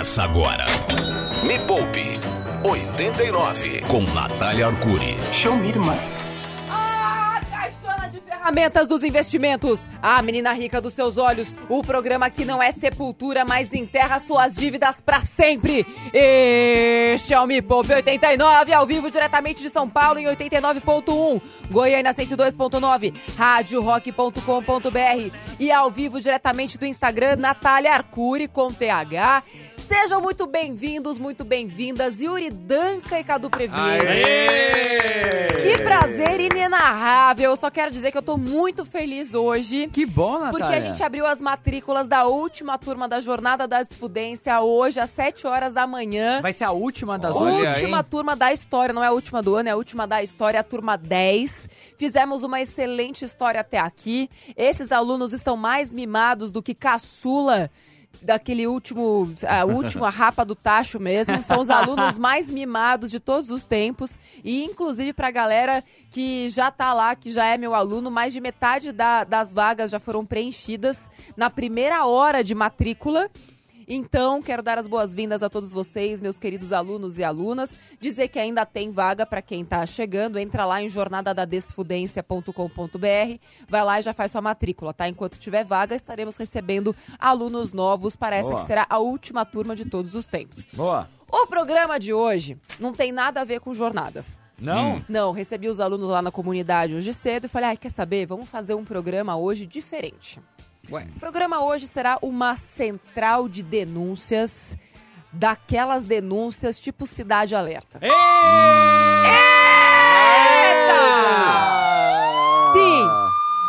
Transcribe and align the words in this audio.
Começa 0.00 0.22
agora. 0.22 0.64
Me 1.42 1.58
Poupe 1.66 2.18
89 2.64 3.82
com 3.82 4.00
Natália 4.14 4.68
Arcuri. 4.68 5.18
Show 5.30 5.54
me, 5.54 5.68
irmã. 5.68 5.94
Ah, 6.70 7.42
caixona 7.50 8.08
de 8.08 8.18
ferramentas 8.22 8.88
dos 8.88 9.04
investimentos. 9.04 9.78
A 10.02 10.22
menina 10.22 10.54
rica 10.54 10.80
dos 10.80 10.94
seus 10.94 11.18
olhos. 11.18 11.54
O 11.68 11.82
programa 11.82 12.30
que 12.30 12.46
não 12.46 12.62
é 12.62 12.72
sepultura, 12.72 13.44
mas 13.44 13.74
enterra 13.74 14.18
suas 14.18 14.56
dívidas 14.56 15.02
pra 15.02 15.20
sempre. 15.20 15.86
Este 16.14 17.34
é 17.34 17.40
o 17.40 17.46
Me 17.46 17.60
Poupe 17.60 17.92
89, 17.92 18.72
ao 18.72 18.86
vivo 18.86 19.10
diretamente 19.10 19.62
de 19.62 19.68
São 19.68 19.86
Paulo 19.86 20.18
em 20.18 20.24
89.1, 20.24 21.42
Goiânia 21.70 22.14
102.9, 22.14 23.12
radiorock.com.br 23.36 25.36
e 25.58 25.70
ao 25.70 25.90
vivo 25.90 26.18
diretamente 26.18 26.78
do 26.78 26.86
Instagram 26.86 27.36
Natália 27.36 27.92
Arcuri 27.92 28.48
com 28.48 28.72
TH. 28.72 29.42
Sejam 29.90 30.20
muito 30.20 30.46
bem-vindos, 30.46 31.18
muito 31.18 31.44
bem-vindas, 31.44 32.20
Yuri 32.20 32.48
Danca 32.48 33.18
e 33.18 33.24
Cadu 33.24 33.50
Previer. 33.50 34.00
Que 35.60 35.78
prazer 35.82 36.38
inenarrável. 36.38 37.50
Eu 37.50 37.56
só 37.56 37.68
quero 37.72 37.90
dizer 37.90 38.12
que 38.12 38.16
eu 38.16 38.22
tô 38.22 38.36
muito 38.36 38.84
feliz 38.84 39.34
hoje. 39.34 39.88
Que 39.88 40.06
bom, 40.06 40.34
Natália. 40.34 40.52
Porque 40.52 40.74
a 40.74 40.80
gente 40.80 41.02
abriu 41.02 41.26
as 41.26 41.40
matrículas 41.40 42.06
da 42.06 42.24
última 42.24 42.78
turma 42.78 43.08
da 43.08 43.18
Jornada 43.18 43.66
da 43.66 43.82
Desfudência 43.82 44.60
hoje, 44.60 45.00
às 45.00 45.10
7 45.10 45.48
horas 45.48 45.72
da 45.72 45.88
manhã. 45.88 46.40
Vai 46.40 46.52
ser 46.52 46.64
a 46.64 46.70
última 46.70 47.18
das 47.18 47.34
Olha 47.34 47.70
última 47.70 48.04
turma 48.04 48.36
da 48.36 48.52
história, 48.52 48.94
não 48.94 49.02
é 49.02 49.08
a 49.08 49.12
última 49.12 49.42
do 49.42 49.56
ano, 49.56 49.70
é 49.70 49.72
a 49.72 49.76
última 49.76 50.06
da 50.06 50.22
história, 50.22 50.60
a 50.60 50.62
turma 50.62 50.96
10. 50.96 51.68
Fizemos 51.98 52.44
uma 52.44 52.60
excelente 52.60 53.24
história 53.24 53.60
até 53.60 53.80
aqui. 53.80 54.30
Esses 54.56 54.92
alunos 54.92 55.32
estão 55.32 55.56
mais 55.56 55.92
mimados 55.92 56.52
do 56.52 56.62
que 56.62 56.76
caçula 56.76 57.68
daquele 58.22 58.66
último, 58.66 59.32
a 59.48 59.64
última 59.64 60.08
rapa 60.10 60.44
do 60.44 60.54
tacho 60.54 60.98
mesmo. 61.00 61.42
São 61.42 61.60
os 61.60 61.70
alunos 61.70 62.18
mais 62.18 62.50
mimados 62.50 63.10
de 63.10 63.18
todos 63.20 63.50
os 63.50 63.62
tempos. 63.62 64.12
E, 64.44 64.64
inclusive, 64.64 65.12
pra 65.12 65.30
galera 65.30 65.82
que 66.10 66.48
já 66.50 66.70
tá 66.70 66.92
lá, 66.92 67.14
que 67.14 67.30
já 67.30 67.44
é 67.46 67.56
meu 67.56 67.74
aluno, 67.74 68.10
mais 68.10 68.32
de 68.32 68.40
metade 68.40 68.92
da- 68.92 69.24
das 69.24 69.54
vagas 69.54 69.90
já 69.90 69.98
foram 69.98 70.24
preenchidas 70.26 70.98
na 71.36 71.48
primeira 71.48 72.04
hora 72.06 72.42
de 72.44 72.54
matrícula. 72.54 73.30
Então, 73.92 74.40
quero 74.40 74.62
dar 74.62 74.78
as 74.78 74.86
boas-vindas 74.86 75.42
a 75.42 75.50
todos 75.50 75.72
vocês, 75.72 76.22
meus 76.22 76.38
queridos 76.38 76.72
alunos 76.72 77.18
e 77.18 77.24
alunas. 77.24 77.70
Dizer 77.98 78.28
que 78.28 78.38
ainda 78.38 78.64
tem 78.64 78.92
vaga 78.92 79.26
para 79.26 79.42
quem 79.42 79.64
tá 79.64 79.84
chegando. 79.84 80.38
Entra 80.38 80.64
lá 80.64 80.80
em 80.80 80.88
jornadadadesfudência.com.br. 80.88 83.38
Vai 83.68 83.84
lá 83.84 83.98
e 83.98 84.02
já 84.02 84.14
faz 84.14 84.30
sua 84.30 84.40
matrícula, 84.40 84.94
tá? 84.94 85.08
Enquanto 85.08 85.40
tiver 85.40 85.64
vaga, 85.64 85.96
estaremos 85.96 86.36
recebendo 86.36 86.94
alunos 87.18 87.72
novos 87.72 88.14
para 88.14 88.36
essa 88.36 88.50
Boa. 88.50 88.60
que 88.60 88.66
será 88.68 88.86
a 88.88 88.98
última 88.98 89.44
turma 89.44 89.74
de 89.74 89.84
todos 89.84 90.14
os 90.14 90.24
tempos. 90.24 90.64
Boa. 90.72 91.08
O 91.28 91.48
programa 91.48 91.98
de 91.98 92.14
hoje 92.14 92.56
não 92.78 92.92
tem 92.92 93.10
nada 93.10 93.40
a 93.40 93.44
ver 93.44 93.58
com 93.58 93.74
jornada. 93.74 94.24
Não? 94.56 95.04
Não, 95.08 95.32
recebi 95.32 95.68
os 95.68 95.80
alunos 95.80 96.10
lá 96.10 96.22
na 96.22 96.30
comunidade 96.30 96.94
hoje 96.94 97.12
cedo 97.12 97.46
e 97.46 97.48
falei, 97.48 97.70
ai, 97.70 97.76
quer 97.76 97.90
saber? 97.90 98.24
Vamos 98.24 98.48
fazer 98.48 98.74
um 98.74 98.84
programa 98.84 99.36
hoje 99.36 99.66
diferente. 99.66 100.38
Ué. 100.88 101.06
O 101.16 101.20
programa 101.20 101.62
hoje 101.62 101.86
será 101.86 102.18
uma 102.22 102.56
central 102.56 103.48
de 103.48 103.62
denúncias, 103.62 104.76
daquelas 105.32 106.02
denúncias 106.02 106.78
tipo 106.78 107.06
Cidade 107.06 107.54
Alerta. 107.54 107.98
Ei! 108.02 108.10
Sim! 112.72 113.06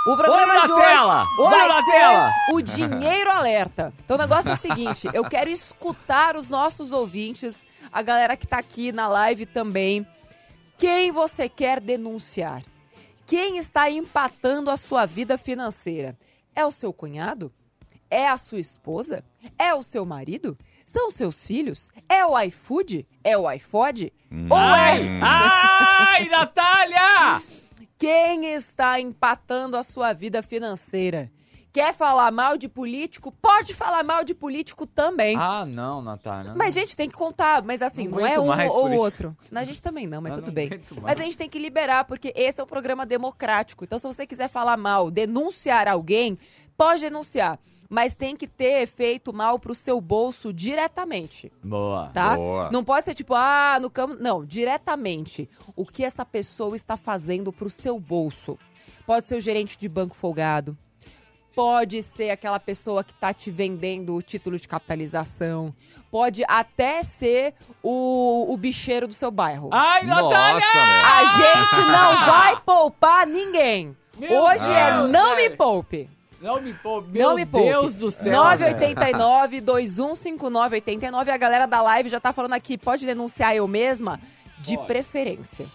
O 0.08 0.18
programa 0.18 0.54
Olho 0.54 0.62
de 0.62 0.68
na 0.68 0.76
hoje 0.76 0.86
tela! 0.88 1.26
Olho 1.38 1.50
vai 1.50 1.68
na 1.68 1.84
ser 1.84 1.92
tela! 1.92 2.32
o 2.52 2.62
Dinheiro 2.62 3.30
Alerta. 3.30 3.94
Então 4.04 4.16
o 4.16 4.20
negócio 4.20 4.50
é 4.50 4.54
o 4.54 4.58
seguinte, 4.58 5.10
eu 5.14 5.24
quero 5.26 5.50
escutar 5.50 6.36
os 6.36 6.50
nossos 6.50 6.92
ouvintes, 6.92 7.56
a 7.92 8.02
galera 8.02 8.36
que 8.36 8.48
tá 8.48 8.58
aqui 8.58 8.92
na 8.92 9.08
live 9.08 9.46
também. 9.46 10.08
Quem 10.78 11.12
você 11.12 11.48
quer 11.48 11.80
denunciar? 11.80 12.64
Quem 13.28 13.58
está 13.58 13.90
empatando 13.90 14.72
a 14.72 14.78
sua 14.78 15.06
vida 15.06 15.38
financeira? 15.38 16.18
É 16.56 16.66
o 16.66 16.72
seu 16.72 16.92
cunhado? 16.94 17.52
É 18.10 18.28
a 18.28 18.38
sua 18.38 18.60
esposa? 18.60 19.24
É 19.58 19.74
o 19.74 19.82
seu 19.82 20.06
marido? 20.06 20.58
São 20.86 21.10
seus 21.10 21.46
filhos? 21.46 21.90
É 22.10 22.26
o 22.26 22.38
iFood? 22.42 23.08
É 23.24 23.38
o 23.38 23.50
iFod? 23.52 24.12
Ou 24.50 24.58
Ai! 24.58 25.02
é 25.02 25.20
Ai, 25.22 26.30
Natália! 26.30 27.42
quem 27.98 28.54
está 28.54 29.00
empatando 29.00 29.78
a 29.78 29.84
sua 29.84 30.12
vida 30.12 30.42
financeira? 30.42 31.32
Quer 31.74 31.94
falar 31.94 32.32
mal 32.32 32.58
de 32.58 32.68
político? 32.68 33.32
Pode 33.32 33.74
falar 33.74 34.04
mal 34.04 34.26
de 34.26 34.34
político 34.34 34.86
também. 34.86 35.38
Ah, 35.38 35.66
não, 35.66 36.02
Natália. 36.02 36.54
Mas, 36.54 36.74
gente, 36.74 36.98
tem 36.98 37.10
que 37.10 37.16
contar. 37.16 37.64
Mas 37.64 37.82
assim, 37.82 38.10
Não 38.10 38.20
não, 38.20 38.26
é 38.26 38.40
um 38.40 38.48
mais 38.48 38.70
ou 38.70 38.92
outro. 38.92 39.36
A 39.54 39.64
gente 39.64 39.82
também 39.82 40.06
não, 40.06 40.22
mas 40.22 40.32
Eu 40.32 40.36
tudo 40.40 40.48
não 40.48 40.54
bem. 40.54 40.70
mais. 40.70 40.90
Mas 41.02 41.20
a 41.20 41.24
gente 41.24 41.38
tem 41.38 41.50
que 41.50 41.58
liberar, 41.58 42.04
porque 42.04 42.34
esse 42.36 42.60
é 42.60 42.64
um 42.64 42.68
programa 42.68 43.06
democrático. 43.06 43.86
Então, 43.86 43.98
se 43.98 44.06
você 44.06 44.28
quiser 44.28 44.50
falar 44.50 44.76
mal, 44.76 45.10
denunciar 45.10 45.88
alguém, 45.88 46.38
pode 46.76 47.02
denunciar. 47.02 47.58
Mas 47.90 48.16
tem 48.16 48.36
que 48.36 48.48
ter 48.48 48.86
feito 48.88 49.34
mal 49.34 49.60
pro 49.60 49.76
seu 49.76 50.00
bolso 50.00 50.54
diretamente 50.54 51.52
Boa. 51.62 52.10
tá? 52.14 52.38
Boa. 52.38 52.70
Não 52.72 52.86
pode 52.86 53.04
ser 53.06 53.14
tipo, 53.14 53.34
ah, 53.34 53.78
no 53.82 53.90
campo. 53.90 54.16
Não, 54.20 54.46
diretamente. 54.46 55.50
O 55.76 55.86
que 55.86 56.04
essa 56.04 56.26
pessoa 56.26 56.76
está 56.76 56.96
fazendo 56.96 57.52
pro 57.52 57.70
seu 57.70 58.00
bolso? 58.00 58.58
Pode 59.06 59.28
ser 59.28 59.36
o 59.36 59.42
gerente 59.42 59.78
de 59.78 59.90
banco 59.90 60.16
folgado. 60.16 60.78
Pode 61.62 62.02
ser 62.02 62.32
aquela 62.32 62.60
pessoa 62.60 63.04
que 63.04 63.14
tá 63.14 63.32
te 63.32 63.52
vendendo 63.52 64.16
o 64.16 64.22
título 64.22 64.58
de 64.58 64.68
capitalização. 64.68 65.72
Pode 66.10 66.44
até 66.48 67.04
ser 67.04 67.54
o, 67.84 68.52
o 68.52 68.58
bicheiro 68.58 69.08
do 69.08 69.14
seu 69.14 69.30
bairro. 69.30 69.70
Ai, 69.72 70.04
Natália! 70.08 70.66
A 70.66 71.26
gente 71.38 71.86
não 71.86 72.26
vai 72.26 72.62
poupar 72.62 73.28
ninguém. 73.28 73.96
Meu 74.18 74.42
Hoje 74.42 74.72
é 74.72 74.92
Deus, 74.92 75.12
não 75.12 75.36
me 75.36 75.44
velho. 75.44 75.58
poupe. 75.58 76.10
Não 76.42 76.60
me 76.60 76.74
poupe. 76.74 77.08
Meu 77.10 77.30
Não 77.30 77.36
me 77.36 77.46
poupe. 77.46 77.68
Deus 77.68 77.94
do 77.94 78.10
céu. 78.10 78.32
989 78.32 79.62
215989 79.62 81.32
A 81.32 81.38
galera 81.38 81.68
da 81.68 81.80
live 81.84 82.10
já 82.10 82.20
tá 82.20 82.34
falando 82.34 82.54
aqui, 82.54 82.76
pode 82.76 83.06
denunciar 83.06 83.56
eu 83.56 83.68
mesma? 83.68 84.20
De 84.60 84.76
Pode. 84.76 84.88
preferência. 84.88 85.68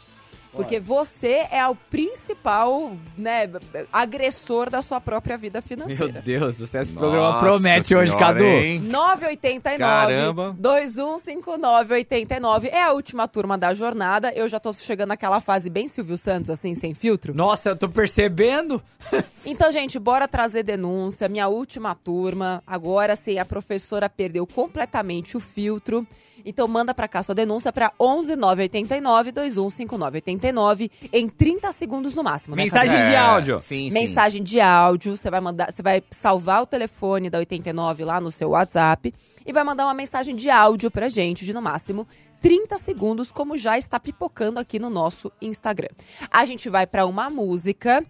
Porque 0.56 0.80
você 0.80 1.46
é 1.50 1.66
o 1.66 1.74
principal, 1.74 2.92
né, 3.16 3.48
agressor 3.92 4.70
da 4.70 4.82
sua 4.82 5.00
própria 5.00 5.36
vida 5.36 5.60
Meu 5.60 5.68
financeira. 5.68 6.22
Deus 6.22 6.56
do 6.56 6.66
céu, 6.66 6.82
esse 6.82 6.92
Nossa 6.92 7.06
programa 7.06 7.38
promete 7.38 7.94
hoje, 7.94 8.10
senhora, 8.10 8.32
Cadu. 8.34 8.44
hein? 8.44 8.80
989 8.80 9.78
Caramba. 9.78 10.56
215989 10.58 12.68
É 12.68 12.82
a 12.82 12.92
última 12.92 13.28
turma 13.28 13.58
da 13.58 13.74
jornada. 13.74 14.32
Eu 14.34 14.48
já 14.48 14.58
tô 14.58 14.72
chegando 14.72 15.08
naquela 15.08 15.40
fase 15.40 15.68
bem 15.70 15.88
Silvio 15.88 16.16
Santos, 16.16 16.50
assim, 16.50 16.74
sem 16.74 16.94
filtro. 16.94 17.34
Nossa, 17.34 17.70
eu 17.70 17.76
tô 17.76 17.88
percebendo. 17.88 18.82
Então, 19.48 19.70
gente, 19.70 19.96
bora 19.98 20.26
trazer 20.26 20.64
denúncia. 20.64 21.28
Minha 21.28 21.46
última 21.46 21.94
turma. 21.94 22.60
Agora 22.66 23.14
sim, 23.14 23.38
a 23.38 23.44
professora 23.44 24.10
perdeu 24.10 24.44
completamente 24.44 25.36
o 25.36 25.40
filtro. 25.40 26.04
Então, 26.46 26.68
manda 26.68 26.94
pra 26.94 27.08
cá 27.08 27.22
sua 27.22 27.34
denúncia 27.34 27.72
pra 27.72 27.92
11 27.98 28.36
989 28.36 29.32
215989 29.32 30.90
em 31.12 31.28
30 31.28 31.72
segundos 31.72 32.14
no 32.14 32.22
máximo. 32.22 32.54
né, 32.56 32.62
Mensagem 32.64 33.04
de 33.06 33.14
áudio. 33.16 33.56
É, 33.56 33.60
Sim, 33.60 33.90
sim. 33.90 33.98
Mensagem 33.98 34.42
de 34.42 34.60
áudio, 34.60 35.16
você 35.16 35.30
vai 35.30 35.40
mandar, 35.40 35.72
você 35.72 35.82
vai 35.82 36.02
salvar 36.10 36.62
o 36.62 36.66
telefone 36.66 37.28
da 37.28 37.38
89 37.38 38.04
lá 38.04 38.20
no 38.20 38.30
seu 38.30 38.50
WhatsApp 38.50 39.12
e 39.44 39.52
vai 39.52 39.64
mandar 39.64 39.84
uma 39.86 39.94
mensagem 39.94 40.34
de 40.36 40.48
áudio 40.50 40.90
pra 40.90 41.08
gente 41.08 41.44
de 41.44 41.52
no 41.52 41.60
máximo 41.62 42.06
30 42.40 42.78
segundos, 42.78 43.32
como 43.32 43.58
já 43.58 43.76
está 43.76 43.98
pipocando 43.98 44.60
aqui 44.60 44.78
no 44.78 44.88
nosso 44.90 45.32
Instagram. 45.42 45.88
A 46.30 46.44
gente 46.44 46.68
vai 46.68 46.86
pra 46.86 47.06
uma 47.06 47.28
música. 47.28 48.04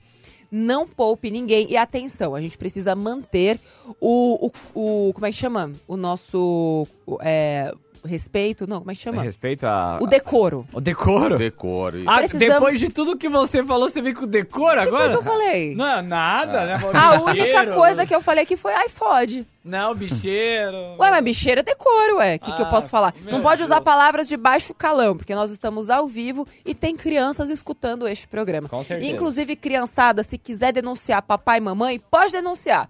Não 0.48 0.86
poupe 0.86 1.28
ninguém. 1.28 1.68
E 1.70 1.76
atenção, 1.76 2.32
a 2.34 2.41
gente 2.41 2.56
precisa 2.56 2.94
manter 2.94 3.58
o. 4.00 4.47
o, 4.47 5.08
o- 5.08 5.12
como 5.12 5.26
é 5.26 5.30
que 5.30 5.36
chama? 5.36 5.72
O 5.89 5.97
nosso. 5.97 6.86
é, 7.21 7.74
respeito. 8.06 8.66
Não, 8.66 8.78
como 8.78 8.91
é 8.91 8.94
que 8.94 9.00
chama? 9.03 9.22
Respeito 9.22 9.64
a... 9.66 9.98
O 10.00 10.06
decoro. 10.06 10.66
O 10.72 10.80
decoro. 10.80 11.36
Decoro. 11.36 11.98
isso. 11.98 12.08
Ah, 12.08 12.18
Precisamos- 12.18 12.54
depois 12.54 12.80
de 12.80 12.88
tudo 12.88 13.16
que 13.16 13.28
você 13.28 13.62
falou, 13.64 13.88
você 13.88 14.00
vem 14.00 14.14
com 14.14 14.26
decoro 14.26 14.80
O 14.80 14.84
que 14.84 14.88
foi 14.91 14.97
agora? 14.98 15.10
que 15.10 15.16
eu 15.18 15.22
falei? 15.22 15.74
Não, 15.74 16.03
nada, 16.03 16.64
né? 16.66 16.76
A 16.94 17.20
única 17.22 17.66
coisa 17.74 18.06
que 18.06 18.14
eu 18.14 18.20
falei 18.22 18.44
aqui 18.44 18.56
foi 18.56 18.72
iFod. 18.86 19.47
Não, 19.64 19.94
bicheiro. 19.97 20.76
Ué, 20.98 21.10
mas 21.10 21.24
bicheira 21.24 21.60
é 21.60 21.64
decoro, 21.64 22.18
ué. 22.18 22.36
O 22.36 22.38
que, 22.38 22.53
que 22.53 22.62
eu 22.62 22.66
Ah, 22.66 22.70
posso 22.70 22.88
falar? 22.88 23.12
meu 23.22 23.32
Não 23.32 23.42
pode 23.42 23.62
usar 23.62 23.76
Deus. 23.76 23.84
palavras 23.84 24.28
de 24.28 24.36
baixo 24.36 24.72
calão, 24.72 25.16
porque 25.16 25.34
nós 25.34 25.50
estamos 25.50 25.91
ao 25.91 26.06
vivo 26.06 26.47
e 26.64 26.72
tem 26.74 26.94
crianças 26.97 27.50
escutando 27.50 28.06
este 28.06 28.28
programa. 28.28 28.68
Com 28.68 28.84
certeza. 28.84 29.10
Inclusive, 29.10 29.56
criançada, 29.56 30.22
se 30.22 30.38
quiser 30.38 30.72
denunciar 30.72 31.20
papai 31.22 31.58
e 31.58 31.60
mamãe, 31.60 31.98
pode 31.98 32.30
denunciar. 32.32 32.88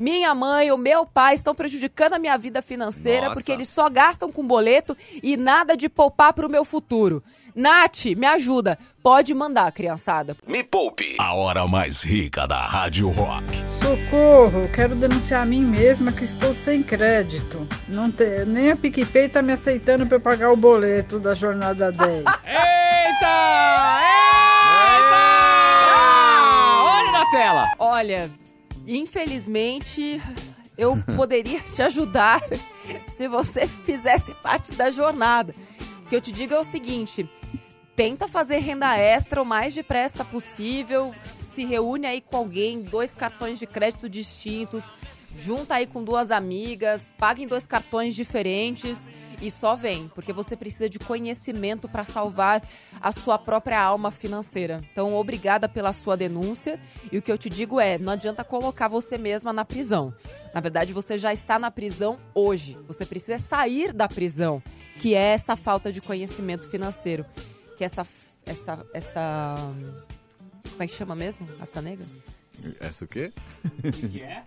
Minha 0.00 0.34
mãe, 0.34 0.72
o 0.72 0.78
meu 0.78 1.04
pai 1.06 1.34
estão 1.34 1.54
prejudicando 1.54 2.14
a 2.14 2.18
minha 2.18 2.36
vida 2.38 2.62
financeira 2.62 3.26
Nossa. 3.28 3.34
porque 3.34 3.52
eles 3.52 3.68
só 3.68 3.88
gastam 3.90 4.32
com 4.32 4.44
boleto 4.46 4.96
e 5.22 5.36
nada 5.36 5.76
de 5.76 5.88
poupar 5.88 6.32
pro 6.32 6.48
meu 6.48 6.64
futuro. 6.64 7.22
Nath, 7.54 8.06
me 8.16 8.26
ajuda. 8.26 8.78
Pode 9.02 9.34
mandar, 9.34 9.70
criançada. 9.72 10.36
Me 10.46 10.62
Poupe, 10.62 11.16
a 11.18 11.34
hora 11.34 11.66
mais 11.66 12.00
rica 12.02 12.46
da 12.46 12.64
Rádio 12.66 13.10
Rock. 13.10 13.44
Socorro, 13.68 14.68
quero 14.72 14.94
denunciar 14.94 15.42
a 15.42 15.46
mim 15.46 15.60
mesma 15.62 16.12
que 16.12 16.22
estou 16.24 16.54
sem 16.54 16.82
crédito. 16.82 17.66
Não 17.88 18.10
te- 18.10 18.44
nem 18.46 18.70
a 18.70 18.76
PicPay 18.76 19.28
tá 19.28 19.42
me 19.42 19.52
aceitando 19.52 20.06
para 20.06 20.16
eu 20.16 20.20
pagar 20.20 20.52
o 20.52 20.56
boleto 20.56 21.18
da 21.18 21.34
jornada 21.34 21.90
10. 21.92 22.18
Eita! 22.18 22.24
Eita! 25.10 26.84
Olha 26.84 27.12
na 27.12 27.30
tela. 27.30 27.72
Olha, 27.78 28.30
infelizmente, 28.96 30.20
eu 30.76 30.96
poderia 31.16 31.60
te 31.60 31.82
ajudar 31.82 32.40
se 33.16 33.28
você 33.28 33.66
fizesse 33.66 34.34
parte 34.34 34.72
da 34.72 34.90
jornada. 34.90 35.54
O 36.04 36.08
que 36.08 36.16
eu 36.16 36.20
te 36.20 36.32
digo 36.32 36.54
é 36.54 36.58
o 36.58 36.64
seguinte: 36.64 37.28
tenta 37.94 38.26
fazer 38.26 38.58
renda 38.58 38.96
extra 38.96 39.42
o 39.42 39.46
mais 39.46 39.74
depressa 39.74 40.24
possível. 40.24 41.14
Se 41.52 41.64
reúne 41.64 42.06
aí 42.06 42.20
com 42.20 42.36
alguém, 42.36 42.80
dois 42.80 43.14
cartões 43.14 43.58
de 43.58 43.66
crédito 43.66 44.08
distintos, 44.08 44.84
junta 45.36 45.74
aí 45.74 45.86
com 45.86 46.02
duas 46.02 46.30
amigas, 46.30 47.12
paga 47.18 47.42
em 47.42 47.46
dois 47.46 47.66
cartões 47.66 48.14
diferentes 48.14 49.00
e 49.40 49.50
só 49.50 49.74
vem, 49.74 50.08
porque 50.14 50.32
você 50.32 50.56
precisa 50.56 50.88
de 50.88 50.98
conhecimento 50.98 51.88
para 51.88 52.04
salvar 52.04 52.62
a 53.00 53.12
sua 53.12 53.38
própria 53.38 53.80
alma 53.80 54.10
financeira. 54.10 54.82
Então, 54.92 55.14
obrigada 55.14 55.68
pela 55.68 55.92
sua 55.92 56.16
denúncia. 56.16 56.78
E 57.10 57.18
o 57.18 57.22
que 57.22 57.30
eu 57.30 57.38
te 57.38 57.48
digo 57.48 57.80
é, 57.80 57.98
não 57.98 58.12
adianta 58.12 58.44
colocar 58.44 58.88
você 58.88 59.16
mesma 59.16 59.52
na 59.52 59.64
prisão. 59.64 60.14
Na 60.54 60.60
verdade, 60.60 60.92
você 60.92 61.16
já 61.16 61.32
está 61.32 61.58
na 61.58 61.70
prisão 61.70 62.18
hoje. 62.34 62.76
Você 62.86 63.06
precisa 63.06 63.38
sair 63.38 63.92
da 63.92 64.08
prisão, 64.08 64.62
que 64.98 65.14
é 65.14 65.32
essa 65.32 65.56
falta 65.56 65.92
de 65.92 66.00
conhecimento 66.00 66.68
financeiro, 66.68 67.24
que 67.76 67.84
é 67.84 67.86
essa 67.86 68.06
essa 68.46 68.84
essa 68.92 69.54
como 70.70 70.82
é 70.82 70.86
que 70.86 70.94
chama 70.94 71.14
mesmo? 71.14 71.46
Raça 71.58 71.82
negra? 71.82 72.06
Essa 72.80 73.04
o 73.04 73.08
quê? 73.08 73.32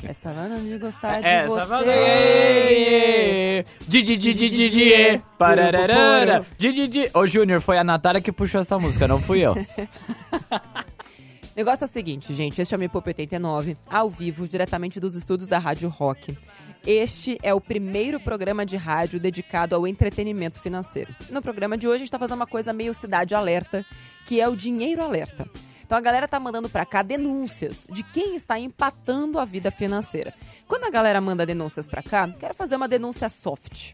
Essa 0.04 0.30
Ana 0.30 0.60
de 0.60 0.77
gostar 0.77 1.21
de 1.21 1.27
Essa 1.27 1.48
você. 1.48 1.65
você. 1.65 3.65
Didi, 3.88 4.18
didi, 4.18 4.50
didi, 4.50 5.21
pararara. 5.38 6.45
Didi, 6.57 6.88
didi. 6.88 7.10
Ô, 7.13 7.25
Júnior, 7.27 7.62
foi 7.62 7.77
a 7.77 7.83
Natália 7.83 8.21
que 8.21 8.31
puxou 8.31 8.62
essa 8.62 8.77
música, 8.80 9.07
não 9.07 9.21
fui 9.21 9.39
eu. 9.39 9.54
O 9.54 9.56
negócio 11.56 11.83
é 11.83 11.88
o 11.88 11.92
seguinte, 11.92 12.33
gente. 12.33 12.62
Este 12.62 12.74
é 12.74 12.77
o 12.77 12.80
Me 12.80 12.89
Poupe 12.89 13.10
89, 13.10 13.77
ao 13.88 14.10
vivo, 14.10 14.48
diretamente 14.48 15.00
dos 15.00 15.15
estúdios 15.15 15.48
da 15.48 15.60
Rádio 15.60 15.89
Rock. 15.89 16.38
Este 16.86 17.38
é 17.42 17.54
o 17.54 17.62
primeiro 17.62 18.19
programa 18.19 18.65
de 18.65 18.75
rádio 18.75 19.18
dedicado 19.18 19.74
ao 19.74 19.88
entretenimento 19.88 20.62
financeiro. 20.62 21.15
No 21.30 21.42
programa 21.42 21.77
de 21.77 21.88
hoje, 21.88 21.95
a 21.95 22.00
gente 22.00 22.12
tá 22.12 22.19
fazendo 22.19 22.36
uma 22.36 22.48
coisa 22.48 22.74
meio 22.74 22.94
cidade 22.94 23.33
alerta, 23.33 23.86
que 24.25 24.42
é 24.42 24.50
o 24.50 24.56
dinheiro 24.56 25.01
alerta. 25.01 25.48
Então 25.94 26.00
a 26.00 26.01
galera 26.01 26.28
tá 26.28 26.40
mandando 26.40 26.68
pra 26.68 26.88
cá 26.88 27.04
denúncias 27.04 27.86
de 27.88 28.01
quem 28.01 28.34
está 28.34 28.57
empatando 28.57 29.38
a 29.38 29.45
vida 29.45 29.69
financeira. 29.69 30.34
Quando 30.68 30.86
a 30.86 30.90
galera 30.90 31.22
manda 31.22 31.45
denúncias 31.45 31.86
pra 31.86 32.01
cá, 32.01 32.28
quero 32.30 32.56
fazer 32.56 32.78
uma 32.78 32.88
denúncia 32.88 33.30
soft. 33.30 33.94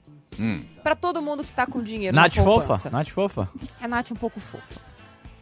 Pra 0.81 0.95
todo 0.95 1.21
mundo 1.21 1.43
que 1.43 1.51
tá 1.51 1.67
com 1.67 1.83
dinheiro 1.83 2.15
Nath 2.15 2.37
na 2.37 2.43
fofa? 2.45 2.89
Nath 2.89 3.09
fofa? 3.09 3.49
É 3.81 3.85
Nath 3.89 4.11
um 4.11 4.15
pouco 4.15 4.39
fofa. 4.39 4.79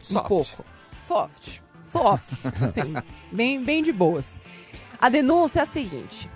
Soft. 0.02 0.24
Um 0.24 0.28
pouco. 0.28 0.64
Soft. 1.04 1.60
Soft. 1.80 2.24
Assim, 2.60 2.92
bem, 3.30 3.62
bem 3.62 3.80
de 3.80 3.92
boas. 3.92 4.26
A 5.00 5.08
denúncia 5.08 5.60
é 5.60 5.62
a 5.62 5.64
seguinte. 5.64 6.28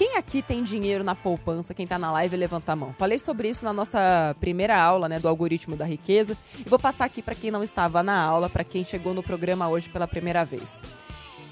Quem 0.00 0.16
aqui 0.16 0.40
tem 0.40 0.64
dinheiro 0.64 1.04
na 1.04 1.14
poupança? 1.14 1.74
Quem 1.74 1.86
tá 1.86 1.98
na 1.98 2.10
live, 2.10 2.34
levanta 2.34 2.72
a 2.72 2.74
mão. 2.74 2.94
Falei 2.94 3.18
sobre 3.18 3.50
isso 3.50 3.66
na 3.66 3.72
nossa 3.74 4.34
primeira 4.40 4.82
aula, 4.82 5.10
né, 5.10 5.18
do 5.18 5.28
algoritmo 5.28 5.76
da 5.76 5.84
riqueza. 5.84 6.38
E 6.58 6.66
vou 6.66 6.78
passar 6.78 7.04
aqui 7.04 7.20
para 7.20 7.34
quem 7.34 7.50
não 7.50 7.62
estava 7.62 8.02
na 8.02 8.18
aula, 8.18 8.48
para 8.48 8.64
quem 8.64 8.82
chegou 8.82 9.12
no 9.12 9.22
programa 9.22 9.68
hoje 9.68 9.90
pela 9.90 10.08
primeira 10.08 10.42
vez. 10.42 10.72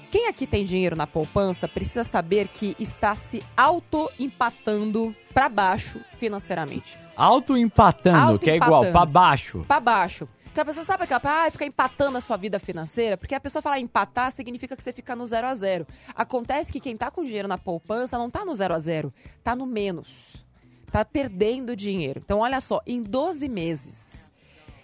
Quem 0.09 0.27
aqui 0.27 0.47
tem 0.47 0.65
dinheiro 0.65 0.95
na 0.95 1.05
poupança 1.05 1.67
precisa 1.67 2.03
saber 2.03 2.47
que 2.47 2.75
está 2.79 3.13
se 3.13 3.43
auto-empatando 3.55 5.15
para 5.31 5.47
baixo 5.47 5.99
financeiramente. 6.17 6.97
Auto-empatando, 7.15 8.39
que 8.39 8.49
é 8.49 8.55
igual, 8.55 8.83
pra 8.87 9.05
baixo. 9.05 9.63
Pra 9.67 9.79
baixo. 9.79 10.27
Então 10.51 10.63
a 10.63 10.65
pessoa 10.65 10.83
sabe 10.83 11.03
aquela, 11.03 11.21
ah, 11.23 11.51
fica 11.51 11.65
empatando 11.65 12.17
a 12.17 12.21
sua 12.21 12.35
vida 12.35 12.59
financeira, 12.59 13.15
porque 13.15 13.35
a 13.35 13.39
pessoa 13.39 13.61
falar 13.61 13.79
empatar 13.79 14.31
significa 14.31 14.75
que 14.75 14.83
você 14.83 14.91
fica 14.91 15.15
no 15.15 15.25
zero 15.25 15.47
a 15.47 15.55
zero. 15.55 15.87
Acontece 16.15 16.71
que 16.71 16.79
quem 16.79 16.97
tá 16.97 17.11
com 17.11 17.23
dinheiro 17.23 17.47
na 17.47 17.57
poupança 17.57 18.17
não 18.17 18.29
tá 18.29 18.43
no 18.43 18.55
zero 18.55 18.73
a 18.73 18.79
zero, 18.79 19.13
tá 19.43 19.55
no 19.55 19.65
menos. 19.65 20.45
Tá 20.91 21.05
perdendo 21.05 21.75
dinheiro. 21.75 22.19
Então 22.23 22.39
olha 22.39 22.59
só, 22.59 22.81
em 22.85 23.03
12 23.03 23.47
meses, 23.47 24.31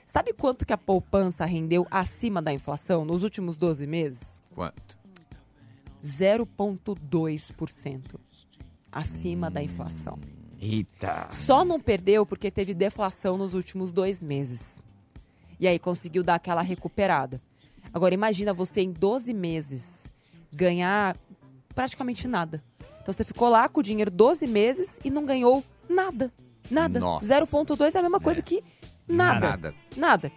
sabe 0.05 0.33
quanto 0.33 0.65
que 0.65 0.73
a 0.73 0.77
poupança 0.77 1.45
rendeu 1.45 1.87
acima 1.89 2.41
da 2.41 2.53
inflação 2.53 3.03
nos 3.03 3.23
últimos 3.23 3.57
12 3.57 3.87
meses? 3.87 4.41
Quanto? 4.53 4.97
0,2% 6.03 8.19
acima 8.91 9.49
da 9.49 9.63
inflação. 9.63 10.19
Eita. 10.61 11.27
Só 11.31 11.65
não 11.65 11.79
perdeu 11.79 12.25
porque 12.25 12.51
teve 12.51 12.75
deflação 12.75 13.35
nos 13.35 13.55
últimos 13.55 13.91
dois 13.91 14.21
meses. 14.21 14.84
E 15.59 15.67
aí 15.67 15.79
conseguiu 15.79 16.23
dar 16.23 16.35
aquela 16.35 16.61
recuperada. 16.61 17.41
Agora 17.93 18.13
imagina 18.13 18.53
você 18.53 18.81
em 18.81 18.91
12 18.91 19.33
meses 19.33 20.07
ganhar 20.51 21.15
praticamente 21.73 22.27
nada. 22.27 22.63
Então 23.01 23.13
você 23.13 23.23
ficou 23.23 23.49
lá 23.49 23.69
com 23.69 23.79
o 23.79 23.83
dinheiro 23.83 24.09
12 24.09 24.47
meses 24.47 24.99
e 25.03 25.09
não 25.09 25.25
ganhou 25.25 25.63
nada. 25.87 26.31
Nada. 26.69 26.99
Nossa. 26.99 27.27
0,2 27.27 27.95
é 27.95 27.99
a 27.99 28.01
mesma 28.01 28.19
coisa 28.19 28.41
que 28.41 28.63
nada. 29.07 29.49
Nada. 29.49 29.75
Nada. 29.95 30.31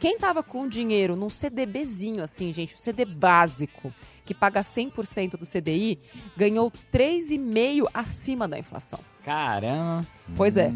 Quem 0.00 0.18
tava 0.18 0.42
com 0.42 0.68
dinheiro 0.68 1.16
num 1.16 1.30
CDBzinho 1.30 2.22
assim, 2.22 2.52
gente, 2.52 2.74
um 2.74 2.78
CD 2.78 3.04
básico, 3.04 3.92
que 4.24 4.34
paga 4.34 4.60
100% 4.60 5.36
do 5.36 5.46
CDI, 5.46 5.98
ganhou 6.36 6.70
3,5 6.92 7.88
acima 7.92 8.48
da 8.48 8.58
inflação. 8.58 8.98
Caramba. 9.24 10.06
Pois 10.36 10.56
é. 10.56 10.70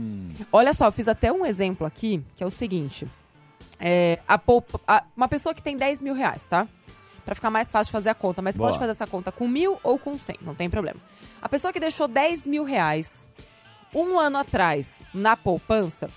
Olha 0.50 0.72
só, 0.72 0.86
eu 0.86 0.92
fiz 0.92 1.08
até 1.08 1.32
um 1.32 1.44
exemplo 1.44 1.86
aqui, 1.86 2.22
que 2.36 2.42
é 2.42 2.46
o 2.46 2.50
seguinte. 2.50 3.06
É, 3.80 4.18
a 4.26 4.36
poupa- 4.38 4.80
a- 4.86 5.04
uma 5.16 5.28
pessoa 5.28 5.54
que 5.54 5.62
tem 5.62 5.76
10 5.76 6.02
mil 6.02 6.14
reais, 6.14 6.44
tá? 6.46 6.66
Pra 7.24 7.34
ficar 7.34 7.50
mais 7.50 7.70
fácil 7.70 7.86
de 7.90 7.92
fazer 7.92 8.10
a 8.10 8.14
conta. 8.14 8.40
Mas 8.42 8.56
Boa. 8.56 8.68
pode 8.68 8.78
fazer 8.78 8.90
essa 8.92 9.06
conta 9.06 9.30
com 9.30 9.46
mil 9.46 9.78
ou 9.82 9.98
com 9.98 10.16
100, 10.18 10.38
não 10.40 10.54
tem 10.54 10.68
problema. 10.70 11.00
A 11.40 11.48
pessoa 11.48 11.72
que 11.72 11.78
deixou 11.80 12.08
10 12.08 12.46
mil 12.46 12.64
reais 12.64 13.26
um 13.94 14.18
ano 14.18 14.38
atrás 14.38 15.00
na 15.14 15.36
poupança, 15.36 16.10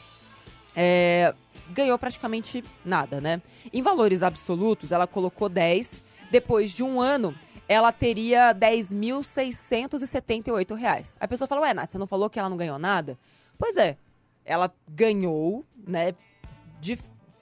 é, 0.76 1.34
ganhou 1.70 1.98
praticamente 2.00 2.64
nada, 2.84 3.22
né? 3.22 3.42
Em 3.72 3.82
valores 3.82 4.24
absolutos, 4.24 4.92
ela 4.92 5.06
colocou 5.08 5.48
10. 5.50 6.02
Depois 6.32 6.72
de 6.72 6.84
um 6.84 7.00
ano, 7.00 7.36
ela 7.68 7.92
teria 7.92 8.54
10.678 8.54 10.74
reais. 10.76 11.16
A 11.20 11.28
pessoa 11.28 11.48
falou, 11.48 11.64
ué, 11.64 11.74
Nath, 11.74 11.92
você 11.92 11.98
não 11.98 12.08
falou 12.08 12.30
que 12.30 12.40
ela 12.40 12.50
não 12.50 12.58
ganhou 12.58 12.80
nada? 12.80 13.18
Pois 13.58 13.76
é, 13.76 13.98
ela 14.46 14.74
ganhou, 14.90 15.66
né, 15.88 16.16
de, 16.80 16.98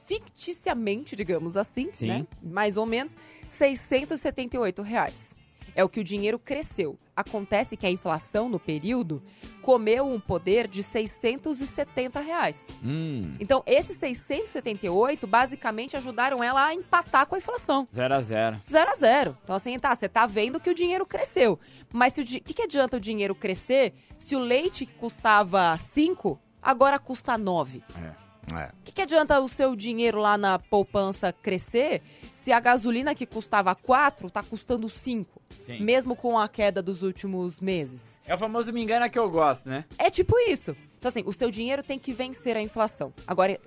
ficticiamente, 0.09 1.15
digamos 1.15 1.55
assim, 1.55 1.91
Sim. 1.93 2.07
né? 2.07 2.27
Mais 2.41 2.77
ou 2.77 2.85
menos, 2.87 3.15
678 3.47 4.81
reais. 4.81 5.37
É 5.75 5.83
o 5.83 5.87
que 5.87 5.99
o 5.99 6.03
dinheiro 6.03 6.39
cresceu. 6.39 6.97
Acontece 7.15 7.77
que 7.77 7.85
a 7.85 7.91
inflação 7.91 8.49
no 8.49 8.59
período 8.59 9.21
comeu 9.61 10.07
um 10.07 10.19
poder 10.19 10.67
de 10.67 10.81
670 10.81 12.19
reais. 12.21 12.65
Hum. 12.83 13.31
Então, 13.39 13.61
esses 13.67 13.97
678 13.97 15.27
basicamente 15.27 15.95
ajudaram 15.95 16.43
ela 16.43 16.65
a 16.65 16.73
empatar 16.73 17.27
com 17.27 17.35
a 17.35 17.37
inflação. 17.37 17.87
Zero 17.93 18.15
a 18.15 18.21
zero. 18.21 18.57
Zero 18.67 18.89
a 18.89 18.95
zero. 18.95 19.37
Então, 19.43 19.55
assim, 19.55 19.77
tá, 19.77 19.93
você 19.93 20.09
tá 20.09 20.25
vendo 20.25 20.59
que 20.59 20.71
o 20.71 20.75
dinheiro 20.75 21.05
cresceu. 21.05 21.59
Mas 21.93 22.17
o 22.17 22.23
que, 22.23 22.39
que 22.41 22.63
adianta 22.63 22.97
o 22.97 22.99
dinheiro 22.99 23.35
crescer 23.35 23.93
se 24.17 24.35
o 24.35 24.39
leite 24.39 24.87
que 24.87 24.93
custava 24.93 25.77
5 25.77 26.39
agora 26.63 26.97
custa 26.97 27.37
9? 27.37 27.83
É. 27.95 28.28
O 28.53 28.83
que, 28.83 28.91
que 28.91 29.01
adianta 29.01 29.39
o 29.39 29.47
seu 29.47 29.75
dinheiro 29.75 30.19
lá 30.19 30.37
na 30.37 30.57
poupança 30.57 31.31
crescer 31.31 32.01
se 32.31 32.51
a 32.51 32.59
gasolina 32.59 33.13
que 33.13 33.25
custava 33.25 33.75
4 33.75 34.29
tá 34.29 34.41
custando 34.43 34.89
5? 34.89 35.41
Sim. 35.65 35.83
Mesmo 35.83 36.15
com 36.15 36.37
a 36.37 36.47
queda 36.47 36.81
dos 36.81 37.03
últimos 37.03 37.59
meses. 37.59 38.19
É 38.25 38.33
o 38.33 38.37
famoso 38.37 38.73
me 38.73 38.81
engana 38.81 39.09
que 39.09 39.19
eu 39.19 39.29
gosto, 39.29 39.69
né? 39.69 39.85
É 39.97 40.09
tipo 40.09 40.37
isso. 40.39 40.75
Então, 40.97 41.09
assim, 41.09 41.23
o 41.25 41.31
seu 41.31 41.49
dinheiro 41.49 41.83
tem 41.83 41.97
que 41.99 42.11
vencer 42.11 42.57
a 42.57 42.61
inflação. 42.61 43.13
Agora, 43.25 43.59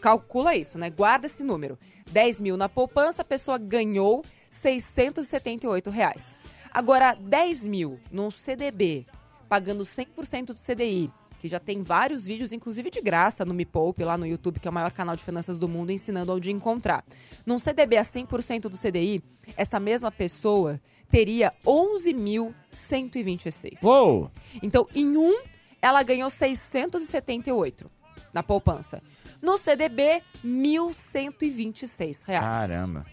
calcula 0.00 0.54
isso, 0.54 0.78
né? 0.78 0.90
Guarda 0.90 1.26
esse 1.26 1.42
número. 1.42 1.78
10 2.10 2.40
mil 2.40 2.56
na 2.56 2.68
poupança, 2.68 3.22
a 3.22 3.24
pessoa 3.24 3.58
ganhou 3.58 4.24
678 4.50 5.90
reais. 5.90 6.36
Agora, 6.72 7.14
10 7.14 7.66
mil 7.66 8.00
num 8.10 8.30
CDB, 8.30 9.06
pagando 9.48 9.84
100% 9.84 10.46
do 10.46 10.54
CDI, 10.54 11.10
que 11.40 11.48
já 11.48 11.58
tem 11.58 11.82
vários 11.82 12.24
vídeos, 12.26 12.52
inclusive 12.52 12.90
de 12.90 13.00
graça, 13.00 13.46
no 13.46 13.54
Me 13.54 13.64
Poupe, 13.64 14.04
lá 14.04 14.18
no 14.18 14.26
YouTube, 14.26 14.60
que 14.60 14.68
é 14.68 14.70
o 14.70 14.74
maior 14.74 14.92
canal 14.92 15.16
de 15.16 15.24
finanças 15.24 15.58
do 15.58 15.66
mundo, 15.66 15.90
ensinando 15.90 16.34
onde 16.34 16.52
encontrar. 16.52 17.02
Num 17.46 17.58
CDB 17.58 17.96
a 17.96 18.02
100% 18.02 18.68
do 18.68 18.76
CDI, 18.76 19.24
essa 19.56 19.80
mesma 19.80 20.12
pessoa 20.12 20.78
teria 21.08 21.54
11.126. 21.64 23.82
Uou! 23.82 24.30
Então, 24.62 24.86
em 24.94 25.16
um, 25.16 25.40
ela 25.80 26.02
ganhou 26.02 26.28
678 26.28 27.90
na 28.34 28.42
poupança. 28.42 29.02
No 29.40 29.56
CDB, 29.56 30.22
1.126 30.44 32.26
reais. 32.26 32.44
Caramba. 32.44 33.06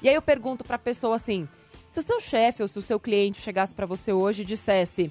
E 0.00 0.08
aí 0.08 0.14
eu 0.14 0.22
pergunto 0.22 0.62
pra 0.64 0.78
pessoa 0.78 1.16
assim: 1.16 1.48
se 1.90 1.98
o 1.98 2.02
seu 2.02 2.20
chefe 2.20 2.62
ou 2.62 2.68
se 2.68 2.78
o 2.78 2.82
seu 2.82 3.00
cliente 3.00 3.40
chegasse 3.40 3.74
pra 3.74 3.86
você 3.86 4.12
hoje 4.12 4.42
e 4.42 4.44
dissesse: 4.44 5.10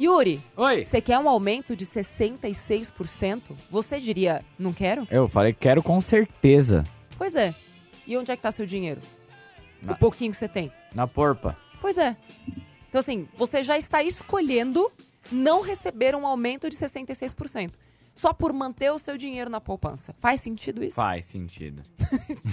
Yuri, 0.00 0.40
Oi. 0.56 0.84
você 0.84 1.00
quer 1.00 1.18
um 1.18 1.28
aumento 1.28 1.76
de 1.76 1.86
66%? 1.86 3.42
Você 3.70 4.00
diria: 4.00 4.44
não 4.58 4.72
quero? 4.72 5.06
Eu 5.10 5.28
falei, 5.28 5.52
quero 5.52 5.82
com 5.82 6.00
certeza. 6.00 6.84
Pois 7.16 7.34
é. 7.36 7.54
E 8.06 8.16
onde 8.16 8.30
é 8.32 8.36
que 8.36 8.42
tá 8.42 8.50
seu 8.50 8.66
dinheiro? 8.66 9.00
Na- 9.80 9.92
O 9.92 9.96
pouquinho 9.96 10.30
que 10.32 10.36
você 10.36 10.48
tem. 10.48 10.72
Na 10.94 11.06
porpa. 11.06 11.56
Pois 11.80 11.96
é. 11.98 12.16
Então, 12.88 12.98
assim, 12.98 13.28
você 13.36 13.62
já 13.62 13.78
está 13.78 14.02
escolhendo 14.02 14.90
não 15.30 15.60
receber 15.62 16.14
um 16.14 16.26
aumento 16.26 16.68
de 16.68 16.76
66%. 16.76 17.72
Só 18.14 18.32
por 18.34 18.52
manter 18.52 18.90
o 18.92 18.98
seu 18.98 19.16
dinheiro 19.16 19.48
na 19.48 19.60
poupança. 19.60 20.14
Faz 20.18 20.40
sentido 20.40 20.84
isso? 20.84 20.94
Faz 20.96 21.24
sentido. 21.24 21.82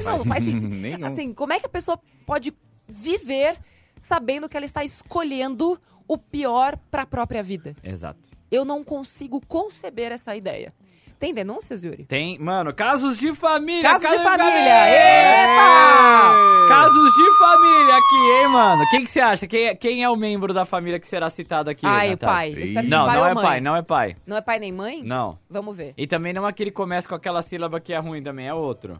Não, 0.03 0.19
não 0.19 0.25
faz 0.25 0.43
sentido. 0.43 0.69
Nenhum. 0.69 1.05
Assim, 1.05 1.33
como 1.33 1.51
é 1.51 1.59
que 1.59 1.65
a 1.65 1.69
pessoa 1.69 1.99
pode 2.25 2.53
viver 2.87 3.57
sabendo 3.99 4.47
que 4.49 4.55
ela 4.57 4.65
está 4.65 4.83
escolhendo 4.83 5.79
o 6.07 6.17
pior 6.17 6.77
para 6.89 7.03
a 7.03 7.05
própria 7.05 7.43
vida? 7.43 7.75
Exato. 7.83 8.19
Eu 8.51 8.65
não 8.65 8.83
consigo 8.83 9.39
conceber 9.47 10.11
essa 10.11 10.35
ideia. 10.35 10.73
Tem 11.19 11.33
denúncias, 11.33 11.83
Yuri? 11.83 12.05
Tem, 12.05 12.39
mano, 12.39 12.73
casos 12.73 13.17
de 13.17 13.35
família. 13.35 13.83
Casos 13.83 14.09
de 14.09 14.15
casos 14.15 14.23
família! 14.23 14.87
Epa! 14.89 15.43
Epa! 15.43 16.67
Casos 16.69 17.13
de 17.13 17.37
família 17.37 17.95
aqui, 17.97 18.15
hein, 18.41 18.47
mano? 18.47 18.83
Quem 18.89 19.03
que 19.03 19.09
você 19.11 19.19
acha? 19.19 19.45
Quem, 19.45 19.65
é- 19.67 19.75
quem 19.75 20.01
é 20.03 20.09
o 20.09 20.15
membro 20.15 20.53
da 20.53 20.63
família 20.63 20.97
que 20.97 21.07
será 21.07 21.29
citado 21.29 21.69
aqui? 21.69 21.85
Ai, 21.85 22.09
o 22.09 22.11
Natália? 22.11 22.53
pai. 22.55 22.63
Espero 22.63 22.85
que 22.85 22.89
Não, 22.91 23.05
pai 23.05 23.17
não 23.17 23.25
é 23.27 23.33
mãe. 23.33 23.43
pai, 23.43 23.59
não 23.61 23.75
é 23.75 23.81
pai. 23.81 24.15
Não 24.25 24.37
é 24.37 24.41
pai 24.41 24.59
nem 24.59 24.71
mãe? 24.71 25.03
Não. 25.03 25.37
Vamos 25.49 25.75
ver. 25.75 25.93
E 25.97 26.07
também 26.07 26.31
não 26.31 26.45
é 26.45 26.49
aquele 26.49 26.69
que 26.71 26.75
começa 26.77 27.07
com 27.09 27.15
aquela 27.15 27.41
sílaba 27.41 27.79
que 27.81 27.91
é 27.93 27.97
ruim 27.97 28.23
também, 28.23 28.47
é 28.47 28.53
outro. 28.53 28.97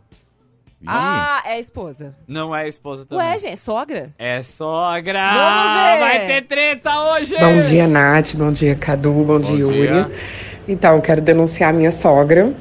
Ah, 0.88 1.42
é 1.46 1.54
a 1.54 1.60
esposa. 1.60 2.16
Não 2.28 2.56
é 2.56 2.64
a 2.64 2.68
esposa 2.68 3.06
também. 3.06 3.26
Ué, 3.28 3.38
gente, 3.40 3.54
é 3.54 3.56
sogra? 3.58 4.10
É 4.18 4.42
sogra! 4.42 5.20
Vamos 5.34 5.74
ver! 5.74 6.00
Vai 6.00 6.28
ter 6.28 6.42
treta 6.44 6.90
hoje! 7.12 7.36
Bom 7.38 7.60
dia, 7.60 7.88
Nath. 7.88 8.34
Bom 8.36 8.52
dia, 8.52 8.76
Cadu. 8.76 9.12
Bom, 9.12 9.40
dia, 9.40 9.58
Yuri. 9.58 9.88
dia. 9.88 10.12
Então, 10.68 10.96
eu 10.96 11.02
quero 11.02 11.22
denunciar 11.22 11.72
a 11.72 11.74
minha 11.74 11.92
sogra, 11.92 12.54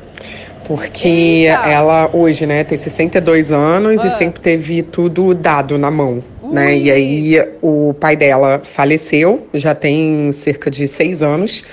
porque 0.66 1.08
Eita! 1.48 1.68
ela 1.68 2.10
hoje, 2.12 2.44
né, 2.44 2.64
tem 2.64 2.76
62 2.76 3.52
anos 3.52 4.02
Ah. 4.02 4.06
e 4.08 4.10
sempre 4.10 4.40
teve 4.40 4.82
tudo 4.82 5.32
dado 5.32 5.78
na 5.78 5.90
mão, 5.90 6.22
né? 6.42 6.68
Ui. 6.72 6.82
E 6.82 6.90
aí 6.90 7.48
o 7.62 7.94
pai 8.00 8.16
dela 8.16 8.62
faleceu, 8.64 9.46
já 9.54 9.74
tem 9.76 10.32
cerca 10.32 10.70
de 10.70 10.88
seis 10.88 11.22
anos. 11.22 11.64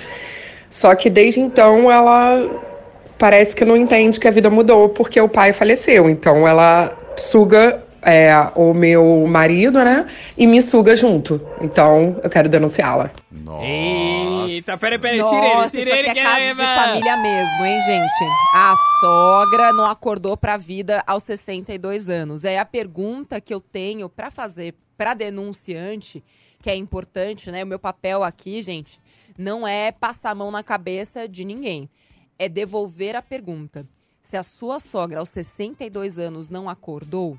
Só 0.70 0.94
que 0.94 1.08
desde 1.10 1.40
então 1.40 1.90
ela 1.90 2.40
parece 3.18 3.54
que 3.54 3.64
não 3.64 3.76
entende 3.76 4.20
que 4.20 4.28
a 4.28 4.30
vida 4.30 4.50
mudou 4.50 4.88
porque 4.88 5.20
o 5.20 5.28
pai 5.28 5.52
faleceu. 5.52 6.08
Então 6.08 6.46
ela 6.46 6.96
suga 7.16 7.82
é, 8.02 8.30
o 8.54 8.72
meu 8.72 9.26
marido, 9.26 9.82
né? 9.82 10.06
E 10.38 10.46
me 10.46 10.62
suga 10.62 10.96
junto. 10.96 11.40
Então 11.60 12.20
eu 12.22 12.30
quero 12.30 12.48
denunciá-la. 12.48 13.10
Nossa. 13.30 13.64
Eita, 13.64 14.78
peraí, 14.78 14.98
peraí, 14.98 15.18
Nossa, 15.18 15.34
Sirene, 15.34 15.60
isso 15.60 15.70
Sirene, 15.70 16.08
aqui 16.08 16.18
é 16.18 16.22
caso 16.22 16.46
de 16.46 16.54
família 16.54 17.16
mesmo, 17.16 17.64
hein, 17.64 17.80
gente? 17.82 18.24
A 18.54 18.74
sogra 19.00 19.72
não 19.72 19.86
acordou 19.86 20.36
pra 20.36 20.56
vida 20.56 21.02
aos 21.06 21.24
62 21.24 22.08
anos. 22.08 22.44
É 22.44 22.58
a 22.58 22.64
pergunta 22.64 23.40
que 23.40 23.52
eu 23.52 23.60
tenho 23.60 24.08
pra 24.08 24.30
fazer 24.30 24.74
pra 24.96 25.12
denunciante, 25.12 26.22
que 26.62 26.70
é 26.70 26.76
importante, 26.76 27.50
né? 27.50 27.64
O 27.64 27.66
meu 27.66 27.78
papel 27.78 28.22
aqui, 28.22 28.62
gente, 28.62 29.00
não 29.36 29.66
é 29.66 29.90
passar 29.90 30.30
a 30.30 30.34
mão 30.34 30.50
na 30.50 30.62
cabeça 30.62 31.28
de 31.28 31.44
ninguém. 31.44 31.90
É 32.38 32.48
devolver 32.48 33.16
a 33.16 33.22
pergunta. 33.22 33.86
Se 34.22 34.36
a 34.36 34.42
sua 34.42 34.78
sogra 34.78 35.20
aos 35.20 35.28
62 35.28 36.18
anos 36.18 36.50
não 36.50 36.68
acordou, 36.68 37.38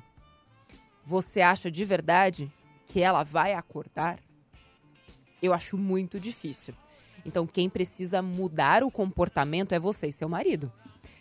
você 1.04 1.40
acha 1.40 1.70
de 1.70 1.84
verdade 1.84 2.50
que 2.86 3.00
ela 3.00 3.22
vai 3.22 3.52
acordar? 3.52 4.18
Eu 5.40 5.52
acho 5.52 5.76
muito 5.76 6.18
difícil. 6.18 6.74
Então, 7.24 7.46
quem 7.46 7.68
precisa 7.68 8.22
mudar 8.22 8.82
o 8.82 8.90
comportamento 8.90 9.72
é 9.72 9.78
você 9.78 10.08
e 10.08 10.12
seu 10.12 10.28
marido. 10.28 10.72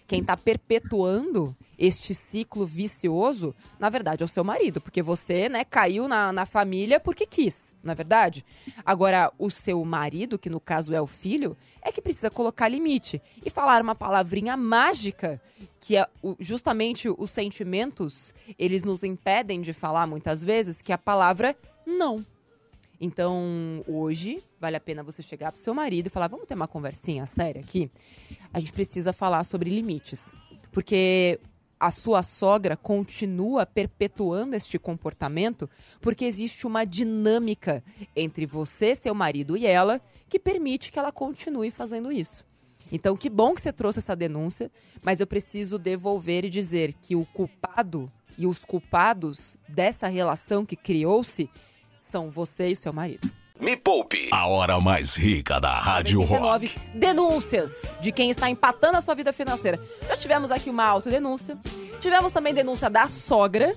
Quem 0.07 0.22
está 0.22 0.38
perpetuando 0.38 1.55
este 1.77 2.13
ciclo 2.13 2.65
vicioso, 2.65 3.53
na 3.77 3.89
verdade, 3.89 4.24
é 4.24 4.25
o 4.25 4.29
seu 4.29 4.43
marido, 4.43 4.79
porque 4.79 5.01
você, 5.01 5.50
né, 5.50 5.65
caiu 5.65 6.07
na, 6.07 6.31
na 6.31 6.46
família 6.46 6.98
porque 6.98 7.25
quis, 7.25 7.66
na 7.84 7.93
verdade. 7.93 8.46
Agora, 8.86 9.31
o 9.38 9.50
seu 9.50 9.84
marido, 9.86 10.38
que 10.38 10.50
no 10.50 10.60
caso 10.60 10.93
é 10.93 11.01
o 11.01 11.07
filho, 11.07 11.55
é 11.81 11.91
que 11.91 12.01
precisa 12.01 12.29
colocar 12.29 12.67
limite 12.67 13.22
e 13.46 13.50
falar 13.50 13.81
uma 13.81 13.96
palavrinha 13.96 14.57
mágica 14.57 15.41
que 15.79 15.96
é 15.96 16.05
o- 16.22 16.36
justamente 16.39 17.07
os 17.10 17.29
sentimentos, 17.29 18.34
eles 18.60 18.84
nos 18.84 19.03
impedem 19.03 19.62
de 19.62 19.72
falar 19.74 20.05
muitas 20.05 20.43
vezes, 20.43 20.81
que 20.81 20.91
é 20.91 20.96
a 20.96 20.98
palavra 20.98 21.55
não. 21.86 22.25
Então, 23.00 23.84
hoje, 23.88 24.43
vale 24.60 24.75
a 24.75 24.79
pena 24.79 25.03
você 25.03 25.22
chegar 25.22 25.51
pro 25.51 25.62
seu 25.62 25.74
marido 25.74 26.07
e 26.07 26.10
falar: 26.10 26.27
vamos 26.27 26.48
ter 26.48 26.55
uma 26.55 26.67
conversinha 26.67 27.25
séria 27.27 27.62
aqui? 27.62 27.91
A 28.51 28.60
gente 28.60 28.74
precisa 28.74 29.13
falar 29.13 29.43
sobre 29.43 29.69
limites. 29.69 30.34
Porque 30.72 31.39
a 31.79 31.91
sua 31.91 32.24
sogra 32.24 32.75
continua 32.75 33.65
perpetuando 33.65 34.55
este 34.55 34.79
comportamento 34.79 35.69
porque 36.01 36.25
existe 36.25 36.65
uma 36.65 36.86
dinâmica 36.86 37.84
entre 38.15 38.46
você, 38.46 38.96
seu 38.96 39.13
marido 39.13 39.55
e 39.55 39.65
ela 39.65 40.01
que 40.27 40.39
permite 40.39 40.91
que 40.91 41.00
ela 41.00 41.12
continue 41.12 41.72
fazendo 41.72 42.12
isso. 42.12 42.46
Então, 42.91 43.17
que 43.17 43.29
bom 43.29 43.53
que 43.53 43.62
você 43.62 43.74
trouxe 43.74 44.00
essa 44.00 44.15
denúncia, 44.15 44.72
mas 45.01 45.19
eu 45.19 45.27
preciso 45.27 45.77
devolver 45.77 46.46
e 46.46 46.50
dizer 46.50 46.93
que 46.93 47.15
o 47.15 47.25
culpado 47.25 48.12
e 48.38 48.48
os 48.48 48.60
culpados 48.60 49.57
dessa 49.67 50.07
relação 50.07 50.65
que 50.65 50.75
criou-se 50.75 51.50
são 52.00 52.29
você 52.29 52.69
e 52.69 52.74
o 52.74 52.77
seu 52.77 52.93
marido. 52.93 53.29
Me 53.59 53.75
Poupe. 53.75 54.29
A 54.31 54.47
hora 54.47 54.79
mais 54.79 55.15
rica 55.15 55.59
da 55.59 55.79
Rádio 55.79 56.21
89 56.21 56.67
Rock. 56.67 56.79
denúncias 56.93 57.75
de 58.01 58.11
quem 58.11 58.29
está 58.29 58.49
empatando 58.49 58.97
a 58.97 59.01
sua 59.01 59.15
vida 59.15 59.33
financeira. 59.33 59.79
Já 60.07 60.15
tivemos 60.15 60.51
aqui 60.51 60.69
uma 60.69 60.85
autodenúncia. 60.85 61.57
Tivemos 61.99 62.31
também 62.31 62.53
denúncia 62.53 62.89
da 62.89 63.07
sogra. 63.07 63.75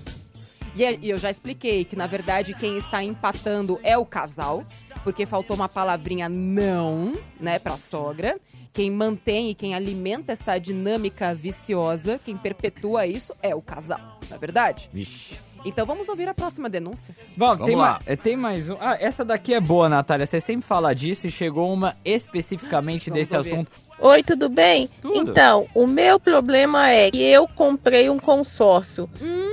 E 0.75 0.83
é- 0.85 0.97
e 1.01 1.09
eu 1.09 1.17
já 1.17 1.29
expliquei 1.29 1.83
que, 1.83 1.95
na 1.97 2.05
verdade, 2.07 2.53
quem 2.53 2.77
está 2.77 3.03
empatando 3.03 3.79
é 3.83 3.97
o 3.97 4.05
casal, 4.05 4.63
porque 5.03 5.25
faltou 5.25 5.55
uma 5.55 5.67
palavrinha 5.67 6.29
não, 6.29 7.17
né, 7.39 7.59
pra 7.59 7.75
sogra. 7.75 8.39
Quem 8.71 8.89
mantém 8.89 9.49
e 9.49 9.55
quem 9.55 9.75
alimenta 9.75 10.31
essa 10.31 10.57
dinâmica 10.57 11.35
viciosa, 11.35 12.21
quem 12.23 12.37
perpetua 12.37 13.05
isso 13.05 13.33
é 13.43 13.53
o 13.53 13.61
casal, 13.61 13.99
não 14.29 14.37
é 14.37 14.39
verdade? 14.39 14.89
Vixe. 14.93 15.37
Então 15.63 15.85
vamos 15.85 16.07
ouvir 16.09 16.27
a 16.27 16.33
próxima 16.33 16.67
denúncia. 16.69 17.15
Bom, 17.37 17.49
Vamos 17.49 17.65
tem, 17.65 17.75
lá. 17.75 17.83
ma- 17.93 17.99
eh, 18.05 18.15
tem 18.15 18.35
mais 18.35 18.69
um. 18.69 18.77
Ah, 18.79 18.97
essa 18.99 19.23
daqui 19.23 19.53
é 19.53 19.59
boa, 19.59 19.87
Natália. 19.87 20.25
Você 20.25 20.39
sempre 20.39 20.65
fala 20.65 20.93
disso 20.95 21.27
e 21.27 21.31
chegou 21.31 21.71
uma 21.71 21.95
especificamente 22.03 23.09
Vamos 23.09 23.19
desse 23.27 23.37
ouvir. 23.37 23.53
assunto. 23.53 23.71
Oi, 23.99 24.23
tudo 24.23 24.49
bem? 24.49 24.89
Tudo. 24.99 25.29
Então, 25.31 25.67
o 25.75 25.85
meu 25.85 26.19
problema 26.19 26.89
é 26.89 27.11
que 27.11 27.21
eu 27.21 27.47
comprei 27.47 28.09
um 28.09 28.17
consórcio. 28.17 29.07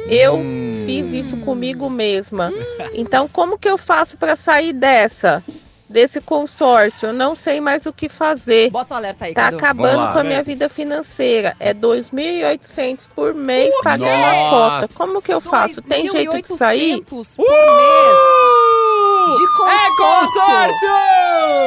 Eu 0.08 0.38
fiz 0.86 1.12
isso 1.12 1.36
comigo 1.38 1.90
mesma. 1.90 2.50
Então, 2.94 3.28
como 3.28 3.58
que 3.58 3.68
eu 3.68 3.76
faço 3.76 4.16
para 4.16 4.34
sair 4.36 4.72
dessa? 4.72 5.44
Desse 5.88 6.20
consórcio? 6.20 7.08
Eu 7.08 7.12
não 7.14 7.34
sei 7.34 7.60
mais 7.60 7.86
o 7.86 7.92
que 7.92 8.08
fazer. 8.08 8.70
Bota 8.70 8.92
o 8.94 8.96
alerta 8.98 9.24
aí, 9.24 9.32
Tá 9.34 9.44
Cadu. 9.44 9.56
acabando 9.56 9.96
lá, 9.98 10.12
com 10.12 10.18
a 10.18 10.22
né? 10.22 10.28
minha 10.28 10.42
vida 10.42 10.68
financeira. 10.68 11.56
É 11.58 11.72
2.800 11.72 13.08
por 13.14 13.32
mês 13.34 13.74
pagando 13.82 14.08
a 14.10 14.32
Nossa. 14.34 14.86
cota. 14.88 14.94
Como 14.98 15.22
que 15.22 15.32
eu 15.32 15.40
faço? 15.40 15.80
Tem 15.80 16.08
jeito 16.10 16.42
de 16.42 16.56
sair? 16.58 17.00
2.800 17.00 17.36
por 17.36 17.46
mês 17.46 18.18
de 19.38 19.44
É 19.44 19.48
consórcio. 19.48 20.30
consórcio! 20.36 20.88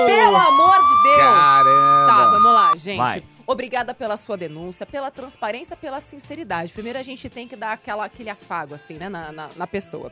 Pelo 0.07 0.37
amor 0.37 0.75
de 0.83 1.03
Deus! 1.03 1.17
Caramba. 1.17 2.07
Tá, 2.07 2.29
vamos 2.31 2.53
lá, 2.53 2.71
gente. 2.77 2.97
Vai. 2.97 3.23
Obrigada 3.47 3.93
pela 3.93 4.15
sua 4.17 4.37
denúncia, 4.37 4.85
pela 4.85 5.11
transparência, 5.11 5.75
pela 5.75 5.99
sinceridade. 5.99 6.71
Primeiro 6.71 6.97
a 6.97 7.03
gente 7.03 7.27
tem 7.29 7.47
que 7.47 7.55
dar 7.55 7.73
aquela, 7.73 8.05
aquele 8.05 8.29
afago, 8.29 8.75
assim, 8.75 8.93
né, 8.93 9.09
na, 9.09 9.31
na, 9.31 9.49
na 9.55 9.67
pessoa. 9.67 10.11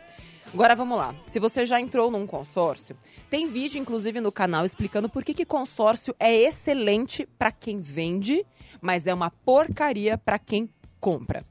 Agora 0.51 0.75
vamos 0.75 0.97
lá. 0.97 1.13
Se 1.23 1.39
você 1.39 1.63
já 1.63 1.79
entrou 1.79 2.09
num 2.09 2.25
consórcio, 2.25 2.97
tem 3.29 3.47
vídeo, 3.47 3.79
inclusive, 3.79 4.19
no 4.19 4.31
canal 4.31 4.65
explicando 4.65 5.07
por 5.07 5.23
que, 5.23 5.33
que 5.33 5.45
consórcio 5.45 6.15
é 6.19 6.35
excelente 6.35 7.27
para 7.37 7.51
quem 7.51 7.79
vende, 7.79 8.43
mas 8.81 9.05
é 9.05 9.13
uma 9.13 9.29
porcaria 9.29 10.17
para 10.17 10.39
quem 10.39 10.67
compra. 10.99 11.45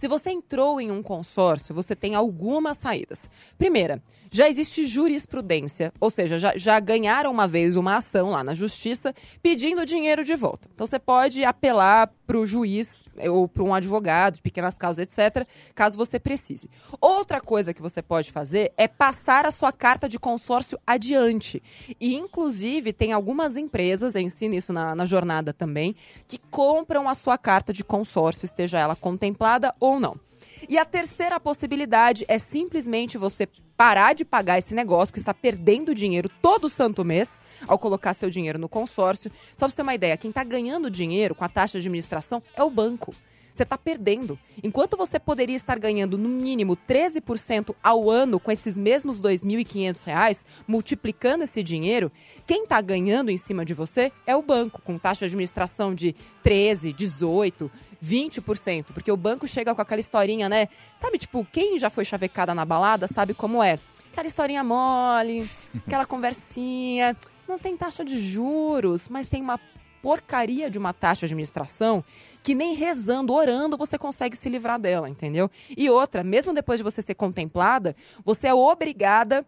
Se 0.00 0.08
você 0.08 0.30
entrou 0.30 0.80
em 0.80 0.90
um 0.90 1.02
consórcio, 1.02 1.74
você 1.74 1.94
tem 1.94 2.14
algumas 2.14 2.78
saídas. 2.78 3.30
Primeira, 3.56 4.02
já 4.32 4.48
existe 4.48 4.86
jurisprudência, 4.86 5.92
ou 6.00 6.08
seja, 6.10 6.38
já, 6.38 6.56
já 6.56 6.80
ganharam 6.80 7.30
uma 7.30 7.46
vez 7.46 7.76
uma 7.76 7.96
ação 7.96 8.30
lá 8.30 8.42
na 8.42 8.54
justiça 8.54 9.14
pedindo 9.42 9.84
dinheiro 9.84 10.24
de 10.24 10.34
volta. 10.34 10.68
Então 10.74 10.86
você 10.86 10.98
pode 10.98 11.44
apelar 11.44 12.10
para 12.26 12.38
o 12.38 12.46
juiz 12.46 13.04
ou 13.28 13.48
para 13.48 13.62
um 13.62 13.74
advogado 13.74 14.36
de 14.36 14.42
pequenas 14.42 14.76
causas, 14.76 15.06
etc., 15.06 15.46
caso 15.74 15.96
você 15.96 16.18
precise. 16.18 16.70
Outra 17.00 17.40
coisa 17.40 17.74
que 17.74 17.82
você 17.82 18.00
pode 18.00 18.30
fazer 18.30 18.72
é 18.76 18.86
passar 18.86 19.46
a 19.46 19.50
sua 19.50 19.72
carta 19.72 20.08
de 20.08 20.18
consórcio 20.18 20.78
adiante. 20.86 21.62
E, 22.00 22.14
inclusive, 22.14 22.92
tem 22.92 23.12
algumas 23.12 23.56
empresas, 23.56 24.14
eu 24.14 24.20
ensino 24.20 24.54
isso 24.54 24.72
na, 24.72 24.94
na 24.94 25.04
jornada 25.04 25.52
também, 25.52 25.94
que 26.26 26.38
compram 26.50 27.08
a 27.08 27.14
sua 27.14 27.36
carta 27.36 27.72
de 27.72 27.84
consórcio, 27.84 28.44
esteja 28.44 28.78
ela 28.78 28.96
contemplada 28.96 29.74
ou 29.80 29.98
não. 29.98 30.18
E 30.68 30.78
a 30.78 30.84
terceira 30.84 31.40
possibilidade 31.40 32.24
é 32.28 32.38
simplesmente 32.38 33.16
você 33.16 33.48
parar 33.80 34.12
de 34.12 34.26
pagar 34.26 34.58
esse 34.58 34.74
negócio, 34.74 35.10
que 35.10 35.18
está 35.18 35.32
perdendo 35.32 35.94
dinheiro 35.94 36.28
todo 36.42 36.68
santo 36.68 37.02
mês 37.02 37.40
ao 37.66 37.78
colocar 37.78 38.12
seu 38.12 38.28
dinheiro 38.28 38.58
no 38.58 38.68
consórcio. 38.68 39.32
Só 39.52 39.60
para 39.60 39.68
você 39.70 39.76
ter 39.76 39.82
uma 39.82 39.94
ideia, 39.94 40.18
quem 40.18 40.28
está 40.28 40.44
ganhando 40.44 40.90
dinheiro 40.90 41.34
com 41.34 41.46
a 41.46 41.48
taxa 41.48 41.80
de 41.80 41.86
administração 41.86 42.42
é 42.54 42.62
o 42.62 42.68
banco. 42.68 43.14
Você 43.54 43.62
está 43.62 43.78
perdendo. 43.78 44.38
Enquanto 44.62 44.98
você 44.98 45.18
poderia 45.18 45.56
estar 45.56 45.78
ganhando 45.78 46.18
no 46.18 46.28
mínimo 46.28 46.76
13% 46.76 47.74
ao 47.82 48.10
ano 48.10 48.38
com 48.38 48.52
esses 48.52 48.76
mesmos 48.76 49.16
R$ 49.16 49.34
2.500, 49.34 50.44
multiplicando 50.68 51.44
esse 51.44 51.62
dinheiro, 51.62 52.12
quem 52.46 52.64
está 52.64 52.82
ganhando 52.82 53.30
em 53.30 53.38
cima 53.38 53.64
de 53.64 53.72
você 53.72 54.12
é 54.26 54.36
o 54.36 54.42
banco, 54.42 54.82
com 54.82 54.98
taxa 54.98 55.20
de 55.20 55.32
administração 55.32 55.94
de 55.94 56.14
13, 56.42 56.92
18, 56.92 57.70
20%, 58.02 58.86
porque 58.94 59.10
o 59.10 59.16
banco 59.16 59.46
chega 59.46 59.74
com 59.74 59.80
aquela 59.80 60.00
historinha, 60.00 60.48
né? 60.48 60.68
Sabe, 61.00 61.18
tipo, 61.18 61.46
quem 61.52 61.78
já 61.78 61.90
foi 61.90 62.04
chavecada 62.04 62.54
na 62.54 62.64
balada 62.64 63.06
sabe 63.06 63.34
como 63.34 63.62
é. 63.62 63.78
Aquela 64.12 64.26
historinha 64.26 64.64
mole, 64.64 65.48
aquela 65.86 66.04
conversinha. 66.04 67.16
Não 67.46 67.58
tem 67.58 67.76
taxa 67.76 68.04
de 68.04 68.18
juros, 68.18 69.08
mas 69.08 69.26
tem 69.26 69.42
uma 69.42 69.58
porcaria 70.02 70.70
de 70.70 70.78
uma 70.78 70.92
taxa 70.92 71.26
de 71.26 71.32
administração 71.32 72.02
que 72.42 72.54
nem 72.54 72.74
rezando, 72.74 73.34
orando, 73.34 73.76
você 73.76 73.98
consegue 73.98 74.36
se 74.36 74.48
livrar 74.48 74.80
dela, 74.80 75.08
entendeu? 75.08 75.50
E 75.76 75.90
outra, 75.90 76.24
mesmo 76.24 76.54
depois 76.54 76.78
de 76.78 76.84
você 76.84 77.02
ser 77.02 77.14
contemplada, 77.14 77.94
você 78.24 78.48
é 78.48 78.54
obrigada 78.54 79.44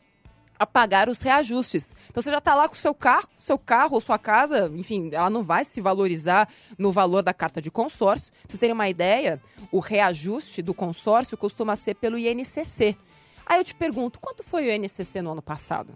a 0.62 0.66
pagar 0.66 1.08
os 1.08 1.18
reajustes. 1.18 1.94
Então 2.10 2.22
você 2.22 2.30
já 2.30 2.38
está 2.38 2.54
lá 2.54 2.68
com 2.68 2.74
o 2.74 2.78
seu 2.78 2.94
carro, 2.94 3.28
seu 3.38 3.58
carro 3.58 3.94
ou 3.94 4.00
sua 4.00 4.18
casa, 4.18 4.70
enfim, 4.74 5.10
ela 5.12 5.28
não 5.30 5.42
vai 5.42 5.64
se 5.64 5.80
valorizar 5.80 6.48
no 6.78 6.90
valor 6.92 7.22
da 7.22 7.32
carta 7.34 7.60
de 7.60 7.70
consórcio. 7.70 8.32
Pra 8.32 8.40
vocês 8.48 8.58
terem 8.60 8.74
uma 8.74 8.88
ideia, 8.88 9.40
o 9.70 9.78
reajuste 9.80 10.62
do 10.62 10.72
consórcio 10.74 11.36
costuma 11.36 11.74
ser 11.76 11.94
pelo 11.94 12.16
INCC. 12.18 12.96
Aí 13.44 13.58
eu 13.58 13.64
te 13.64 13.74
pergunto, 13.74 14.20
quanto 14.20 14.42
foi 14.42 14.66
o 14.68 14.72
INCC 14.72 15.20
no 15.20 15.32
ano 15.32 15.42
passado? 15.42 15.92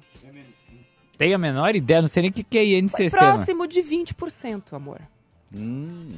Tem 1.17 1.33
a 1.33 1.39
menor 1.39 1.75
ideia, 1.75 2.03
não 2.03 2.09
sei 2.09 2.23
nem 2.23 2.31
o 2.31 2.35
que, 2.35 2.43
que 2.45 2.59
é 2.59 2.63
Foi 2.63 2.73
INCC. 3.05 3.11
próximo 3.11 3.67
de 3.67 3.81
20%, 3.83 4.75
amor. 4.75 5.01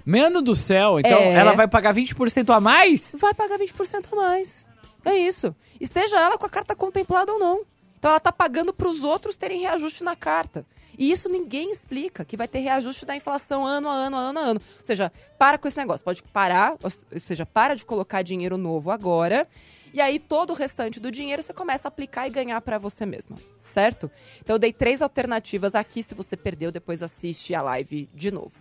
Mano 0.05 0.43
do 0.43 0.55
céu, 0.55 0.99
então 0.99 1.19
É. 1.19 1.35
ela 1.35 1.53
vai 1.53 1.69
pagar 1.69 1.95
20% 1.95 2.51
a 2.53 2.61
mais? 2.61 3.13
Vai 3.15 3.33
pagar 3.35 3.59
20% 3.59 4.09
a 4.13 4.17
mais. 4.17 4.67
É 5.05 5.15
isso. 5.15 5.55
Esteja 5.81 6.19
ela 6.19 6.37
com 6.37 6.47
a 6.47 6.51
carta 6.51 6.75
contemplada 6.75 7.33
ou 7.33 7.39
não. 7.39 7.61
Então 7.99 8.11
ela 8.11 8.19
está 8.19 8.31
pagando 8.31 8.73
para 8.73 8.89
os 8.89 9.03
outros 9.03 9.35
terem 9.35 9.61
reajuste 9.61 10.05
na 10.05 10.15
carta. 10.15 10.65
E 10.97 11.11
isso 11.11 11.29
ninguém 11.29 11.71
explica, 11.71 12.25
que 12.25 12.37
vai 12.37 12.47
ter 12.47 12.61
reajuste 12.61 13.05
da 13.05 13.15
inflação 13.15 13.67
ano 13.67 13.89
a 13.89 13.93
ano, 13.93 14.17
a 14.17 14.21
ano 14.21 14.39
a 14.39 14.43
ano. 14.43 14.61
Ou 14.79 14.85
seja, 14.85 15.13
para 15.37 15.59
com 15.59 15.67
esse 15.67 15.77
negócio. 15.77 16.05
Pode 16.05 16.23
parar, 16.23 16.77
ou 16.83 16.91
seja, 17.21 17.45
para 17.45 17.75
de 17.75 17.85
colocar 17.85 18.23
dinheiro 18.23 18.57
novo 18.57 18.91
agora. 18.91 19.47
E 19.93 20.01
aí 20.01 20.19
todo 20.19 20.51
o 20.51 20.55
restante 20.55 21.01
do 21.01 21.11
dinheiro 21.11 21.43
você 21.43 21.53
começa 21.53 21.89
a 21.89 21.91
aplicar 21.91 22.27
e 22.27 22.31
ganhar 22.31 22.61
para 22.61 22.79
você 22.79 23.07
mesma, 23.07 23.37
certo? 23.59 24.11
Então 24.41 24.55
eu 24.55 24.59
dei 24.59 24.73
três 24.73 25.03
alternativas 25.03 25.75
aqui. 25.75 26.03
Se 26.03 26.15
você 26.15 26.37
perdeu, 26.37 26.71
depois 26.71 27.03
assiste 27.03 27.55
a 27.55 27.63
live 27.63 28.09
de 28.15 28.31
novo. 28.31 28.55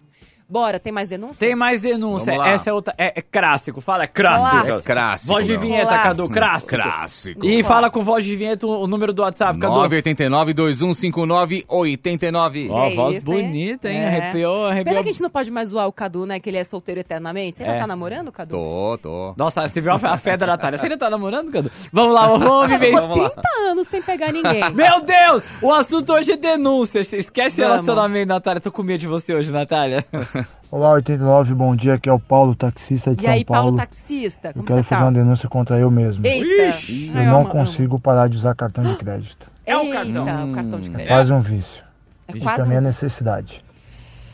Bora, 0.49 0.79
tem 0.79 0.93
mais 0.93 1.09
denúncia? 1.09 1.39
Tem 1.39 1.55
mais 1.55 1.81
denúncia. 1.81 2.31
Vamos 2.31 2.45
lá. 2.47 2.51
Essa 2.53 2.69
é 2.69 2.73
outra. 2.73 2.93
É, 2.97 3.19
é 3.19 3.21
clássico. 3.21 3.81
Fala, 3.81 4.03
é 4.03 4.07
clássico. 4.07 4.49
Clássico. 4.65 4.83
Clássico. 4.85 5.33
Voz 5.33 5.45
de 5.45 5.57
vinheta, 5.57 5.87
Clássico. 5.87 6.07
Cadu. 6.07 6.29
Clássico. 6.33 6.69
Clássico. 6.69 7.45
E 7.45 7.63
fala 7.63 7.89
com 7.89 8.01
voz 8.03 8.23
de 8.23 8.35
vinheta 8.35 8.65
o 8.65 8.87
número 8.87 9.13
do 9.13 9.21
WhatsApp, 9.23 9.59
Cadu. 9.59 9.73
989-2159-89. 9.75 12.67
Ó, 12.69 12.83
É 12.85 12.95
voz 12.95 13.17
isso, 13.17 13.33
hein? 13.33 13.43
bonita, 13.45 13.89
hein? 13.89 13.97
É. 13.97 14.07
Arrepiou, 14.07 14.65
arrepiou. 14.67 14.93
Pena 14.93 15.03
que 15.03 15.09
a 15.09 15.11
gente 15.11 15.21
não 15.21 15.29
pode 15.29 15.51
mais 15.51 15.69
zoar 15.69 15.87
o 15.87 15.91
Cadu, 15.91 16.25
né? 16.25 16.39
Que 16.39 16.49
ele 16.49 16.57
é 16.57 16.63
solteiro 16.63 17.01
eternamente. 17.01 17.57
Você 17.57 17.63
ainda 17.63 17.75
É. 17.75 17.79
tá 17.79 17.87
namorando, 17.87 18.31
Cadu? 18.31 18.51
Tô, 18.51 18.97
tô. 19.01 19.33
Nossa, 19.37 19.67
você 19.67 19.81
viu 19.81 19.91
a 19.91 19.95
a 19.95 20.17
fé 20.17 20.37
da 20.37 20.45
Natália. 20.57 20.77
Você 20.77 20.85
ainda 20.85 20.97
tá 20.97 21.09
namorando, 21.09 21.51
Cadu? 21.51 21.69
Vamos 21.91 22.13
lá, 22.13 22.27
vamos 22.27 22.67
viver 22.69 22.93
isso. 22.93 23.01
Ficou 23.01 23.29
30 23.29 23.41
anos 23.69 23.87
sem 23.87 24.01
pegar 24.01 24.31
ninguém. 24.31 24.63
Meu 24.73 25.01
Deus! 25.01 25.43
O 25.61 25.73
assunto 25.73 26.13
hoje 26.13 26.31
é 26.31 26.37
denúncia. 26.37 26.99
Esquece 26.99 27.61
Vamos. 27.61 27.73
relacionamento, 27.73 28.29
Natália. 28.29 28.61
Tô 28.61 28.71
com 28.71 28.83
medo 28.83 28.99
de 28.99 29.07
você 29.07 29.33
hoje, 29.33 29.51
Natália. 29.51 30.05
Olá, 30.69 30.91
89, 30.91 31.53
bom 31.53 31.75
dia, 31.75 31.93
aqui 31.93 32.09
é 32.09 32.11
o 32.13 32.19
Paulo, 32.19 32.53
taxista 32.55 33.15
de 33.15 33.21
E 33.21 33.23
São 33.25 33.33
aí, 33.33 33.45
Paulo 33.45 33.63
Paulo. 33.63 33.77
taxista, 33.77 34.49
Eu 34.49 34.53
como 34.53 34.65
quero 34.65 34.79
você 34.79 34.83
fazer 34.83 34.99
tá? 35.01 35.05
uma 35.07 35.11
denúncia 35.13 35.47
contra 35.49 35.77
eu 35.79 35.89
mesmo. 35.89 36.25
Eita! 36.25 36.67
Ixi, 36.69 37.11
Eu 37.15 37.23
não 37.25 37.45
consigo 37.45 37.99
parar 37.99 38.27
de 38.27 38.35
usar 38.35 38.53
cartão 38.55 38.83
de 38.83 38.95
crédito. 38.97 39.49
É 39.65 39.75
o 39.77 39.81
Eita, 39.83 39.95
cartão. 39.95 40.51
o 40.51 40.53
cartão 40.53 40.79
de 40.81 40.89
crédito. 40.89 41.07
Quase 41.09 41.31
um 41.33 41.39
vício. 41.41 41.81
É 42.27 42.37
E 42.37 42.41
quase 42.41 42.63
também 42.63 42.77
é 42.77 42.81
um... 42.81 42.83
necessidade. 42.83 43.63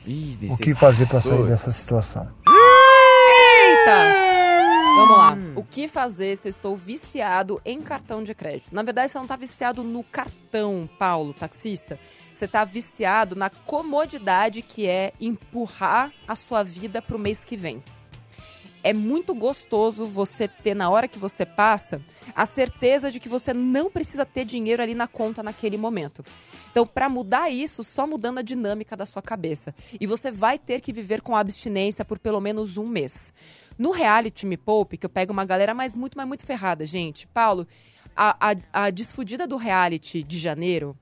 Ih, 0.08 0.50
O 0.52 0.58
que 0.58 0.74
fazer 0.74 1.08
para 1.08 1.22
sair 1.22 1.38
Puts. 1.38 1.48
dessa 1.50 1.72
situação? 1.72 2.28
Eita! 2.48 4.13
Vamos 4.96 5.18
lá. 5.18 5.38
O 5.56 5.63
que 5.63 5.88
fazer 5.88 6.36
se 6.38 6.48
eu 6.48 6.50
estou 6.50 6.76
viciado 6.78 7.60
em 7.66 7.82
cartão 7.82 8.24
de 8.24 8.34
crédito? 8.36 8.74
Na 8.74 8.84
verdade, 8.84 9.12
você 9.12 9.18
não 9.18 9.26
está 9.26 9.36
viciado 9.36 9.84
no 9.84 10.04
cartão, 10.04 10.88
Paulo, 11.00 11.34
taxista. 11.34 11.98
Você 12.43 12.47
está 12.47 12.65
viciado 12.65 13.38
na 13.38 13.49
comodidade 13.49 14.62
que 14.62 14.86
é 14.86 15.13
empurrar 15.17 16.12
a 16.27 16.36
sua 16.36 16.62
vida 16.62 17.01
para 17.01 17.15
o 17.15 17.19
mês 17.19 17.45
que 17.45 17.56
vem. 17.56 17.82
É 18.84 18.91
muito 18.91 19.34
gostoso 19.34 20.06
você 20.06 20.45
ter, 20.45 20.75
na 20.75 20.89
hora 20.89 21.08
que 21.08 21.17
você 21.17 21.45
passa, 21.45 22.01
a 22.36 22.45
certeza 22.45 23.10
de 23.10 23.17
que 23.17 23.29
você 23.29 23.53
não 23.53 23.89
precisa 23.89 24.25
ter 24.25 24.43
dinheiro 24.43 24.84
ali 24.84 24.93
na 24.93 25.08
conta 25.08 25.41
naquele 25.41 25.77
momento. 25.77 26.21
Então, 26.69 26.86
para 26.86 27.08
mudar 27.08 27.49
isso, 27.49 27.82
só 27.82 28.06
mudando 28.06 28.39
a 28.39 28.41
dinâmica 28.41 28.97
da 28.97 29.06
sua 29.06 29.21
cabeça. 29.21 29.73
E 29.97 30.06
você 30.06 30.29
vai 30.29 30.60
ter 30.60 30.82
que 30.82 30.91
viver 30.91 31.21
com 31.21 31.38
abstinência 31.38 32.03
por 32.03 32.19
pelo 32.19 32.41
menos 32.41 32.75
um 32.75 32.86
mês. 32.86 33.32
No 33.77 33.91
reality 33.91 34.45
Me 34.45 34.58
Poupe, 34.58 34.97
que 34.97 35.06
eu 35.06 35.10
pego 35.10 35.32
uma 35.32 35.45
galera 35.45 35.73
mais 35.73 35.95
muito, 35.95 36.17
mas 36.17 36.27
muito 36.27 36.45
ferrada, 36.45 36.86
gente. 36.86 37.25
Paulo, 37.25 37.65
a, 38.13 38.51
a, 38.51 38.86
a 38.86 38.89
desfudida 38.89 39.47
do 39.47 39.56
reality 39.56 40.21
de 40.21 40.38
janeiro, 40.38 40.93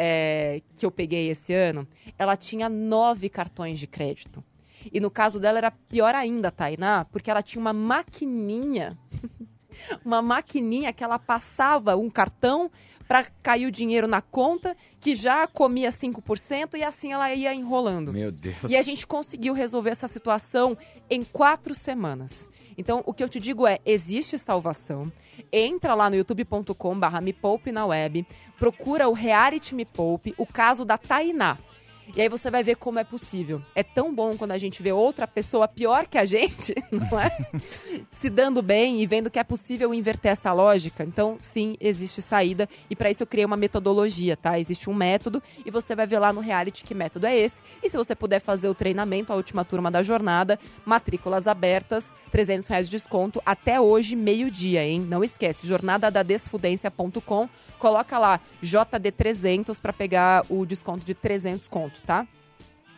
é, 0.00 0.62
que 0.76 0.86
eu 0.86 0.92
peguei 0.92 1.28
esse 1.28 1.52
ano, 1.52 1.86
ela 2.16 2.36
tinha 2.36 2.68
nove 2.68 3.28
cartões 3.28 3.80
de 3.80 3.88
crédito. 3.88 4.44
E 4.92 5.00
no 5.00 5.10
caso 5.10 5.40
dela 5.40 5.58
era 5.58 5.72
pior 5.72 6.14
ainda, 6.14 6.52
Tainá, 6.52 7.04
porque 7.06 7.28
ela 7.28 7.42
tinha 7.42 7.60
uma 7.60 7.72
maquininha. 7.72 8.96
Uma 10.04 10.22
maquininha 10.22 10.92
que 10.92 11.04
ela 11.04 11.18
passava 11.18 11.96
um 11.96 12.10
cartão 12.10 12.70
para 13.06 13.24
cair 13.42 13.66
o 13.66 13.70
dinheiro 13.70 14.06
na 14.06 14.20
conta, 14.20 14.76
que 15.00 15.14
já 15.14 15.46
comia 15.46 15.88
5% 15.88 16.76
e 16.76 16.84
assim 16.84 17.12
ela 17.12 17.32
ia 17.32 17.54
enrolando. 17.54 18.12
Meu 18.12 18.30
Deus. 18.30 18.56
E 18.68 18.76
a 18.76 18.82
gente 18.82 19.06
conseguiu 19.06 19.54
resolver 19.54 19.90
essa 19.90 20.06
situação 20.06 20.76
em 21.08 21.24
quatro 21.24 21.74
semanas. 21.74 22.50
Então, 22.76 23.02
o 23.06 23.14
que 23.14 23.24
eu 23.24 23.28
te 23.28 23.40
digo 23.40 23.66
é, 23.66 23.78
existe 23.86 24.38
salvação. 24.38 25.10
Entra 25.50 25.94
lá 25.94 26.10
no 26.10 26.16
youtube.com 26.16 26.98
barra 26.98 27.20
Me 27.20 27.32
Poupe 27.32 27.72
na 27.72 27.86
web, 27.86 28.26
procura 28.58 29.08
o 29.08 29.12
Reality 29.12 29.74
Me 29.74 29.86
Poupe, 29.86 30.34
o 30.36 30.44
caso 30.44 30.84
da 30.84 30.98
Tainá. 30.98 31.56
E 32.16 32.22
aí 32.22 32.28
você 32.28 32.50
vai 32.50 32.62
ver 32.62 32.76
como 32.76 32.98
é 32.98 33.04
possível. 33.04 33.62
É 33.74 33.82
tão 33.82 34.14
bom 34.14 34.36
quando 34.36 34.52
a 34.52 34.58
gente 34.58 34.82
vê 34.82 34.92
outra 34.92 35.26
pessoa 35.26 35.68
pior 35.68 36.06
que 36.06 36.18
a 36.18 36.24
gente, 36.24 36.74
não 36.90 37.18
é? 37.18 37.30
Se 38.10 38.28
dando 38.30 38.62
bem 38.62 39.00
e 39.00 39.06
vendo 39.06 39.30
que 39.30 39.38
é 39.38 39.44
possível 39.44 39.92
inverter 39.94 40.32
essa 40.32 40.52
lógica. 40.52 41.04
Então, 41.04 41.36
sim, 41.40 41.76
existe 41.80 42.20
saída. 42.20 42.68
E 42.90 42.96
para 42.96 43.10
isso 43.10 43.22
eu 43.22 43.26
criei 43.26 43.44
uma 43.44 43.56
metodologia, 43.56 44.36
tá? 44.36 44.58
Existe 44.58 44.88
um 44.90 44.94
método 44.94 45.42
e 45.64 45.70
você 45.70 45.94
vai 45.94 46.06
ver 46.06 46.18
lá 46.18 46.32
no 46.32 46.40
reality 46.40 46.84
que 46.84 46.94
método 46.94 47.26
é 47.26 47.36
esse. 47.36 47.62
E 47.82 47.88
se 47.88 47.96
você 47.96 48.14
puder 48.14 48.40
fazer 48.40 48.68
o 48.68 48.74
treinamento, 48.74 49.32
a 49.32 49.36
última 49.36 49.64
turma 49.64 49.90
da 49.90 50.02
jornada, 50.02 50.58
matrículas 50.84 51.46
abertas, 51.46 52.12
300 52.30 52.66
reais 52.68 52.86
de 52.86 52.92
desconto 52.92 53.42
até 53.44 53.80
hoje, 53.80 54.16
meio-dia, 54.16 54.84
hein? 54.84 55.00
Não 55.00 55.22
esquece, 55.22 55.66
jornadadadesfudência.com. 55.66 57.48
Coloca 57.78 58.18
lá 58.18 58.40
JD300 58.62 59.78
para 59.80 59.92
pegar 59.92 60.44
o 60.48 60.66
desconto 60.66 61.04
de 61.04 61.14
300 61.14 61.68
conto, 61.68 61.97
tá? 62.06 62.26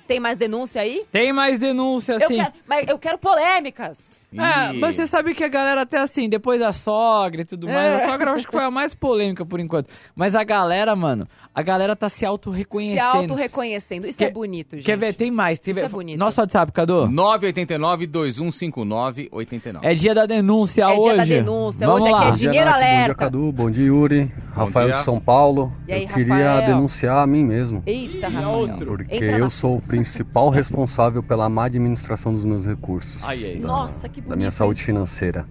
Tem 0.06 0.18
mais 0.20 0.36
denúncia 0.36 0.80
aí? 0.82 1.06
Tem 1.10 1.32
mais 1.32 1.58
denúncia, 1.58 2.14
Eu 2.14 2.24
assim. 2.24 2.36
quero, 2.36 2.52
mas 2.66 2.88
eu 2.88 2.98
quero 2.98 3.18
polêmicas. 3.18 4.18
É, 4.32 4.72
mas 4.74 4.94
você 4.94 5.06
sabe 5.06 5.34
que 5.34 5.42
a 5.42 5.48
galera 5.48 5.82
até 5.82 5.98
assim, 5.98 6.28
depois 6.28 6.60
da 6.60 6.72
sogra 6.72 7.42
e 7.42 7.44
tudo 7.44 7.66
mais, 7.66 8.00
É. 8.00 8.04
a 8.04 8.10
sogra 8.10 8.30
eu 8.30 8.34
acho 8.34 8.46
que 8.46 8.52
foi 8.52 8.62
a 8.64 8.70
mais 8.70 8.94
polêmica 8.94 9.44
por 9.44 9.58
enquanto. 9.58 9.88
Mas 10.14 10.34
a 10.36 10.44
galera, 10.44 10.94
mano, 10.94 11.26
a 11.54 11.62
galera 11.62 11.96
tá 11.96 12.08
se 12.08 12.20
Se 12.20 12.26
auto-reconhecendo. 12.26 13.16
auto-reconhecendo. 13.16 14.06
Isso 14.06 14.18
Quer- 14.18 14.28
é 14.28 14.30
bonito, 14.30 14.76
gente. 14.76 14.84
Quer 14.84 14.96
ver? 14.98 15.14
Tem 15.14 15.30
mais. 15.30 15.58
Tem 15.58 15.72
Isso 15.72 15.80
ver- 15.80 15.86
é 15.86 15.88
bonito. 15.88 16.18
Nosso 16.18 16.38
WhatsApp, 16.40 16.70
Cadu? 16.70 17.08
989-2159-89. 17.08 19.78
É 19.82 19.94
dia 19.94 20.14
da 20.14 20.26
denúncia 20.26 20.82
É 20.84 20.88
hoje. 20.88 21.00
dia 21.00 21.16
da 21.16 21.24
denúncia. 21.24 21.86
Vamos 21.86 22.04
Hoje 22.04 22.12
aqui 22.14 22.20
lá. 22.20 22.24
é 22.24 22.28
Bom 22.28 22.32
dia, 22.36 22.50
dinheiro 22.50 22.70
Nath. 22.70 22.78
Bom 22.78 22.84
dia, 22.84 22.94
alerta. 22.96 23.14
Cadu. 23.14 23.52
Bom 23.52 23.70
dia, 23.70 23.84
Yuri. 23.86 24.30
Rafael 24.52 24.88
dia. 24.88 24.96
de 24.96 25.02
São 25.04 25.20
Paulo. 25.20 25.72
E 25.86 25.92
aí, 25.92 26.02
eu 26.02 26.08
queria 26.08 26.34
Rafael? 26.54 26.66
denunciar 26.74 27.18
a 27.22 27.26
mim 27.26 27.44
mesmo. 27.44 27.82
Eita, 27.86 28.28
E 28.28 28.34
Rafael. 28.34 28.50
outro? 28.50 28.86
Porque 28.96 29.14
Entra 29.14 29.38
eu 29.38 29.44
na- 29.44 29.50
sou 29.50 29.76
o 29.76 29.80
principal 29.82 30.50
responsável 30.50 31.22
pela 31.22 31.48
má 31.48 31.66
administração 31.66 32.34
dos 32.34 32.44
meus 32.44 32.66
recursos. 32.66 33.22
Ai, 33.22 33.44
ai. 33.44 33.58
Nossa, 33.60 34.08
que 34.08 34.19
bonito. 34.19 34.19
Da 34.26 34.37
minha 34.37 34.50
saúde 34.50 34.78
isso. 34.78 34.87
financeira. 34.87 35.46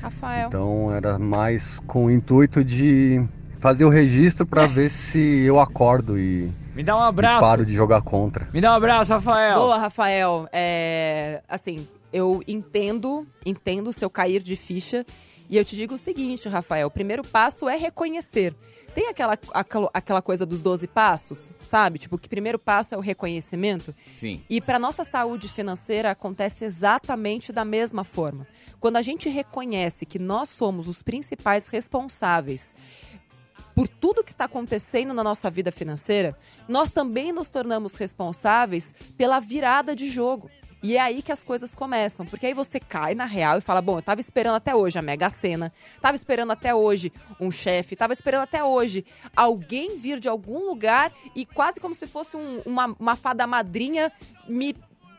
Rafael. 0.00 0.48
Então 0.48 0.92
era 0.92 1.18
mais 1.18 1.78
com 1.86 2.06
o 2.06 2.10
intuito 2.10 2.64
de 2.64 3.22
fazer 3.60 3.84
o 3.84 3.88
registro 3.88 4.44
pra 4.44 4.66
ver 4.66 4.90
se 4.90 5.18
eu 5.18 5.60
acordo 5.60 6.18
e, 6.18 6.50
Me 6.74 6.82
dá 6.82 6.96
um 6.96 7.00
e 7.00 7.08
abraço. 7.08 7.40
paro 7.40 7.64
de 7.64 7.72
jogar 7.72 8.02
contra. 8.02 8.48
Me 8.52 8.60
dá 8.60 8.72
um 8.72 8.76
abraço, 8.76 9.12
Rafael. 9.12 9.58
Boa, 9.58 9.78
Rafael. 9.78 10.48
É, 10.52 11.40
assim, 11.48 11.86
eu 12.12 12.42
entendo, 12.48 13.24
entendo 13.46 13.88
o 13.88 13.92
seu 13.92 14.10
cair 14.10 14.42
de 14.42 14.56
ficha. 14.56 15.06
E 15.48 15.56
eu 15.56 15.64
te 15.64 15.76
digo 15.76 15.94
o 15.94 15.98
seguinte, 15.98 16.48
Rafael: 16.48 16.86
o 16.86 16.90
primeiro 16.90 17.22
passo 17.22 17.68
é 17.68 17.76
reconhecer. 17.76 18.54
Tem 18.94 19.08
aquela, 19.08 19.38
aquela, 19.94 20.20
coisa 20.20 20.44
dos 20.44 20.60
12 20.60 20.86
passos, 20.86 21.50
sabe? 21.60 21.98
Tipo, 21.98 22.18
que 22.18 22.26
o 22.26 22.30
primeiro 22.30 22.58
passo 22.58 22.94
é 22.94 22.98
o 22.98 23.00
reconhecimento. 23.00 23.94
Sim. 24.14 24.42
E 24.50 24.60
para 24.60 24.78
nossa 24.78 25.02
saúde 25.02 25.48
financeira 25.48 26.10
acontece 26.10 26.64
exatamente 26.64 27.52
da 27.52 27.64
mesma 27.64 28.04
forma. 28.04 28.46
Quando 28.78 28.96
a 28.96 29.02
gente 29.02 29.30
reconhece 29.30 30.04
que 30.04 30.18
nós 30.18 30.50
somos 30.50 30.88
os 30.88 31.02
principais 31.02 31.68
responsáveis 31.68 32.74
por 33.74 33.88
tudo 33.88 34.22
que 34.22 34.30
está 34.30 34.44
acontecendo 34.44 35.14
na 35.14 35.24
nossa 35.24 35.50
vida 35.50 35.72
financeira, 35.72 36.36
nós 36.68 36.90
também 36.90 37.32
nos 37.32 37.48
tornamos 37.48 37.94
responsáveis 37.94 38.94
pela 39.16 39.40
virada 39.40 39.96
de 39.96 40.08
jogo. 40.08 40.50
E 40.82 40.96
é 40.96 41.00
aí 41.00 41.22
que 41.22 41.30
as 41.30 41.42
coisas 41.42 41.72
começam, 41.72 42.26
porque 42.26 42.46
aí 42.46 42.54
você 42.54 42.80
cai 42.80 43.14
na 43.14 43.24
real 43.24 43.58
e 43.58 43.60
fala: 43.60 43.80
bom, 43.80 43.98
eu 43.98 44.02
tava 44.02 44.20
esperando 44.20 44.56
até 44.56 44.74
hoje 44.74 44.98
a 44.98 45.02
Mega 45.02 45.30
Sena, 45.30 45.72
tava 46.00 46.16
esperando 46.16 46.50
até 46.52 46.74
hoje 46.74 47.12
um 47.40 47.50
chefe, 47.50 47.94
tava 47.94 48.12
esperando 48.12 48.42
até 48.42 48.64
hoje 48.64 49.04
alguém 49.36 49.96
vir 49.98 50.18
de 50.18 50.28
algum 50.28 50.66
lugar 50.66 51.12
e 51.36 51.46
quase 51.46 51.78
como 51.78 51.94
se 51.94 52.06
fosse 52.06 52.36
um- 52.36 52.60
uma, 52.66 52.96
uma 52.98 53.16
fada 53.16 53.46
madrinha 53.46 54.10
me 54.48 54.74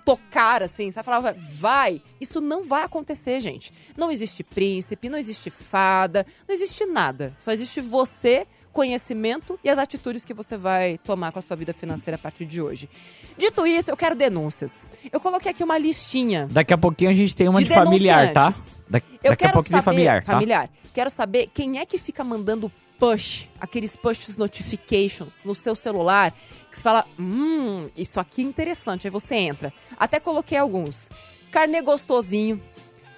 tocar, 0.05 0.61
assim, 0.61 0.91
sabe? 0.91 1.05
Falava, 1.05 1.33
vai. 1.57 2.01
Isso 2.19 2.41
não 2.41 2.61
vai 2.63 2.83
acontecer, 2.83 3.39
gente. 3.39 3.71
Não 3.95 4.11
existe 4.11 4.43
príncipe, 4.43 5.07
não 5.07 5.17
existe 5.17 5.49
fada, 5.49 6.25
não 6.45 6.53
existe 6.53 6.85
nada. 6.85 7.33
Só 7.39 7.51
existe 7.53 7.79
você, 7.79 8.45
conhecimento 8.73 9.57
e 9.63 9.69
as 9.69 9.77
atitudes 9.77 10.25
que 10.25 10.33
você 10.33 10.57
vai 10.57 10.97
tomar 10.97 11.31
com 11.31 11.39
a 11.39 11.41
sua 11.41 11.55
vida 11.55 11.73
financeira 11.73 12.15
a 12.15 12.19
partir 12.19 12.43
de 12.45 12.61
hoje. 12.61 12.89
Dito 13.37 13.65
isso, 13.65 13.89
eu 13.89 13.95
quero 13.95 14.15
denúncias. 14.15 14.87
Eu 15.11 15.19
coloquei 15.21 15.51
aqui 15.51 15.63
uma 15.63 15.77
listinha. 15.77 16.47
Daqui 16.51 16.73
a 16.73 16.77
pouquinho 16.77 17.11
a 17.11 17.13
gente 17.13 17.35
tem 17.35 17.47
uma 17.47 17.59
de, 17.59 17.69
De 17.69 17.73
familiar, 17.73 18.33
tá? 18.33 18.49
Da- 18.89 18.97
Eu 19.23 19.29
daqui 19.31 19.45
a 19.45 19.47
quero 19.47 19.53
pouco 19.53 19.69
saber, 19.69 19.79
de 19.79 19.85
familiar, 19.85 20.23
tá? 20.25 20.33
familiar, 20.33 20.69
quero 20.93 21.09
saber 21.09 21.49
quem 21.53 21.79
é 21.79 21.85
que 21.85 21.97
fica 21.97 22.23
mandando 22.23 22.69
push, 22.99 23.47
aqueles 23.59 23.95
push 23.95 24.35
notifications 24.37 25.43
no 25.45 25.53
seu 25.53 25.75
celular, 25.75 26.31
que 26.69 26.75
você 26.77 26.81
fala, 26.81 27.05
hum, 27.19 27.89
isso 27.95 28.19
aqui 28.19 28.41
é 28.41 28.45
interessante, 28.45 29.07
aí 29.07 29.11
você 29.11 29.35
entra. 29.35 29.71
Até 29.99 30.19
coloquei 30.19 30.57
alguns. 30.57 31.09
Carnê 31.51 31.81
gostosinho, 31.81 32.61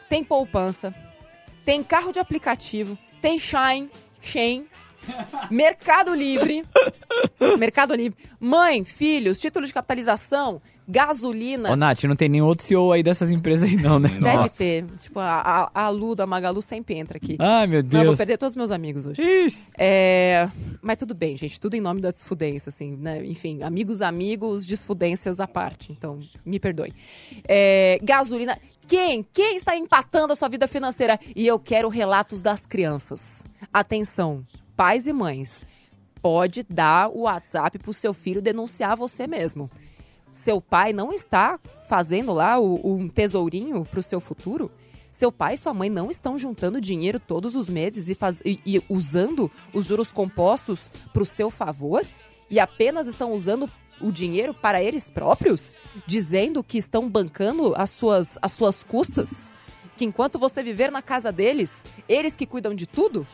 tem 0.10 0.24
poupança, 0.24 0.94
tem 1.64 1.82
carro 1.84 2.12
de 2.12 2.20
aplicativo, 2.20 2.98
tem 3.22 3.40
Shine, 3.40 3.90
Shein, 4.22 4.66
Mercado 5.52 6.14
Livre, 6.14 6.64
Mercado 7.58 7.94
Livre, 7.96 8.18
mãe, 8.40 8.84
filhos, 8.84 9.38
título 9.40 9.66
de 9.66 9.74
capitalização, 9.74 10.62
gasolina, 10.88 11.72
Ô, 11.72 11.76
Nath, 11.76 12.04
não 12.04 12.16
tem 12.16 12.30
nenhum 12.30 12.46
outro 12.46 12.66
CEO 12.66 12.92
aí 12.92 13.02
dessas 13.02 13.32
empresas 13.32 13.70
aí 13.70 13.76
não, 13.76 14.00
né? 14.00 14.10
Deve 14.10 14.38
Nossa. 14.38 14.58
ter. 14.58 14.86
Tipo, 15.00 15.20
a, 15.20 15.70
a, 15.74 15.86
a 15.86 15.90
Lu 15.90 16.16
da 16.16 16.28
Magalu 16.28 16.62
sempre 16.62 16.96
entra 16.96 17.18
aqui. 17.18 17.36
Ai, 17.40 17.66
meu 17.68 17.82
Não, 17.82 17.90
eu 17.90 17.98
vou 17.98 18.04
Deus. 18.06 18.18
perder 18.18 18.38
todos 18.38 18.52
os 18.54 18.58
meus 18.58 18.72
amigos 18.72 19.06
hoje. 19.06 19.22
Ixi. 19.22 19.64
É, 19.78 20.50
Mas 20.82 20.98
tudo 20.98 21.16
bem, 21.16 21.36
gente. 21.38 21.60
Tudo 21.60 21.76
em 21.76 21.82
nome 21.82 22.02
da 22.02 22.10
desfudência, 22.12 22.70
assim, 22.70 22.96
né? 22.96 23.26
Enfim, 23.26 23.64
amigos, 23.64 24.02
amigos, 24.02 24.66
desfudências 24.66 25.40
à 25.40 25.48
parte. 25.48 25.92
Então, 25.92 26.20
me 26.46 26.60
perdoem. 26.60 26.94
É, 27.48 28.00
Gasolina. 28.04 28.58
Quem? 28.88 29.26
Quem 29.34 29.56
está 29.56 29.76
empatando 29.76 30.34
a 30.34 30.36
sua 30.36 30.48
vida 30.48 30.68
financeira? 30.68 31.20
E 31.36 31.48
eu 31.48 31.58
quero 31.60 31.90
relatos 31.90 32.44
das 32.44 32.66
crianças. 32.68 33.44
Atenção, 33.74 34.46
pais 34.76 35.08
e 35.08 35.14
mães. 35.14 35.66
Pode 36.22 36.64
dar 36.64 37.10
o 37.10 37.22
WhatsApp 37.22 37.78
pro 37.80 37.94
seu 37.94 38.14
filho 38.14 38.42
denunciar 38.42 38.96
você 38.98 39.28
mesmo. 39.28 39.70
Seu 40.32 40.60
pai 40.60 40.92
não 40.92 41.14
está 41.14 41.60
fazendo 41.88 42.34
lá 42.34 42.60
o, 42.60 42.80
um 42.98 43.08
tesourinho 43.08 43.86
pro 43.86 44.04
seu 44.04 44.20
futuro? 44.20 44.72
Seu 45.12 45.32
pai 45.32 45.54
e 45.54 45.58
sua 45.58 45.74
mãe 45.74 45.90
não 45.90 46.10
estão 46.10 46.38
juntando 46.38 46.82
dinheiro 46.82 47.20
todos 47.20 47.56
os 47.56 47.70
meses 47.70 48.10
e, 48.10 48.16
faz- 48.16 48.42
e- 48.44 48.84
usando 48.90 49.50
os 49.74 49.86
juros 49.86 50.12
compostos 50.12 50.92
pro 51.14 51.26
seu 51.26 51.50
favor? 51.50 52.06
E 52.50 52.60
apenas 52.60 53.08
estão 53.08 53.32
usando 53.32 53.70
o 54.02 54.12
dinheiro 54.12 54.54
para 54.54 54.84
eles 54.84 55.10
próprios? 55.10 55.74
Dizendo 56.06 56.62
que 56.64 56.78
estão 56.78 57.08
bancando 57.10 57.74
as 57.78 57.92
suas, 57.92 58.38
as 58.42 58.52
suas 58.52 58.84
custas? 58.84 59.54
Que 59.96 60.04
enquanto 60.04 60.38
você 60.38 60.62
viver 60.62 60.92
na 60.92 61.02
casa 61.02 61.32
deles, 61.32 61.86
eles 62.10 62.36
que 62.36 62.46
cuidam 62.46 62.76
de 62.76 62.86
tudo? 62.86 63.26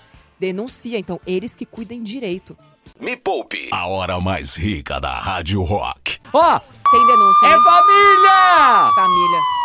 Denuncia, 0.41 0.97
então, 0.97 1.21
eles 1.27 1.53
que 1.53 1.67
cuidem 1.67 2.01
direito. 2.01 2.57
Me 2.99 3.15
Poupe, 3.15 3.69
a 3.71 3.85
hora 3.85 4.19
mais 4.19 4.55
rica 4.55 4.99
da 4.99 5.13
Rádio 5.19 5.61
Rock. 5.61 6.17
Ó, 6.33 6.59
Tem 6.89 7.05
denúncia, 7.05 7.45
é 7.45 7.49
né? 7.51 7.63
família! 7.63 8.91
Família. 8.95 9.60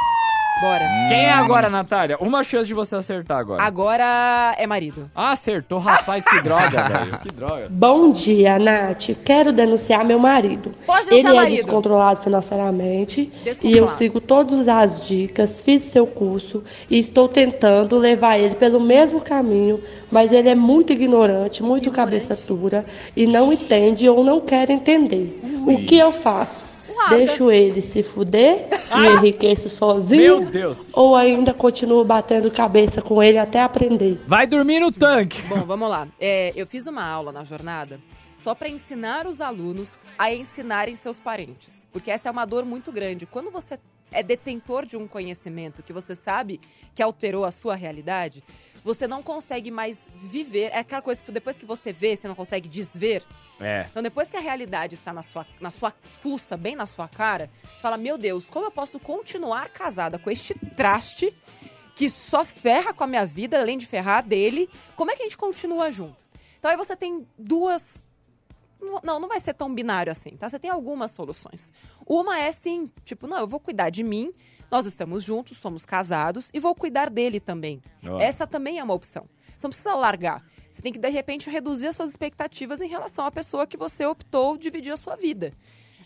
Bora. 0.58 0.88
Quem 1.08 1.18
é 1.26 1.32
agora, 1.32 1.68
Natália? 1.68 2.16
Uma 2.18 2.42
chance 2.42 2.66
de 2.66 2.72
você 2.72 2.96
acertar 2.96 3.36
agora. 3.38 3.62
Agora 3.62 4.54
é 4.56 4.66
marido. 4.66 5.10
Ah, 5.14 5.32
acertou, 5.32 5.78
rapaz, 5.78 6.24
que 6.24 6.42
droga, 6.42 6.82
velho. 6.88 7.18
Que 7.18 7.28
droga. 7.28 7.66
Bom 7.68 8.10
dia, 8.10 8.58
Nath. 8.58 9.10
Quero 9.22 9.52
denunciar 9.52 10.02
meu 10.02 10.18
marido. 10.18 10.72
Pode 10.86 11.08
Ele 11.08 11.16
denunciar 11.22 11.32
é 11.32 11.36
marido. 11.36 11.56
descontrolado 11.56 12.22
financeiramente 12.22 13.30
e 13.62 13.76
eu 13.76 13.90
sigo 13.90 14.18
todas 14.18 14.66
as 14.66 15.06
dicas, 15.06 15.60
fiz 15.60 15.82
seu 15.82 16.06
curso 16.06 16.64
e 16.88 16.98
estou 16.98 17.28
tentando 17.28 17.96
levar 17.98 18.38
ele 18.38 18.54
pelo 18.54 18.80
mesmo 18.80 19.20
caminho, 19.20 19.78
mas 20.10 20.32
ele 20.32 20.48
é 20.48 20.54
muito 20.54 20.90
ignorante, 20.92 21.62
muito 21.62 21.90
cabeça 21.90 22.34
dura 22.46 22.86
e 23.14 23.26
não 23.26 23.52
entende 23.52 24.08
ou 24.08 24.24
não 24.24 24.40
quer 24.40 24.70
entender. 24.70 25.38
O 25.66 25.76
que 25.84 25.98
eu 25.98 26.10
faço? 26.12 26.64
Deixo 27.08 27.50
ele 27.50 27.80
se 27.82 28.02
fuder 28.02 28.68
e 28.96 29.06
enriqueço 29.06 29.68
sozinho? 29.68 30.40
Meu 30.40 30.50
Deus. 30.50 30.78
Ou 30.92 31.14
ainda 31.14 31.54
continuo 31.54 32.04
batendo 32.04 32.50
cabeça 32.50 33.00
com 33.02 33.22
ele 33.22 33.38
até 33.38 33.60
aprender? 33.60 34.20
Vai 34.26 34.46
dormir 34.46 34.80
no 34.80 34.90
tanque. 34.90 35.42
Bom, 35.42 35.64
vamos 35.64 35.88
lá. 35.88 36.08
É, 36.20 36.52
eu 36.56 36.66
fiz 36.66 36.86
uma 36.86 37.04
aula 37.04 37.32
na 37.32 37.44
jornada 37.44 38.00
só 38.42 38.54
para 38.54 38.68
ensinar 38.68 39.26
os 39.26 39.40
alunos 39.40 40.00
a 40.16 40.32
ensinarem 40.32 40.94
seus 40.94 41.18
parentes. 41.18 41.88
Porque 41.92 42.10
essa 42.10 42.28
é 42.28 42.32
uma 42.32 42.44
dor 42.44 42.64
muito 42.64 42.92
grande. 42.92 43.26
Quando 43.26 43.50
você 43.50 43.78
é 44.12 44.22
detentor 44.22 44.86
de 44.86 44.96
um 44.96 45.06
conhecimento 45.06 45.82
que 45.82 45.92
você 45.92 46.14
sabe 46.14 46.60
que 46.94 47.02
alterou 47.02 47.44
a 47.44 47.50
sua 47.50 47.74
realidade, 47.74 48.42
você 48.86 49.08
não 49.08 49.20
consegue 49.20 49.68
mais 49.68 50.08
viver. 50.14 50.70
É 50.72 50.78
aquela 50.78 51.02
coisa 51.02 51.20
que 51.20 51.32
depois 51.32 51.58
que 51.58 51.66
você 51.66 51.92
vê, 51.92 52.14
você 52.14 52.28
não 52.28 52.36
consegue 52.36 52.68
desver. 52.68 53.24
É. 53.60 53.84
Então, 53.90 54.00
depois 54.00 54.30
que 54.30 54.36
a 54.36 54.40
realidade 54.40 54.94
está 54.94 55.12
na 55.12 55.24
sua, 55.24 55.44
na 55.60 55.72
sua 55.72 55.92
fuça, 56.02 56.56
bem 56.56 56.76
na 56.76 56.86
sua 56.86 57.08
cara, 57.08 57.50
você 57.64 57.80
fala: 57.80 57.96
Meu 57.96 58.16
Deus, 58.16 58.44
como 58.44 58.64
eu 58.64 58.70
posso 58.70 59.00
continuar 59.00 59.68
casada 59.70 60.20
com 60.20 60.30
este 60.30 60.54
traste 60.76 61.36
que 61.96 62.08
só 62.08 62.44
ferra 62.44 62.94
com 62.94 63.02
a 63.02 63.08
minha 63.08 63.26
vida, 63.26 63.58
além 63.58 63.76
de 63.76 63.86
ferrar 63.86 64.18
a 64.18 64.20
dele? 64.20 64.70
Como 64.94 65.10
é 65.10 65.16
que 65.16 65.22
a 65.22 65.26
gente 65.26 65.36
continua 65.36 65.90
junto? 65.90 66.24
Então, 66.56 66.70
aí 66.70 66.76
você 66.76 66.94
tem 66.94 67.26
duas. 67.36 68.04
Não, 69.02 69.18
não 69.18 69.28
vai 69.28 69.40
ser 69.40 69.54
tão 69.54 69.74
binário 69.74 70.12
assim, 70.12 70.36
tá? 70.36 70.48
Você 70.48 70.58
tem 70.58 70.70
algumas 70.70 71.10
soluções. 71.10 71.72
Uma 72.06 72.38
é 72.38 72.52
sim, 72.52 72.90
tipo, 73.04 73.26
não, 73.26 73.38
eu 73.38 73.46
vou 73.46 73.58
cuidar 73.58 73.90
de 73.90 74.02
mim, 74.02 74.32
nós 74.70 74.86
estamos 74.86 75.24
juntos, 75.24 75.56
somos 75.56 75.84
casados 75.84 76.50
e 76.52 76.60
vou 76.60 76.74
cuidar 76.74 77.10
dele 77.10 77.40
também. 77.40 77.82
Ó. 78.06 78.18
Essa 78.20 78.46
também 78.46 78.78
é 78.78 78.84
uma 78.84 78.94
opção. 78.94 79.28
Você 79.56 79.66
não 79.66 79.70
precisa 79.70 79.94
largar. 79.94 80.44
Você 80.70 80.82
tem 80.82 80.92
que, 80.92 80.98
de 80.98 81.08
repente, 81.08 81.48
reduzir 81.48 81.86
as 81.86 81.96
suas 81.96 82.10
expectativas 82.10 82.80
em 82.80 82.88
relação 82.88 83.24
à 83.24 83.30
pessoa 83.30 83.66
que 83.66 83.76
você 83.76 84.04
optou 84.04 84.56
dividir 84.56 84.92
a 84.92 84.96
sua 84.96 85.16
vida. 85.16 85.52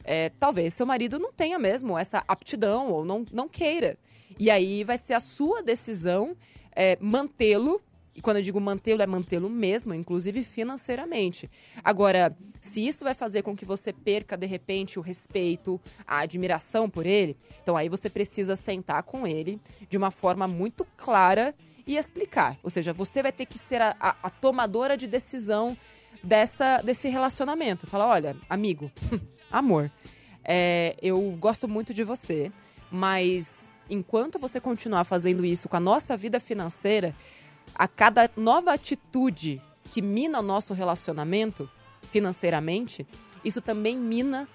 É, 0.04 0.30
talvez 0.38 0.74
seu 0.74 0.86
marido 0.86 1.18
não 1.18 1.32
tenha 1.32 1.58
mesmo 1.58 1.98
essa 1.98 2.24
aptidão 2.26 2.90
ou 2.90 3.04
não, 3.04 3.24
não 3.32 3.48
queira. 3.48 3.98
E 4.38 4.50
aí 4.50 4.84
vai 4.84 4.96
ser 4.96 5.14
a 5.14 5.20
sua 5.20 5.62
decisão 5.62 6.36
é, 6.74 6.96
mantê-lo 7.00 7.82
E 8.14 8.20
quando 8.20 8.38
eu 8.38 8.42
digo 8.42 8.60
mantê-lo, 8.60 9.02
é 9.02 9.06
mantê-lo 9.06 9.48
mesmo, 9.48 9.94
inclusive 9.94 10.42
financeiramente. 10.42 11.48
Agora, 11.82 12.36
se 12.60 12.84
isso 12.86 13.04
vai 13.04 13.14
fazer 13.14 13.42
com 13.42 13.56
que 13.56 13.64
você 13.64 13.92
perca, 13.92 14.36
de 14.36 14.46
repente, 14.46 14.98
o 14.98 15.02
respeito, 15.02 15.80
a 16.06 16.18
admiração 16.18 16.90
por 16.90 17.06
ele, 17.06 17.36
então 17.62 17.76
aí 17.76 17.88
você 17.88 18.10
precisa 18.10 18.56
sentar 18.56 19.02
com 19.04 19.26
ele 19.26 19.60
de 19.88 19.96
uma 19.96 20.10
forma 20.10 20.48
muito 20.48 20.84
clara 20.96 21.54
e 21.86 21.96
explicar. 21.96 22.58
Ou 22.62 22.70
seja, 22.70 22.92
você 22.92 23.22
vai 23.22 23.32
ter 23.32 23.46
que 23.46 23.56
ser 23.58 23.80
a, 23.80 23.96
a- 24.00 24.16
a 24.24 24.30
tomadora 24.30 24.96
de 24.96 25.06
decisão 25.06 25.76
dessa, 26.22 26.78
desse 26.82 27.08
relacionamento. 27.08 27.86
Falar, 27.86 28.06
olha, 28.08 28.36
amigo, 28.48 28.90
amor, 29.50 29.90
é, 30.44 30.96
eu 31.00 31.20
gosto 31.38 31.68
muito 31.68 31.94
de 31.94 32.02
você, 32.04 32.50
mas 32.90 33.70
enquanto 33.88 34.38
você 34.38 34.60
continuar 34.60 35.04
fazendo 35.04 35.44
isso 35.44 35.68
com 35.68 35.76
a 35.76 35.80
nossa 35.80 36.16
vida 36.16 36.38
financeira, 36.38 37.14
a 37.74 37.88
cada 37.88 38.30
nova 38.36 38.72
atitude 38.72 39.60
que 39.90 40.00
mina 40.02 40.38
o 40.38 40.42
nosso 40.42 40.72
relacionamento 40.74 41.68
financeiramente, 42.10 43.06
isso 43.44 43.60
também 43.60 43.96
mina 43.96 44.48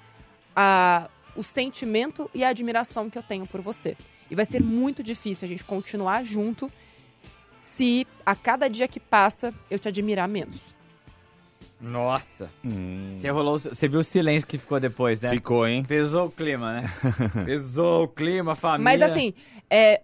a- 0.56 1.10
o 1.36 1.44
sentimento 1.44 2.30
e 2.34 2.44
a 2.44 2.50
admiração 2.50 3.10
que 3.10 3.18
eu 3.18 3.24
tenho 3.24 3.46
por 3.46 3.62
você. 3.62 3.98
E 4.32 4.36
vai 4.36 4.46
ser 4.46 4.62
muito 4.62 5.04
difícil 5.04 5.46
a 5.46 5.48
gente 5.50 5.64
continuar 5.66 6.24
junto 6.24 6.72
se 7.60 8.08
a 8.26 8.36
cada 8.36 8.70
dia 8.70 8.88
que 8.88 9.00
passa 9.00 9.54
eu 9.70 9.78
te 9.78 9.88
admirar 9.88 10.28
menos. 10.28 10.74
Nossa. 11.82 12.50
Você 13.18 13.30
rolou, 13.30 13.58
você 13.60 13.88
viu 13.88 14.00
o 14.00 14.04
silêncio 14.04 14.48
que 14.48 14.58
ficou 14.58 14.80
depois, 14.80 15.20
né? 15.20 15.30
Ficou, 15.32 15.68
hein? 15.68 15.84
Pesou 15.84 16.28
o 16.28 16.32
clima, 16.32 16.74
né? 16.82 16.90
Pesou 17.46 18.04
o 18.06 18.08
clima, 18.08 18.56
família. 18.56 18.84
Mas 18.84 19.02
assim, 19.02 19.34
é, 19.70 20.02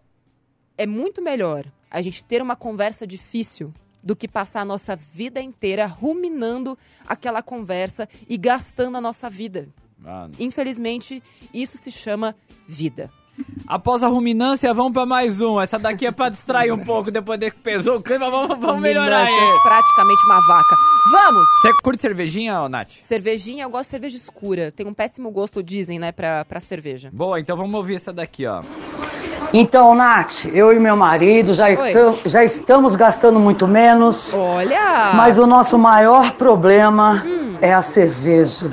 é 0.77 0.85
muito 0.85 1.21
melhor 1.21 1.65
a 1.91 2.01
gente 2.01 2.23
ter 2.23 2.41
uma 2.41 2.55
conversa 2.55 3.05
difícil 3.05 3.73
do 4.03 4.15
que 4.15 4.27
passar 4.27 4.61
a 4.61 4.65
nossa 4.65 4.95
vida 4.95 5.39
inteira 5.41 5.85
ruminando 5.85 6.77
aquela 7.05 7.43
conversa 7.43 8.07
e 8.27 8.37
gastando 8.37 8.97
a 8.97 9.01
nossa 9.01 9.29
vida. 9.29 9.69
Mano. 9.99 10.33
Infelizmente, 10.39 11.21
isso 11.53 11.77
se 11.77 11.91
chama 11.91 12.35
vida. 12.67 13.11
Após 13.67 14.03
a 14.03 14.07
ruminância, 14.07 14.73
vamos 14.73 14.91
pra 14.93 15.05
mais 15.05 15.39
um. 15.41 15.59
Essa 15.61 15.77
daqui 15.79 16.05
é 16.05 16.11
pra 16.11 16.29
distrair 16.29 16.71
um 16.71 16.83
pouco 16.83 17.09
depois 17.11 17.39
de 17.39 17.49
que 17.51 17.59
pesou 17.59 17.97
o 17.97 18.01
clima. 18.01 18.29
Vamos, 18.29 18.59
vamos 18.59 18.81
melhorar 18.81 19.25
Ruminância 19.25 19.51
aí. 19.51 19.55
é 19.57 19.61
praticamente 19.61 20.25
uma 20.25 20.47
vaca. 20.47 20.75
Vamos! 21.11 21.47
Você 21.61 21.73
curte 21.83 22.01
cervejinha, 22.01 22.67
Nath? 22.69 22.91
Cervejinha, 23.03 23.63
eu 23.63 23.69
gosto 23.69 23.85
de 23.85 23.91
cerveja 23.91 24.15
escura. 24.17 24.71
Tem 24.71 24.85
um 24.85 24.93
péssimo 24.93 25.31
gosto, 25.31 25.63
dizem, 25.63 25.97
né, 25.97 26.11
pra, 26.11 26.43
pra 26.45 26.59
cerveja. 26.59 27.09
Boa, 27.13 27.39
então 27.39 27.55
vamos 27.55 27.73
ouvir 27.75 27.95
essa 27.95 28.11
daqui, 28.11 28.45
ó. 28.45 28.61
Então, 29.53 29.93
Nath, 29.93 30.45
eu 30.53 30.71
e 30.71 30.79
meu 30.79 30.95
marido 30.95 31.53
já, 31.53 31.69
estam- 31.69 32.17
já 32.25 32.43
estamos 32.43 32.95
gastando 32.95 33.39
muito 33.39 33.67
menos. 33.67 34.33
Olha! 34.33 35.11
Mas 35.15 35.37
o 35.37 35.45
nosso 35.45 35.77
maior 35.77 36.31
problema 36.33 37.23
é 37.61 37.73
a 37.73 37.81
cerveja. 37.81 38.69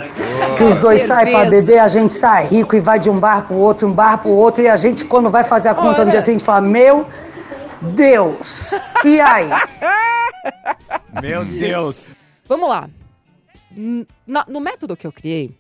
Que 0.57 0.63
os 0.63 0.77
dois 0.79 1.03
saem 1.03 1.33
pra 1.33 1.41
Cerveja. 1.43 1.67
beber, 1.67 1.79
a 1.81 1.89
gente 1.89 2.13
sai 2.13 2.47
rico 2.47 2.77
e 2.77 2.81
vai 2.81 2.99
de 3.01 3.11
um 3.11 3.19
bar 3.19 3.47
pro 3.47 3.57
outro, 3.57 3.89
um 3.89 3.93
bar 3.93 4.19
pro 4.19 4.31
outro, 4.31 4.63
e 4.63 4.69
a 4.69 4.77
gente, 4.77 5.05
quando 5.05 5.29
vai 5.31 5.43
fazer 5.43 5.69
a 5.71 5.75
conta 5.75 6.05
no 6.05 6.11
dia 6.13 6.23
seguinte, 6.23 6.45
fala: 6.45 6.61
Meu 6.61 7.07
Deus! 7.83 8.71
E 9.05 9.21
aí? 9.21 9.49
Meu 11.23 11.45
Deus. 11.45 11.97
Vamos 12.47 12.69
lá. 12.69 12.89
No 14.47 14.61
método 14.61 14.97
que 14.97 15.07
eu 15.07 15.13
criei, 15.13 15.57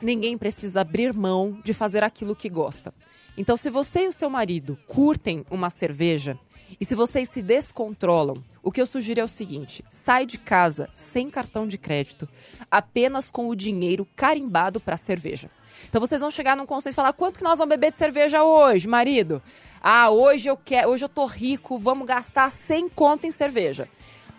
ninguém 0.00 0.36
precisa 0.38 0.80
abrir 0.80 1.12
mão 1.14 1.58
de 1.64 1.72
fazer 1.72 2.02
aquilo 2.02 2.34
que 2.34 2.48
gosta. 2.48 2.92
Então, 3.36 3.56
se 3.56 3.68
você 3.68 4.04
e 4.04 4.08
o 4.08 4.12
seu 4.12 4.30
marido 4.30 4.78
curtem 4.86 5.44
uma 5.50 5.70
cerveja 5.70 6.38
e 6.80 6.84
se 6.84 6.94
vocês 6.94 7.28
se 7.28 7.42
descontrolam, 7.42 8.42
o 8.62 8.72
que 8.72 8.80
eu 8.80 8.86
sugiro 8.86 9.20
é 9.20 9.24
o 9.24 9.28
seguinte: 9.28 9.84
sai 9.88 10.26
de 10.26 10.38
casa 10.38 10.88
sem 10.94 11.28
cartão 11.30 11.66
de 11.66 11.78
crédito, 11.78 12.28
apenas 12.70 13.30
com 13.30 13.48
o 13.48 13.56
dinheiro 13.56 14.06
carimbado 14.16 14.80
para 14.80 14.96
cerveja. 14.96 15.50
Então 15.88 16.00
vocês 16.00 16.20
vão 16.20 16.30
chegar 16.30 16.56
num 16.56 16.66
consenso 16.66 16.94
e 16.94 16.96
falar: 16.96 17.12
quanto 17.12 17.38
que 17.38 17.44
nós 17.44 17.58
vamos 17.58 17.74
beber 17.74 17.92
de 17.92 17.98
cerveja 17.98 18.42
hoje, 18.42 18.88
marido? 18.88 19.42
Ah, 19.80 20.10
hoje 20.10 20.48
eu 20.48 20.56
quero, 20.56 20.90
hoje 20.90 21.04
eu 21.04 21.08
tô 21.08 21.26
rico, 21.26 21.78
vamos 21.78 22.06
gastar 22.06 22.50
100 22.50 22.88
conto 22.88 23.26
em 23.26 23.30
cerveja. 23.30 23.88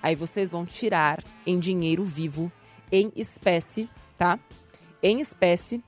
Aí 0.01 0.15
vocês 0.15 0.51
vão 0.51 0.65
tirar 0.65 1.23
em 1.45 1.58
dinheiro 1.58 2.03
vivo, 2.03 2.51
em 2.91 3.12
espécie, 3.15 3.89
tá? 4.17 4.39
Em 5.01 5.19
espécie. 5.19 5.84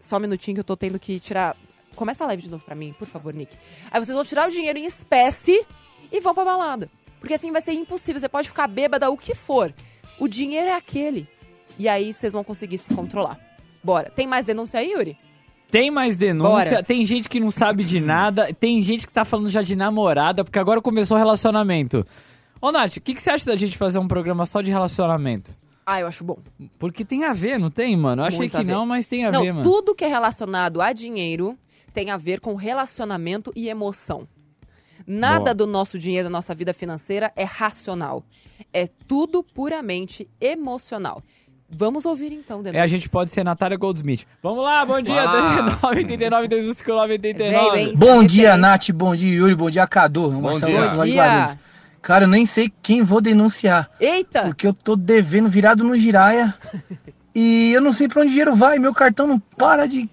Só 0.00 0.16
um 0.16 0.20
minutinho 0.20 0.54
que 0.54 0.60
eu 0.60 0.64
tô 0.64 0.76
tendo 0.76 0.98
que 0.98 1.18
tirar. 1.18 1.56
Começa 1.94 2.24
a 2.24 2.26
live 2.28 2.42
de 2.42 2.50
novo 2.50 2.64
pra 2.64 2.74
mim, 2.74 2.94
por 2.98 3.06
favor, 3.06 3.32
Nick. 3.32 3.56
Aí 3.90 4.04
vocês 4.04 4.14
vão 4.14 4.24
tirar 4.24 4.48
o 4.48 4.50
dinheiro 4.50 4.78
em 4.78 4.84
espécie 4.84 5.64
e 6.10 6.20
vão 6.20 6.34
pra 6.34 6.44
balada. 6.44 6.90
Porque 7.20 7.34
assim 7.34 7.50
vai 7.52 7.62
ser 7.62 7.72
impossível. 7.72 8.20
Você 8.20 8.28
pode 8.28 8.48
ficar 8.48 8.66
bêbada 8.66 9.10
o 9.10 9.16
que 9.16 9.34
for. 9.34 9.72
O 10.18 10.28
dinheiro 10.28 10.68
é 10.68 10.74
aquele. 10.74 11.28
E 11.78 11.88
aí 11.88 12.12
vocês 12.12 12.32
vão 12.32 12.44
conseguir 12.44 12.78
se 12.78 12.94
controlar. 12.94 13.38
Bora. 13.82 14.10
Tem 14.10 14.26
mais 14.26 14.44
denúncia 14.44 14.80
aí, 14.80 14.92
Yuri? 14.92 15.18
Tem 15.70 15.90
mais 15.90 16.16
denúncia, 16.16 16.70
Bora. 16.70 16.82
tem 16.84 17.04
gente 17.04 17.28
que 17.28 17.40
não 17.40 17.50
sabe 17.50 17.82
de 17.82 17.98
nada, 17.98 18.54
tem 18.54 18.80
gente 18.80 19.08
que 19.08 19.12
tá 19.12 19.24
falando 19.24 19.50
já 19.50 19.60
de 19.60 19.74
namorada, 19.74 20.44
porque 20.44 20.58
agora 20.58 20.80
começou 20.80 21.16
o 21.16 21.18
relacionamento. 21.18 22.06
Ô, 22.60 22.70
Nath, 22.70 22.96
o 22.98 23.00
que, 23.00 23.12
que 23.12 23.20
você 23.20 23.30
acha 23.30 23.44
da 23.46 23.56
gente 23.56 23.76
fazer 23.76 23.98
um 23.98 24.06
programa 24.06 24.46
só 24.46 24.60
de 24.60 24.70
relacionamento? 24.70 25.50
Ah, 25.84 26.00
eu 26.00 26.06
acho 26.06 26.22
bom. 26.22 26.38
Porque 26.78 27.04
tem 27.04 27.24
a 27.24 27.32
ver, 27.32 27.58
não 27.58 27.70
tem, 27.70 27.96
mano? 27.96 28.22
Eu 28.22 28.26
achei 28.26 28.38
Muito 28.38 28.56
que 28.56 28.64
não, 28.64 28.86
mas 28.86 29.04
tem 29.04 29.26
a 29.26 29.32
não, 29.32 29.42
ver, 29.42 29.52
mano. 29.52 29.64
tudo 29.68 29.94
que 29.94 30.04
é 30.04 30.08
relacionado 30.08 30.80
a 30.80 30.92
dinheiro 30.92 31.58
tem 31.94 32.10
a 32.10 32.16
ver 32.18 32.40
com 32.40 32.54
relacionamento 32.56 33.52
e 33.56 33.68
emoção. 33.68 34.28
Nada 35.06 35.44
Boa. 35.44 35.54
do 35.54 35.66
nosso 35.66 35.98
dinheiro, 35.98 36.24
da 36.24 36.30
nossa 36.30 36.54
vida 36.54 36.74
financeira 36.74 37.32
é 37.36 37.44
racional. 37.44 38.24
É 38.72 38.86
tudo 39.06 39.42
puramente 39.42 40.28
emocional. 40.40 41.22
Vamos 41.68 42.04
ouvir 42.04 42.32
então, 42.32 42.62
É, 42.72 42.80
a 42.80 42.86
gente 42.86 43.08
pode 43.08 43.30
ser 43.30 43.42
Natália 43.42 43.76
Goldsmith. 43.76 44.26
Vamos 44.42 44.62
lá, 44.62 44.84
bom 44.84 45.00
dia, 45.00 45.22
Ah. 45.22 45.62
989 45.82 46.48
259 46.48 47.18
Veio, 47.18 47.34
89. 47.34 47.78
hein? 47.80 47.94
Bom 47.96 48.24
dia. 48.24 48.56
Nath. 48.56 48.90
Bom 48.90 49.16
dia, 49.16 49.34
Yuri. 49.34 49.54
Bom 49.54 49.70
dia, 49.70 49.86
Cadu. 49.86 50.30
Bom 50.30 50.40
Marcelo 50.42 50.72
dia. 50.72 50.90
Bom 50.90 51.04
dia. 51.04 51.58
Cara, 52.02 52.24
eu 52.24 52.28
nem 52.28 52.44
sei 52.44 52.70
quem 52.82 53.02
vou 53.02 53.20
denunciar. 53.20 53.90
Eita! 53.98 54.42
Porque 54.42 54.66
eu 54.66 54.74
tô 54.74 54.94
devendo 54.94 55.48
virado 55.48 55.82
no 55.82 55.96
giraia. 55.96 56.54
e 57.34 57.72
eu 57.72 57.80
não 57.80 57.92
sei 57.92 58.08
pra 58.08 58.20
onde 58.20 58.28
o 58.28 58.30
dinheiro 58.30 58.54
vai. 58.54 58.78
Meu 58.78 58.92
cartão 58.92 59.26
não 59.26 59.38
para 59.40 59.86
de, 59.86 60.08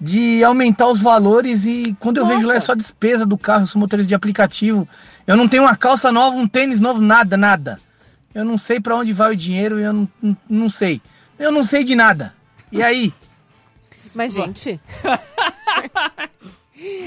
de 0.00 0.42
aumentar 0.42 0.86
os 0.88 1.00
valores. 1.02 1.66
E 1.66 1.94
quando 2.00 2.16
eu 2.18 2.26
vejo 2.26 2.46
lá 2.46 2.52
é 2.52 2.56
Nossa. 2.56 2.66
só 2.66 2.74
despesa 2.74 3.26
do 3.26 3.36
carro. 3.36 3.64
Eu 3.64 3.66
sou 3.66 3.80
motorista 3.80 4.08
de 4.08 4.14
aplicativo. 4.14 4.88
Eu 5.26 5.36
não 5.36 5.46
tenho 5.48 5.64
uma 5.64 5.76
calça 5.76 6.10
nova, 6.10 6.36
um 6.36 6.48
tênis 6.48 6.80
novo, 6.80 7.00
nada, 7.00 7.36
nada. 7.36 7.80
Eu 8.34 8.44
não 8.44 8.56
sei 8.56 8.80
pra 8.80 8.96
onde 8.96 9.12
vai 9.12 9.32
o 9.32 9.36
dinheiro 9.36 9.78
e 9.78 9.82
eu 9.82 9.92
não, 9.92 10.08
não, 10.22 10.36
não 10.48 10.68
sei. 10.70 11.00
Eu 11.38 11.50
não 11.52 11.62
sei 11.62 11.84
de 11.84 11.94
nada. 11.94 12.32
E 12.72 12.82
aí? 12.82 13.12
Mas, 14.14 14.32
gente, 14.32 14.80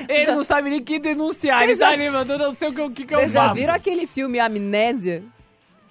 Ele 0.08 0.32
não 0.32 0.44
sabe 0.44 0.70
nem 0.70 0.84
quem 0.84 1.02
denunciar, 1.02 1.64
ele 1.64 1.74
já- 1.74 1.88
tá 1.88 1.94
ali, 1.94 2.10
mano, 2.10 2.32
eu 2.32 2.38
não 2.40 2.54
sei 2.56 2.70
o 2.70 2.74
que, 2.74 2.82
o 2.82 2.92
que, 2.92 3.06
que 3.06 3.14
eu 3.16 3.20
vocês 3.20 3.32
já 3.32 3.52
viram 3.52 3.74
aquele 3.74 4.06
filme 4.06 4.40
Amnésia? 4.40 5.24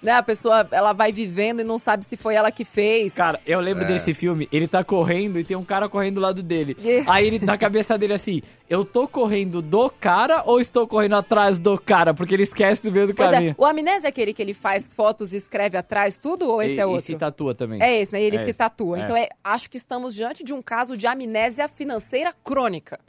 Né? 0.03 0.11
A 0.11 0.21
pessoa, 0.21 0.67
ela 0.69 0.91
vai 0.91 1.13
vivendo 1.13 1.61
e 1.61 1.63
não 1.63 1.79
sabe 1.79 2.03
se 2.03 2.17
foi 2.17 2.35
ela 2.35 2.51
que 2.51 2.65
fez. 2.65 3.13
Cara, 3.13 3.39
eu 3.45 3.59
lembro 3.61 3.87
desse 3.87 4.13
filme, 4.13 4.49
ele 4.51 4.67
tá 4.67 4.83
correndo 4.83 5.39
e 5.39 5.45
tem 5.45 5.55
um 5.55 5.63
cara 5.63 5.87
correndo 5.87 6.15
do 6.15 6.21
lado 6.21 6.43
dele. 6.43 6.75
É. 6.83 7.03
Aí 7.07 7.25
ele, 7.25 7.39
na 7.39 7.57
cabeça 7.57 7.97
dele 7.97 8.13
assim, 8.13 8.41
eu 8.69 8.83
tô 8.83 9.07
correndo 9.07 9.61
do 9.61 9.89
cara 9.89 10.43
ou 10.45 10.59
estou 10.59 10.85
correndo 10.85 11.15
atrás 11.15 11.57
do 11.57 11.79
cara? 11.79 12.13
Porque 12.13 12.33
ele 12.35 12.43
esquece 12.43 12.83
do 12.83 12.91
meio 12.91 13.07
do 13.07 13.13
Pois 13.15 13.29
caminho. 13.31 13.51
é, 13.51 13.55
o 13.57 13.65
Amnésia 13.65 14.07
é 14.07 14.09
aquele 14.09 14.33
que 14.33 14.41
ele 14.41 14.53
faz 14.53 14.93
fotos 14.93 15.31
e 15.31 15.37
escreve 15.37 15.77
atrás 15.77 16.17
tudo 16.17 16.49
ou 16.49 16.61
esse 16.61 16.73
e, 16.75 16.79
é 16.79 16.81
E 16.81 16.85
outro? 16.85 17.05
se 17.05 17.15
tatua 17.15 17.55
também. 17.55 17.81
É 17.81 18.01
esse, 18.01 18.11
né? 18.11 18.21
E 18.21 18.25
ele 18.25 18.35
É 18.35 18.39
se 18.39 18.49
esse. 18.49 18.53
tatua. 18.57 18.99
É. 18.99 19.03
Então, 19.03 19.15
é, 19.15 19.29
acho 19.41 19.69
que 19.69 19.77
estamos 19.77 20.13
diante 20.13 20.43
de 20.43 20.53
um 20.53 20.61
caso 20.61 20.97
de 20.97 21.07
amnésia 21.07 21.69
financeira 21.69 22.33
crônica, 22.43 22.99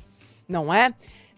não 0.48 0.72
é? 0.72 0.94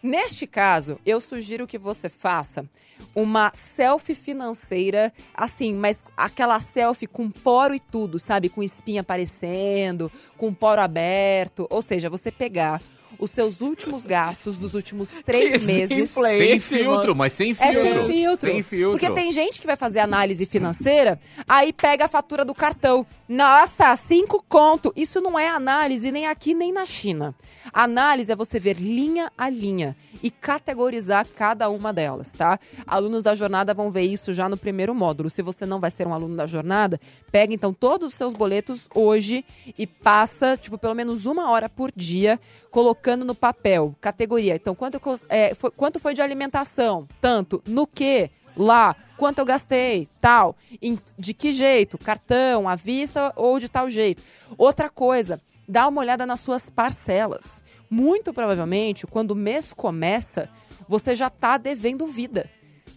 Neste 0.07 0.47
caso, 0.47 1.01
eu 1.05 1.21
sugiro 1.21 1.67
que 1.67 1.77
você 1.77 2.09
faça 2.09 2.65
uma 3.13 3.51
selfie 3.55 4.15
financeira, 4.15 5.13
assim, 5.35 5.75
mas 5.75 6.05
aquela 6.17 6.61
selfie 6.61 7.09
com 7.09 7.29
poro 7.29 7.75
e 7.75 7.81
tudo, 7.81 8.17
sabe? 8.21 8.49
Com 8.49 8.63
espinha 8.63 9.01
aparecendo, 9.01 10.11
com 10.37 10.55
poro 10.55 10.81
aberto. 10.81 11.67
Ou 11.69 11.83
seja, 11.83 12.09
você 12.09 12.31
pegar 12.31 12.81
os 13.19 13.31
seus 13.31 13.61
últimos 13.61 14.07
gastos 14.07 14.57
dos 14.57 14.75
últimos 14.75 15.09
três 15.25 15.61
Que 15.61 15.67
meses. 15.67 16.17
é 16.17 16.37
Sem 16.37 16.61
filtro, 16.61 17.15
mas 17.17 17.33
sem 17.33 17.53
É 17.53 17.55
filtro. 17.55 17.83
sem 18.07 18.07
filtro. 18.13 18.51
Sem 18.51 18.63
filtro. 18.63 18.99
Porque 18.99 19.11
tem 19.15 19.33
gente 19.33 19.61
que 19.61 19.67
vai 19.67 19.77
fazer 19.77 20.01
análise 20.01 20.45
financeira, 20.47 21.19
aí 21.49 21.73
pega 21.73 22.05
a 22.05 22.09
fatura 22.09 22.45
do 22.45 22.55
cartão. 22.55 23.07
Nossa, 23.29 23.95
cinco 23.97 24.45
conto. 24.49 24.93
Isso 24.95 25.21
não 25.21 25.39
é 25.39 25.49
análise 25.49 26.11
nem 26.11 26.27
aqui 26.27 26.55
nem 26.55 26.73
na 26.73 26.85
China. 26.85 27.35
Análise 27.73 28.31
é 28.31 28.37
você 28.37 28.61
ver 28.61 28.77
linha 28.77 29.31
a 29.37 29.49
linha 29.49 29.97
e 30.23 30.31
categorizar 30.31 31.27
cada 31.37 31.69
uma 31.69 31.93
delas, 31.93 32.33
tá? 32.33 32.59
Alunos 32.87 33.25
da 33.25 33.35
jornada 33.35 33.75
vão 33.75 33.91
ver 33.91 34.03
isso 34.03 34.33
já 34.33 34.49
no 34.49 34.57
primeiro 34.57 34.95
módulo. 34.95 35.29
Se 35.31 35.43
você 35.43 35.65
não 35.67 35.81
vai 35.81 35.91
ser 35.91 36.07
um 36.07 36.15
aluno 36.15 36.37
da 36.37 36.47
jornada, 36.47 37.01
pega 37.33 37.53
então 37.53 37.73
todos 37.73 38.13
os 38.13 38.15
seus 38.15 38.33
boletos 38.33 38.89
hoje 38.95 39.45
e 39.79 39.87
passa, 39.87 40.57
tipo, 40.57 40.79
pelo 40.79 40.95
menos 40.95 41.27
uma 41.27 41.51
hora 41.51 41.69
por 41.69 41.91
dia 41.95 42.39
colocando 42.71 42.96
no 43.25 43.35
papel, 43.35 43.95
categoria. 44.01 44.55
Então, 44.57 44.75
quanto, 44.75 45.01
é, 45.29 45.55
foi, 45.55 45.71
quanto 45.71 45.99
foi 46.01 46.15
de 46.15 46.23
alimentação? 46.23 47.07
Tanto. 47.21 47.63
No 47.67 47.87
que? 47.87 48.31
lá 48.59 48.97
quanto 49.19 49.39
eu 49.39 49.45
gastei, 49.45 50.09
tal, 50.19 50.57
em- 50.81 50.99
de 51.19 51.35
que 51.35 51.53
jeito, 51.53 51.99
cartão, 51.99 52.67
à 52.67 52.75
vista 52.75 53.31
ou 53.37 53.59
de 53.61 53.69
tal 53.69 53.91
jeito. 53.91 54.23
Outra 54.57 54.89
coisa, 54.89 55.41
dá 55.69 55.87
uma 55.87 56.01
olhada 56.01 56.25
nas 56.25 56.41
suas 56.41 56.71
parcelas. 56.71 57.63
Muito 57.91 58.33
provavelmente, 58.33 59.07
quando 59.07 59.33
o 59.33 59.37
mês 59.37 59.75
começa, 59.75 60.49
você 60.89 61.15
já 61.15 61.27
está 61.27 61.59
devendo 61.59 62.07
vida. 62.07 62.49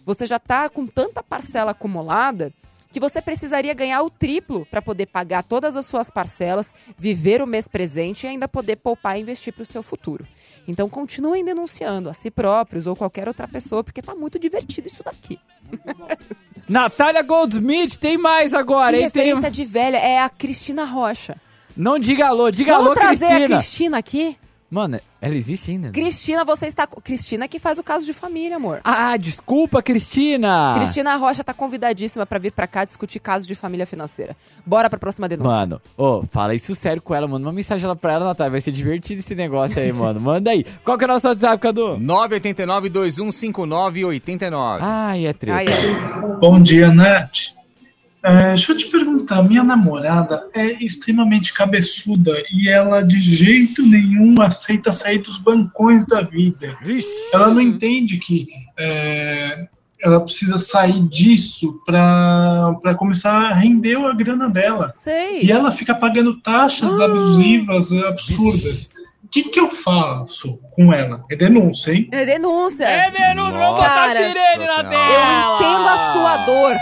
Você 0.06 0.24
já 0.24 0.36
está 0.36 0.68
com 0.70 0.86
tanta 0.86 1.22
parcela 1.22 1.72
acumulada 1.72 2.52
que 2.92 3.00
você 3.00 3.22
precisaria 3.22 3.72
ganhar 3.72 4.02
o 4.02 4.10
triplo 4.10 4.66
para 4.66 4.82
poder 4.82 5.06
pagar 5.06 5.42
todas 5.42 5.76
as 5.76 5.86
suas 5.86 6.10
parcelas, 6.10 6.74
viver 6.96 7.40
o 7.40 7.46
mês 7.46 7.68
presente 7.68 8.24
e 8.24 8.28
ainda 8.28 8.48
poder 8.48 8.76
poupar 8.76 9.18
e 9.18 9.22
investir 9.22 9.52
para 9.52 9.62
o 9.62 9.66
seu 9.66 9.82
futuro. 9.82 10.26
Então 10.66 10.88
continuem 10.88 11.44
denunciando 11.44 12.08
a 12.08 12.14
si 12.14 12.30
próprios 12.30 12.86
ou 12.86 12.96
qualquer 12.96 13.28
outra 13.28 13.48
pessoa, 13.48 13.82
porque 13.82 14.02
tá 14.02 14.14
muito 14.14 14.38
divertido 14.38 14.88
isso 14.88 15.02
daqui. 15.02 15.38
Natália 16.68 17.22
Goldsmith, 17.22 17.96
tem 17.96 18.16
mais 18.16 18.54
agora, 18.54 18.96
que 18.96 19.04
hein? 19.04 19.10
Tem... 19.10 19.22
referência 19.22 19.50
de 19.50 19.64
velha 19.64 19.96
é 19.96 20.20
a 20.20 20.28
Cristina 20.28 20.84
Rocha. 20.84 21.36
Não 21.76 21.98
diga 21.98 22.28
alô, 22.28 22.50
diga 22.50 22.72
Vamos 22.72 22.88
alô, 22.88 22.94
trazer 22.94 23.26
Cristina. 23.26 23.56
a 23.56 23.58
Cristina 23.58 23.98
aqui? 23.98 24.38
Mano, 24.70 25.00
ela 25.20 25.34
existe 25.34 25.72
ainda? 25.72 25.90
Cristina, 25.90 26.44
você 26.44 26.66
está. 26.66 26.86
Cristina 26.86 27.48
que 27.48 27.58
faz 27.58 27.76
o 27.78 27.82
caso 27.82 28.06
de 28.06 28.12
família, 28.12 28.54
amor. 28.56 28.80
Ah, 28.84 29.16
desculpa, 29.16 29.82
Cristina. 29.82 30.74
Cristina 30.76 31.16
Rocha 31.16 31.42
tá 31.42 31.52
convidadíssima 31.52 32.24
pra 32.24 32.38
vir 32.38 32.52
pra 32.52 32.68
cá 32.68 32.84
discutir 32.84 33.18
casos 33.18 33.48
de 33.48 33.56
família 33.56 33.84
financeira. 33.84 34.36
Bora 34.64 34.88
pra 34.88 34.96
próxima 34.98 35.28
denúncia. 35.28 35.50
Mano, 35.50 35.82
ô, 35.98 36.22
fala 36.30 36.54
isso 36.54 36.72
sério 36.76 37.02
com 37.02 37.12
ela, 37.12 37.26
mano. 37.26 37.44
Uma 37.46 37.52
mensagem 37.52 37.88
lá 37.88 37.96
pra 37.96 38.12
ela, 38.12 38.26
Natália. 38.26 38.52
Vai 38.52 38.60
ser 38.60 38.70
divertido 38.70 39.18
esse 39.20 39.34
negócio 39.34 39.80
aí, 39.80 39.92
mano. 39.92 40.20
Manda 40.20 40.52
aí. 40.52 40.64
Qual 40.84 40.96
que 40.96 41.02
é 41.02 41.06
o 41.06 41.08
nosso 41.08 41.26
WhatsApp, 41.26 41.60
Cadu? 41.60 41.96
989-2159-89. 41.98 44.78
Ai, 44.80 45.26
é 45.26 45.32
treta. 45.32 45.58
Ai, 45.58 45.66
é. 45.66 46.36
Bom 46.38 46.60
dia, 46.60 46.92
Nath. 46.92 47.58
É, 48.22 48.48
deixa 48.48 48.72
eu 48.72 48.76
te 48.76 48.86
perguntar, 48.88 49.42
minha 49.42 49.64
namorada 49.64 50.46
é 50.54 50.84
extremamente 50.84 51.54
cabeçuda 51.54 52.34
e 52.52 52.68
ela 52.68 53.02
de 53.02 53.18
jeito 53.18 53.82
nenhum 53.86 54.34
aceita 54.40 54.92
sair 54.92 55.18
dos 55.18 55.38
bancões 55.38 56.06
da 56.06 56.20
vida. 56.20 56.76
Ela 57.32 57.48
não 57.48 57.60
entende 57.60 58.18
que 58.18 58.46
é, 58.78 59.66
ela 60.02 60.20
precisa 60.20 60.58
sair 60.58 61.00
disso 61.08 61.82
para 61.86 62.94
começar 62.98 63.32
a 63.32 63.54
render 63.54 63.96
a 63.96 64.12
grana 64.12 64.50
dela. 64.50 64.92
Sei. 65.02 65.42
E 65.42 65.50
ela 65.50 65.72
fica 65.72 65.94
pagando 65.94 66.38
taxas 66.42 67.00
abusivas, 67.00 67.92
absurdas. 67.92 68.90
O 69.24 69.28
que, 69.30 69.44
que 69.44 69.60
eu 69.60 69.68
faço 69.68 70.58
com 70.74 70.92
ela? 70.92 71.24
É 71.30 71.36
denúncia, 71.36 71.92
hein? 71.92 72.08
É 72.10 72.24
denúncia. 72.24 72.84
É 72.84 73.10
denúncia, 73.10 73.58
vamos 73.58 73.76
botar 73.76 74.08
sirene 74.08 74.66
na 74.66 74.80
Eu 74.82 74.88
tela. 74.88 75.56
entendo 75.56 75.88
a 75.88 76.12
sua 76.12 76.36
dor. 76.38 76.76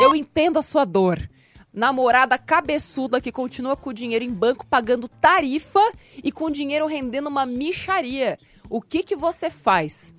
Eu 0.00 0.14
entendo 0.14 0.58
a 0.58 0.62
sua 0.62 0.84
dor. 0.84 1.28
Namorada 1.72 2.38
cabeçuda 2.38 3.20
que 3.20 3.30
continua 3.30 3.76
com 3.76 3.90
o 3.90 3.94
dinheiro 3.94 4.24
em 4.24 4.32
banco 4.32 4.66
pagando 4.66 5.08
tarifa 5.08 5.80
e 6.24 6.32
com 6.32 6.46
o 6.46 6.50
dinheiro 6.50 6.86
rendendo 6.86 7.28
uma 7.28 7.44
micharia. 7.44 8.38
O 8.70 8.80
que 8.80 9.02
que 9.02 9.14
você 9.14 9.50
faz? 9.50 10.14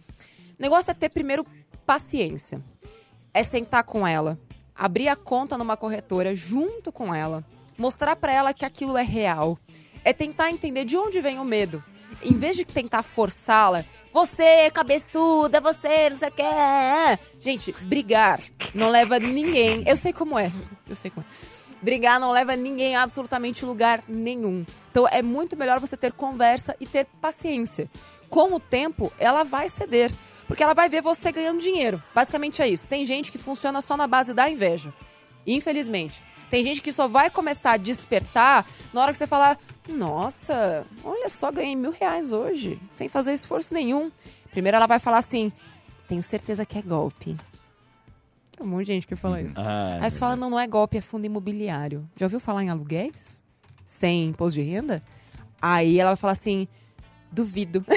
O 0.58 0.62
negócio 0.62 0.91
é 0.91 0.93
ter 0.93 1.10
primeiro 1.10 1.46
paciência. 1.86 2.62
É 3.34 3.41
sentar 3.41 3.84
com 3.84 4.06
ela, 4.06 4.39
abrir 4.76 5.08
a 5.08 5.15
conta 5.15 5.58
numa 5.58 5.76
corretora 5.76 6.36
junto 6.36 6.91
com 6.91 7.13
ela, 7.13 7.43
mostrar 7.78 8.15
pra 8.15 8.32
ela 8.32 8.54
que 8.54 8.65
aquilo 8.65 8.98
é 8.98 9.04
real. 9.04 9.58
É 10.04 10.13
tentar 10.13 10.52
entender 10.52 10.86
de 10.86 10.96
onde 10.96 11.20
vem 11.20 11.39
o 11.39 11.46
medo. 11.46 11.84
Em 12.22 12.34
vez 12.34 12.56
de 12.56 12.65
tentar 12.65 13.04
forçá-la, 13.04 13.84
você, 14.18 14.72
cabeçuda, 14.72 15.62
você, 15.62 16.10
não 16.10 16.18
sei 16.18 16.30
o 16.30 16.32
que. 16.32 16.44
Gente, 17.40 17.72
brigar 17.86 18.40
não 18.74 18.90
leva 18.90 19.20
ninguém. 19.20 19.84
Eu 19.86 19.96
sei 19.96 20.12
como 20.12 20.40
é. 20.40 20.52
Eu 20.90 20.96
sei 20.96 21.12
como 21.12 21.24
é. 21.24 21.78
Brigar 21.84 22.20
não 22.20 22.32
leva 22.32 22.56
ninguém 22.56 22.96
a 22.96 23.04
absolutamente 23.04 23.64
lugar 23.64 24.04
nenhum. 24.08 24.66
Então 24.90 25.08
é 25.08 25.22
muito 25.22 25.56
melhor 25.56 25.80
você 25.80 25.96
ter 25.96 26.14
conversa 26.14 26.76
e 26.80 26.88
ter 26.88 27.06
paciência. 27.22 27.88
Com 28.28 28.56
o 28.56 28.60
tempo, 28.60 29.14
ela 29.20 29.44
vai 29.44 29.70
ceder. 29.70 30.12
Porque 30.48 30.64
ela 30.64 30.74
vai 30.74 30.90
ver 30.90 31.02
você 31.02 31.32
ganhando 31.32 31.62
dinheiro. 31.62 32.02
Basicamente 32.16 32.60
é 32.60 32.68
isso. 32.68 32.88
Tem 32.88 33.06
gente 33.06 33.32
que 33.32 33.38
funciona 33.38 33.82
só 33.82 33.96
na 33.96 34.08
base 34.08 34.34
da 34.34 34.50
inveja. 34.50 34.92
Infelizmente. 35.46 36.24
Tem 36.50 36.64
gente 36.64 36.82
que 36.82 36.92
só 36.92 37.08
vai 37.08 37.30
começar 37.30 37.74
a 37.74 37.78
despertar 37.78 38.66
na 38.92 39.02
hora 39.02 39.12
que 39.12 39.18
você 39.20 39.28
falar: 39.28 39.60
Nossa, 39.88 40.86
olha 41.04 41.30
só, 41.30 41.52
ganhei 41.52 41.76
mil 41.76 41.91
reais 41.91 42.32
hoje, 42.32 42.80
sem 42.89 43.08
fazer 43.08 43.34
esforço 43.34 43.73
nenhum. 43.73 44.12
Primeiro 44.52 44.78
ela 44.78 44.88
vai 44.88 45.00
falar 45.00 45.19
assim: 45.19 45.52
Tenho 46.08 46.21
certeza 46.23 46.65
que 46.65 46.78
é 46.78 46.82
golpe. 46.82 47.36
Tem 48.52 48.65
um 48.65 48.69
monte 48.69 48.88
de 48.88 48.93
gente 48.93 49.08
que 49.08 49.15
fala 49.15 49.41
isso. 49.41 49.56
Ai, 49.58 50.00
Aí 50.02 50.10
você 50.10 50.17
fala: 50.19 50.36
Não, 50.36 50.50
não 50.50 50.60
é 50.60 50.67
golpe, 50.67 50.97
é 50.97 51.02
fundo 51.02 51.26
imobiliário. 51.26 52.10
Já 52.15 52.26
ouviu 52.26 52.39
falar 52.39 52.63
em 52.63 52.69
aluguéis? 52.69 53.43
Sem 53.86 54.28
imposto 54.30 54.60
de 54.60 54.65
renda? 54.65 55.02
Aí 55.62 56.00
ela 56.00 56.12
vai 56.12 56.17
falar 56.17 56.34
assim: 56.34 56.67
Duvido. 57.32 57.86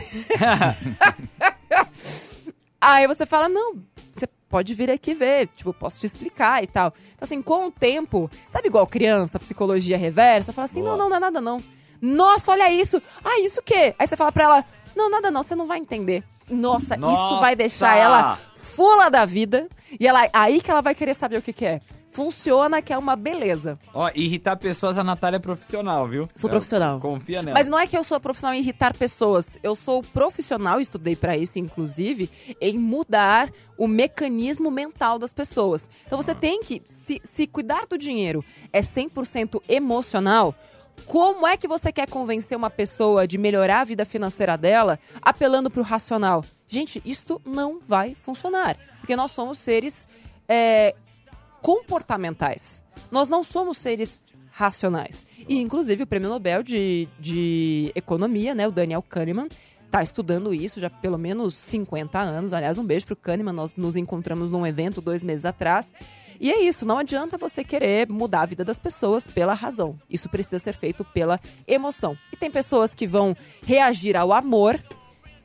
Aí 2.81 3.07
você 3.07 3.27
fala, 3.27 3.49
não, 3.49 3.75
você 4.11 4.27
pode 4.49 4.73
vir 4.73 4.91
aqui 4.91 5.13
ver, 5.15 5.49
tipo, 5.49 5.73
posso 5.73 6.01
te 6.01 6.07
explicar 6.07 6.63
e 6.65 6.67
tal. 6.67 6.95
Então, 7.15 7.27
assim, 7.27 7.43
com 7.43 7.67
o 7.67 7.71
tempo, 7.71 8.31
sabe 8.49 8.69
igual 8.69 8.87
criança, 8.87 9.39
psicologia 9.39 9.99
reversa, 9.99 10.53
fala 10.53 10.65
assim, 10.65 10.83
não, 10.83 10.97
não, 10.97 11.09
não 11.09 11.17
é 11.17 11.21
nada 11.21 11.41
não. 11.43 11.63
Nossa, 12.01 12.53
olha 12.53 12.73
isso. 12.73 13.01
Ah, 13.25 13.41
isso 13.41 13.61
o 13.61 13.63
quê? 13.63 13.95
Aí 13.99 14.07
você 14.07 14.17
fala 14.17 14.33
pra 14.33 14.45
ela, 14.45 14.65
não, 14.97 15.11
nada 15.11 15.31
não, 15.31 15.43
você 15.43 15.55
não 15.55 15.67
vai 15.67 15.79
entender. 15.79 16.25
Nossa, 16.49 16.95
isso 16.95 17.01
Nossa! 17.01 17.41
vai 17.41 17.55
deixar 17.55 17.97
ela 17.97 18.39
fula 18.57 19.11
da 19.11 19.25
vida. 19.25 19.69
E 19.99 20.07
ela, 20.07 20.29
aí 20.33 20.61
que 20.61 20.71
ela 20.71 20.81
vai 20.81 20.95
querer 20.95 21.15
saber 21.15 21.39
o 21.39 21.43
que 21.43 21.53
que 21.53 21.67
é. 21.67 21.81
Funciona, 22.13 22.83
que 22.83 22.93
é 22.93 22.99
uma 22.99 23.15
beleza. 23.15 23.79
Ó, 23.95 24.11
irritar 24.17 24.57
pessoas, 24.57 24.99
a 24.99 25.05
Natália 25.05 25.37
é 25.37 25.41
profissional, 25.41 26.09
viu? 26.09 26.27
Sou 26.35 26.51
profissional. 26.51 26.99
Confia 26.99 27.41
nela. 27.41 27.57
Mas 27.57 27.69
não 27.69 27.79
é 27.79 27.87
que 27.87 27.97
eu 27.97 28.03
sou 28.03 28.19
profissional 28.19 28.55
em 28.55 28.59
irritar 28.59 28.95
pessoas. 28.95 29.57
Eu 29.63 29.77
sou 29.77 30.03
profissional, 30.03 30.81
estudei 30.81 31.15
pra 31.15 31.37
isso, 31.37 31.61
inclusive, 31.61 32.29
em 32.61 32.77
mudar 32.79 33.49
o 33.79 33.87
mecanismo 33.87 34.73
mental 34.73 35.21
das 35.21 35.33
pessoas. 35.33 35.89
Então 36.05 36.21
você 36.21 36.35
tem 36.35 36.63
que, 36.65 36.83
se, 36.85 37.21
se 37.23 37.47
cuidar 37.47 37.87
do 37.87 37.97
dinheiro 37.97 38.45
é 38.73 38.81
100% 38.81 39.63
emocional, 39.69 40.53
como 41.07 41.47
é 41.47 41.57
que 41.57 41.69
você 41.69 41.93
quer 41.93 42.09
convencer 42.09 42.57
uma 42.57 42.71
pessoa 42.71 43.27
de 43.27 43.39
melhorar 43.39 43.81
a 43.81 43.85
vida 43.85 44.05
financeira 44.05 44.57
dela 44.57 44.99
apelando 45.21 45.71
pro 45.71 45.83
racional? 45.83 46.45
Gente, 46.67 47.03
isto 47.05 47.41
não 47.45 47.81
vai 47.87 48.15
funcionar. 48.15 48.77
Porque 49.01 49.17
nós 49.17 49.33
somos 49.33 49.59
seres 49.59 50.07
é, 50.49 50.95
comportamentais. 51.61 52.83
Nós 53.11 53.29
não 53.29 53.43
somos 53.43 53.77
seres 53.77 54.19
racionais. 54.51 55.27
E, 55.49 55.59
inclusive, 55.59 56.03
o 56.03 56.07
prêmio 56.07 56.29
Nobel 56.29 56.63
de, 56.63 57.09
de 57.19 57.91
Economia, 57.95 58.55
né, 58.55 58.69
o 58.69 58.73
Daniel 58.73 59.03
Kahneman, 59.03 59.49
está 59.87 60.03
estudando 60.03 60.55
isso 60.55 60.79
já 60.79 60.87
há 60.87 60.91
pelo 60.91 61.19
menos 61.19 61.55
50 61.55 62.19
anos. 62.19 62.53
Aliás, 62.53 62.79
um 62.79 62.85
beijo 62.85 63.07
pro 63.07 63.17
Kahneman, 63.17 63.53
nós 63.53 63.75
nos 63.77 63.97
encontramos 63.97 64.51
num 64.51 64.67
evento 64.67 65.01
dois 65.01 65.25
meses 65.25 65.45
atrás. 65.45 65.93
E 66.41 66.51
é 66.51 66.63
isso, 66.63 66.87
não 66.87 66.97
adianta 66.97 67.37
você 67.37 67.63
querer 67.63 68.09
mudar 68.09 68.41
a 68.41 68.47
vida 68.47 68.65
das 68.65 68.79
pessoas 68.79 69.27
pela 69.27 69.53
razão. 69.53 69.99
Isso 70.09 70.27
precisa 70.27 70.59
ser 70.59 70.73
feito 70.73 71.05
pela 71.05 71.39
emoção. 71.69 72.17
E 72.33 72.37
tem 72.37 72.51
pessoas 72.51 72.95
que 72.95 73.07
vão 73.07 73.37
reagir 73.63 74.17
ao 74.17 74.33
amor, 74.33 74.81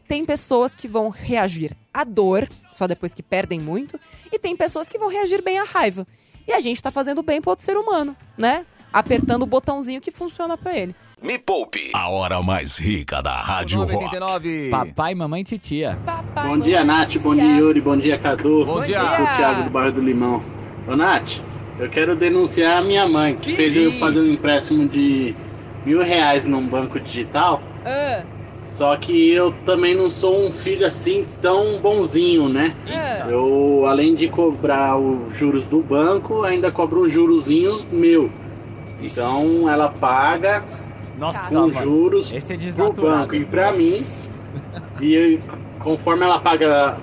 tem 0.07 0.25
pessoas 0.25 0.73
que 0.73 0.87
vão 0.87 1.09
reagir 1.09 1.75
à 1.93 2.05
dor, 2.05 2.47
só 2.71 2.87
depois 2.87 3.13
que 3.13 3.21
perdem 3.21 3.59
muito, 3.59 3.99
e 4.31 4.39
tem 4.39 4.55
pessoas 4.55 4.87
que 4.87 4.97
vão 4.97 5.09
reagir 5.09 5.43
bem 5.43 5.59
à 5.59 5.65
raiva. 5.65 6.07
E 6.47 6.53
a 6.53 6.61
gente 6.61 6.81
tá 6.81 6.89
fazendo 6.89 7.21
bem 7.21 7.41
pro 7.41 7.49
outro 7.49 7.65
ser 7.65 7.75
humano, 7.75 8.15
né? 8.37 8.65
Apertando 8.93 9.41
o 9.41 9.47
botãozinho 9.47 9.99
que 9.99 10.11
funciona 10.11 10.57
pra 10.57 10.77
ele. 10.77 10.95
Me 11.21 11.37
Poupe, 11.37 11.91
a 11.93 12.07
hora 12.07 12.41
mais 12.41 12.77
rica 12.77 13.21
da 13.21 13.41
Rádio 13.41 13.79
Rock. 13.79 13.93
99. 13.93 14.69
Papai, 14.69 15.13
mamãe 15.13 15.41
e 15.41 15.43
titia. 15.43 15.99
Bom 16.33 16.59
dia, 16.59 16.85
Nath. 16.85 17.17
Bom 17.17 17.35
dia, 17.35 17.57
Yuri. 17.57 17.81
Bom 17.81 17.97
dia, 17.97 18.17
Cadu. 18.17 18.65
Bom 18.65 18.81
dia. 18.81 18.99
Eu 18.99 19.15
sou 19.15 19.25
o 19.25 19.35
Thiago 19.35 19.63
do 19.63 19.69
bairro 19.69 19.93
do 19.93 20.01
Limão. 20.01 20.54
Ô, 20.87 20.95
Nath, 20.95 21.39
eu 21.79 21.89
quero 21.89 22.15
denunciar 22.15 22.77
a 22.77 22.81
minha 22.81 23.07
mãe, 23.07 23.35
que 23.35 23.51
fez 23.53 23.75
eu 23.75 23.91
fazer 23.93 24.19
um 24.19 24.31
empréstimo 24.31 24.87
de 24.87 25.35
mil 25.85 26.01
reais 26.01 26.45
num 26.47 26.65
banco 26.65 26.99
digital. 26.99 27.61
Ah, 27.85 28.23
Só 28.63 28.95
que 28.97 29.31
eu 29.31 29.51
também 29.65 29.95
não 29.95 30.09
sou 30.09 30.45
um 30.47 30.51
filho 30.51 30.85
assim 30.85 31.25
tão 31.41 31.79
bonzinho, 31.79 32.49
né? 32.49 32.73
ah. 32.87 33.27
Eu, 33.29 33.85
além 33.87 34.13
de 34.15 34.27
cobrar 34.27 34.97
os 34.97 35.35
juros 35.35 35.65
do 35.65 35.81
banco, 35.81 36.43
ainda 36.43 36.71
cobro 36.71 37.01
uns 37.03 37.11
jurozinhos 37.11 37.85
meu. 37.91 38.29
Então 39.01 39.69
ela 39.69 39.89
paga 39.89 40.63
Nossa, 41.17 41.49
com 41.49 41.55
mano. 41.55 41.73
juros 41.73 42.31
Esse 42.31 42.53
é 42.53 42.57
pro 42.73 42.93
banco 42.93 43.35
e 43.35 43.45
pra 43.45 43.71
mim. 43.71 44.03
E 45.01 45.13
eu- 45.13 45.39
conforme 45.79 46.23
ela 46.23 46.39
paga 46.39 46.97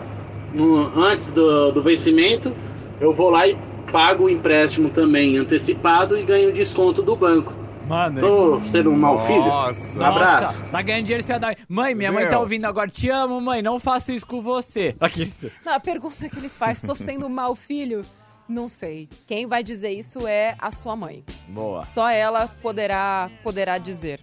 no- 0.55 0.91
antes 0.99 1.31
do, 1.31 1.73
do 1.73 1.83
vencimento, 1.83 2.51
eu 2.99 3.13
vou 3.13 3.29
lá 3.29 3.47
e 3.47 3.55
pago 3.93 4.25
o 4.25 4.31
empréstimo 4.31 4.89
também 4.89 5.37
antecipado 5.37 6.17
e 6.17 6.25
ganho 6.25 6.53
desconto 6.53 7.03
do 7.03 7.15
banco. 7.15 7.55
Mano, 7.87 8.21
Tô 8.21 8.61
sendo 8.61 8.91
um 8.91 8.97
mau 8.97 9.19
filho? 9.27 9.45
Nossa. 9.45 10.01
Um 10.01 10.05
abraço. 10.05 10.61
Nossa, 10.61 10.65
tá 10.65 10.81
ganhando 10.83 11.05
dinheiro 11.05 11.23
sem 11.27 11.39
dar. 11.39 11.55
Mãe, 11.69 11.95
minha 11.95 12.11
mãe 12.11 12.23
Meu. 12.23 12.31
tá 12.33 12.41
ouvindo 12.41 12.65
agora. 12.65 12.89
Te 12.89 13.11
amo, 13.11 13.39
mãe. 13.41 13.61
Não 13.61 13.79
faço 13.79 14.13
isso 14.13 14.27
com 14.27 14.41
você. 14.41 14.97
Aqui. 15.01 15.31
Não, 15.65 15.75
a 15.75 15.81
pergunta 15.81 16.27
que 16.29 16.39
ele 16.39 16.49
faz, 16.49 16.81
tô 16.81 16.95
sendo 16.95 17.27
um 17.27 17.29
mau 17.29 17.55
filho? 17.55 18.03
Não 18.49 18.67
sei. 18.69 19.09
Quem 19.27 19.47
vai 19.47 19.63
dizer 19.63 19.91
isso 19.91 20.27
é 20.27 20.55
a 20.59 20.71
sua 20.71 20.97
mãe. 20.97 21.23
Boa. 21.49 21.85
Só 21.85 22.09
ela 22.09 22.49
poderá, 22.63 23.31
poderá 23.43 23.77
dizer. 23.79 24.21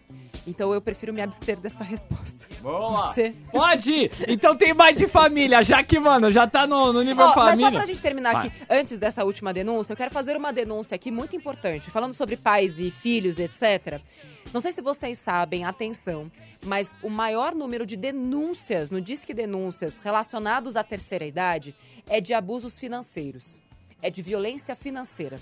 Então 0.47 0.73
eu 0.73 0.81
prefiro 0.81 1.13
me 1.13 1.21
abster 1.21 1.57
desta 1.57 1.83
resposta. 1.83 2.45
Boa. 2.61 3.03
Pode 3.03 3.13
ser? 3.15 3.35
Pode! 3.51 4.11
Então 4.27 4.55
tem 4.55 4.73
mais 4.73 4.97
de 4.97 5.07
família, 5.07 5.63
já 5.63 5.83
que, 5.83 5.99
mano, 5.99 6.31
já 6.31 6.47
tá 6.47 6.65
no, 6.65 6.91
no 6.91 7.01
nível 7.01 7.25
mas 7.27 7.35
família. 7.35 7.65
só 7.65 7.71
pra 7.71 7.85
gente 7.85 7.99
terminar 7.99 8.33
Vai. 8.33 8.47
aqui, 8.47 8.55
antes 8.69 8.97
dessa 8.97 9.23
última 9.23 9.53
denúncia, 9.53 9.93
eu 9.93 9.97
quero 9.97 10.11
fazer 10.11 10.35
uma 10.35 10.51
denúncia 10.51 10.95
aqui 10.95 11.11
muito 11.11 11.35
importante, 11.35 11.89
falando 11.89 12.13
sobre 12.13 12.35
pais 12.35 12.79
e 12.79 12.91
filhos, 12.91 13.37
etc. 13.39 14.01
Não 14.53 14.61
sei 14.61 14.71
se 14.71 14.81
vocês 14.81 15.17
sabem, 15.17 15.63
atenção, 15.63 16.31
mas 16.65 16.97
o 17.03 17.09
maior 17.09 17.53
número 17.53 17.85
de 17.85 17.95
denúncias 17.95 18.91
no 18.91 18.99
Disque 18.99 19.33
Denúncias 19.33 19.97
relacionados 20.03 20.75
à 20.75 20.83
terceira 20.83 21.25
idade 21.25 21.75
é 22.07 22.19
de 22.19 22.33
abusos 22.33 22.79
financeiros. 22.79 23.61
É 24.01 24.09
de 24.09 24.21
violência 24.21 24.75
financeira. 24.75 25.39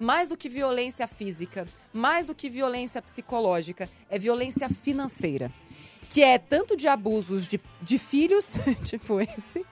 Mais 0.00 0.30
do 0.30 0.36
que 0.36 0.48
violência 0.48 1.06
física, 1.06 1.68
mais 1.92 2.26
do 2.26 2.34
que 2.34 2.48
violência 2.48 3.02
psicológica, 3.02 3.88
é 4.08 4.18
violência 4.18 4.68
financeira. 4.68 5.52
Que 6.08 6.24
é 6.24 6.38
tanto 6.38 6.76
de 6.76 6.88
abusos 6.88 7.46
de, 7.46 7.60
de 7.82 7.98
filhos, 7.98 8.54
tipo 8.82 9.20
esse, 9.20 9.64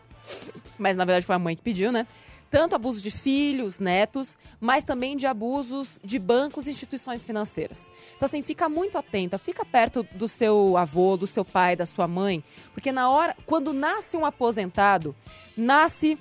mas 0.79 0.97
na 0.97 1.05
verdade 1.05 1.27
foi 1.27 1.35
a 1.35 1.39
mãe 1.39 1.57
que 1.57 1.63
pediu, 1.63 1.91
né? 1.91 2.07
Tanto 2.51 2.75
abuso 2.75 3.03
de 3.03 3.11
filhos, 3.11 3.79
netos, 3.79 4.39
mas 4.59 4.83
também 4.83 5.17
de 5.17 5.27
abusos 5.27 6.01
de 6.03 6.19
bancos 6.19 6.67
e 6.67 6.71
instituições 6.71 7.23
financeiras. 7.23 7.91
Então, 8.17 8.25
assim, 8.25 8.41
fica 8.41 8.71
muito 8.71 8.97
atenta, 8.97 9.37
fica 9.37 9.67
perto 9.67 10.03
do 10.15 10.27
seu 10.27 10.75
avô, 10.77 11.17
do 11.19 11.27
seu 11.27 11.45
pai, 11.45 11.77
da 11.77 11.85
sua 11.85 12.09
mãe, 12.09 12.43
porque 12.73 12.91
na 12.91 13.11
hora, 13.11 13.37
quando 13.45 13.75
nasce 13.75 14.17
um 14.17 14.25
aposentado, 14.25 15.15
nasce 15.55 16.19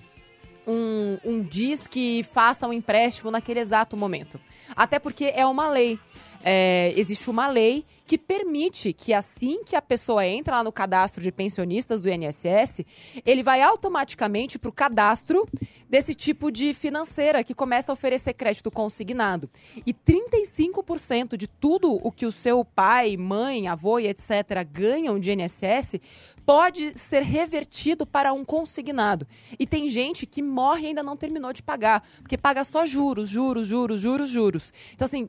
um, 0.67 1.17
um 1.23 1.41
que 1.87 2.23
faça 2.33 2.67
um 2.67 2.73
empréstimo 2.73 3.31
naquele 3.31 3.59
exato 3.59 3.95
momento. 3.95 4.39
Até 4.75 4.99
porque 4.99 5.31
é 5.33 5.45
uma 5.45 5.69
lei. 5.69 5.97
É, 6.43 6.93
existe 6.95 7.29
uma 7.29 7.47
lei 7.47 7.85
que 8.05 8.17
permite 8.17 8.93
que 8.93 9.13
assim 9.13 9.63
que 9.63 9.75
a 9.75 9.81
pessoa 9.81 10.25
entra 10.25 10.57
lá 10.57 10.63
no 10.63 10.71
cadastro 10.71 11.21
de 11.21 11.31
pensionistas 11.31 12.01
do 12.01 12.09
INSS, 12.09 12.85
ele 13.25 13.43
vai 13.43 13.61
automaticamente 13.61 14.57
para 14.57 14.69
o 14.69 14.73
cadastro 14.73 15.47
desse 15.89 16.15
tipo 16.15 16.51
de 16.51 16.73
financeira 16.73 17.43
que 17.43 17.53
começa 17.53 17.91
a 17.91 17.93
oferecer 17.93 18.33
crédito 18.33 18.71
consignado. 18.71 19.49
E 19.85 19.93
35% 19.93 21.35
de 21.35 21.47
tudo 21.47 21.91
o 21.93 22.11
que 22.11 22.25
o 22.25 22.31
seu 22.31 22.63
pai, 22.63 23.17
mãe, 23.17 23.67
avô 23.67 23.99
e 23.99 24.07
etc. 24.07 24.63
ganham 24.71 25.19
de 25.19 25.31
INSS 25.31 25.99
pode 26.45 26.97
ser 26.97 27.23
revertido 27.23 28.05
para 28.05 28.31
um 28.31 28.45
consignado. 28.45 29.27
E 29.59 29.67
tem 29.67 29.89
gente 29.89 30.25
que 30.25 30.41
morre 30.41 30.83
e 30.83 30.87
ainda 30.87 31.03
não 31.03 31.17
terminou 31.17 31.51
de 31.51 31.61
pagar, 31.61 32.01
porque 32.21 32.37
paga 32.37 32.63
só 32.63 32.85
juros, 32.85 33.27
juros, 33.27 33.67
juros, 33.67 33.99
juros, 33.99 34.29
juros. 34.29 34.73
Então, 34.93 35.03
assim, 35.03 35.27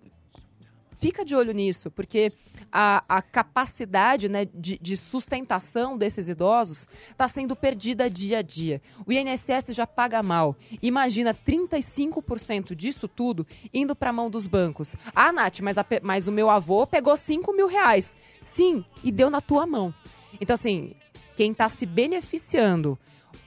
fica 1.01 1.25
de 1.25 1.35
olho 1.35 1.53
nisso, 1.53 1.91
porque 1.91 2.33
a, 2.71 3.03
a 3.09 3.23
capacidade 3.23 4.29
né, 4.29 4.47
de, 4.55 4.79
de 4.81 4.97
sustentação 4.97 5.97
desses 5.97 6.29
idosos 6.29 6.89
está 7.11 7.27
sendo 7.27 7.57
perdida 7.57 8.11
dia 8.11 8.39
a 8.39 8.43
dia. 8.43 8.83
O 9.07 9.13
INSS 9.13 9.75
já 9.75 9.87
paga 9.87 10.23
mal. 10.23 10.57
Imagina 10.83 11.33
35% 11.35 12.75
disso 12.75 13.09
tudo 13.09 13.47
indo 13.73 13.95
para 13.95 14.11
a 14.11 14.13
mão 14.13 14.29
dos 14.31 14.47
bancos. 14.47 14.95
Ah, 15.15 15.33
Nath, 15.33 15.61
mas, 15.61 15.79
a 15.79 15.87
mas 16.03 16.29
o 16.29 16.33
meu 16.33 16.51
avô 16.51 16.87
pegou 16.87 17.17
5 17.17 17.53
mil 17.53 17.67
reais. 17.67 18.17
Sim, 18.43 18.85
e 19.03 19.11
deu 19.11 19.31
na 19.31 19.41
tua 19.41 19.67
mão. 19.67 19.95
Então, 20.41 20.55
assim, 20.55 20.95
quem 21.37 21.53
está 21.53 21.69
se 21.69 21.87
beneficiando, 21.87 22.99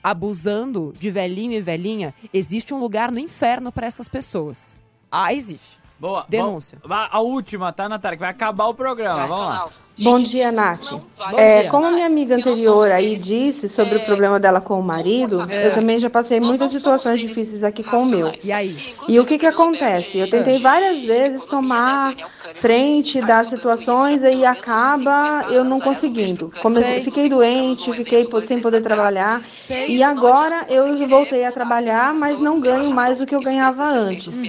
abusando 0.04 0.93
de 0.97 1.10
velhinho 1.10 1.54
e 1.54 1.62
velhinha, 1.62 2.14
existe 2.34 2.74
um 2.74 2.80
lugar 2.80 3.12
no 3.12 3.20
inferno 3.20 3.72
para 3.72 3.88
essas 3.88 4.08
pessoas. 4.08 4.80
Ah, 5.12 5.34
existe. 5.34 5.81
Boa. 6.02 6.26
Denúncia. 6.28 6.80
Bom, 6.84 6.95
a 6.95 7.20
última, 7.20 7.72
tá, 7.72 7.88
Natália? 7.88 8.18
Que 8.18 8.22
vai 8.22 8.32
acabar 8.32 8.66
o 8.66 8.74
programa. 8.74 9.28
Vamos 9.28 9.47
lá. 9.47 9.70
Bom 9.99 10.20
dia, 10.20 10.52
Nath. 10.52 10.89
Bom 10.89 11.38
É, 11.38 11.62
dia. 11.62 11.70
como 11.70 11.86
a 11.86 11.91
minha 11.91 12.08
amiga 12.08 12.36
anterior 12.36 12.89
aí 12.91 13.16
disse 13.18 13.70
sobre 13.70 13.97
o 13.97 13.99
problema 14.06 14.39
dela 14.39 14.60
com 14.60 14.80
o 14.80 14.84
marido, 14.84 15.45
eu 15.52 15.76
também 15.76 15.99
já 15.99 16.10
passei 16.10 16.39
muitas 16.39 16.72
situações 16.72 17.20
difíceis 17.20 17.64
aqui 17.64 17.84
com 17.84 17.97
o 17.99 18.06
meu. 18.08 18.34
E 18.43 18.52
aí? 18.52 18.95
E 19.08 19.20
o 19.20 19.26
que 19.28 19.38
que 19.38 19.45
acontece? 19.45 20.18
Eu 20.18 20.28
tentei 20.28 20.58
várias 20.58 21.04
vezes 21.04 21.45
tomar 21.45 22.16
frente 22.56 23.22
das 23.22 23.47
situações 23.47 24.22
e 24.24 24.45
acaba 24.45 25.45
eu 25.49 25.64
não 25.64 25.80
conseguindo. 25.80 26.52
Comecei, 26.62 27.04
fiquei 27.04 27.30
doente, 27.30 27.91
fiquei 27.93 28.28
sem 28.45 28.60
poder 28.60 28.82
trabalhar 28.82 29.43
e 29.88 30.04
agora 30.04 30.66
eu 30.70 30.97
voltei 31.08 31.45
a 31.45 31.52
trabalhar, 31.52 32.14
mas 32.14 32.39
não 32.39 32.60
ganho 32.60 32.91
mais 32.91 33.20
do 33.20 33.26
que 33.26 33.36
eu 33.36 33.39
ganhava 33.39 33.84
antes. 33.84 34.41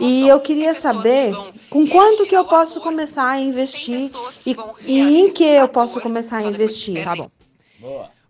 E 0.00 0.28
eu 0.28 0.40
queria 0.40 0.74
saber 0.74 1.34
com 1.70 1.86
quanto 1.86 2.26
que 2.26 2.36
eu 2.36 2.44
posso 2.44 2.80
começar 2.80 3.28
a 3.28 3.40
investir 3.40 4.10
e, 4.46 4.56
e 4.86 5.20
em 5.20 5.32
que 5.32 5.44
eu 5.44 5.68
posso 5.68 6.00
começar 6.00 6.38
a 6.38 6.42
investir. 6.42 7.04
Tá 7.04 7.14
bom. 7.16 7.30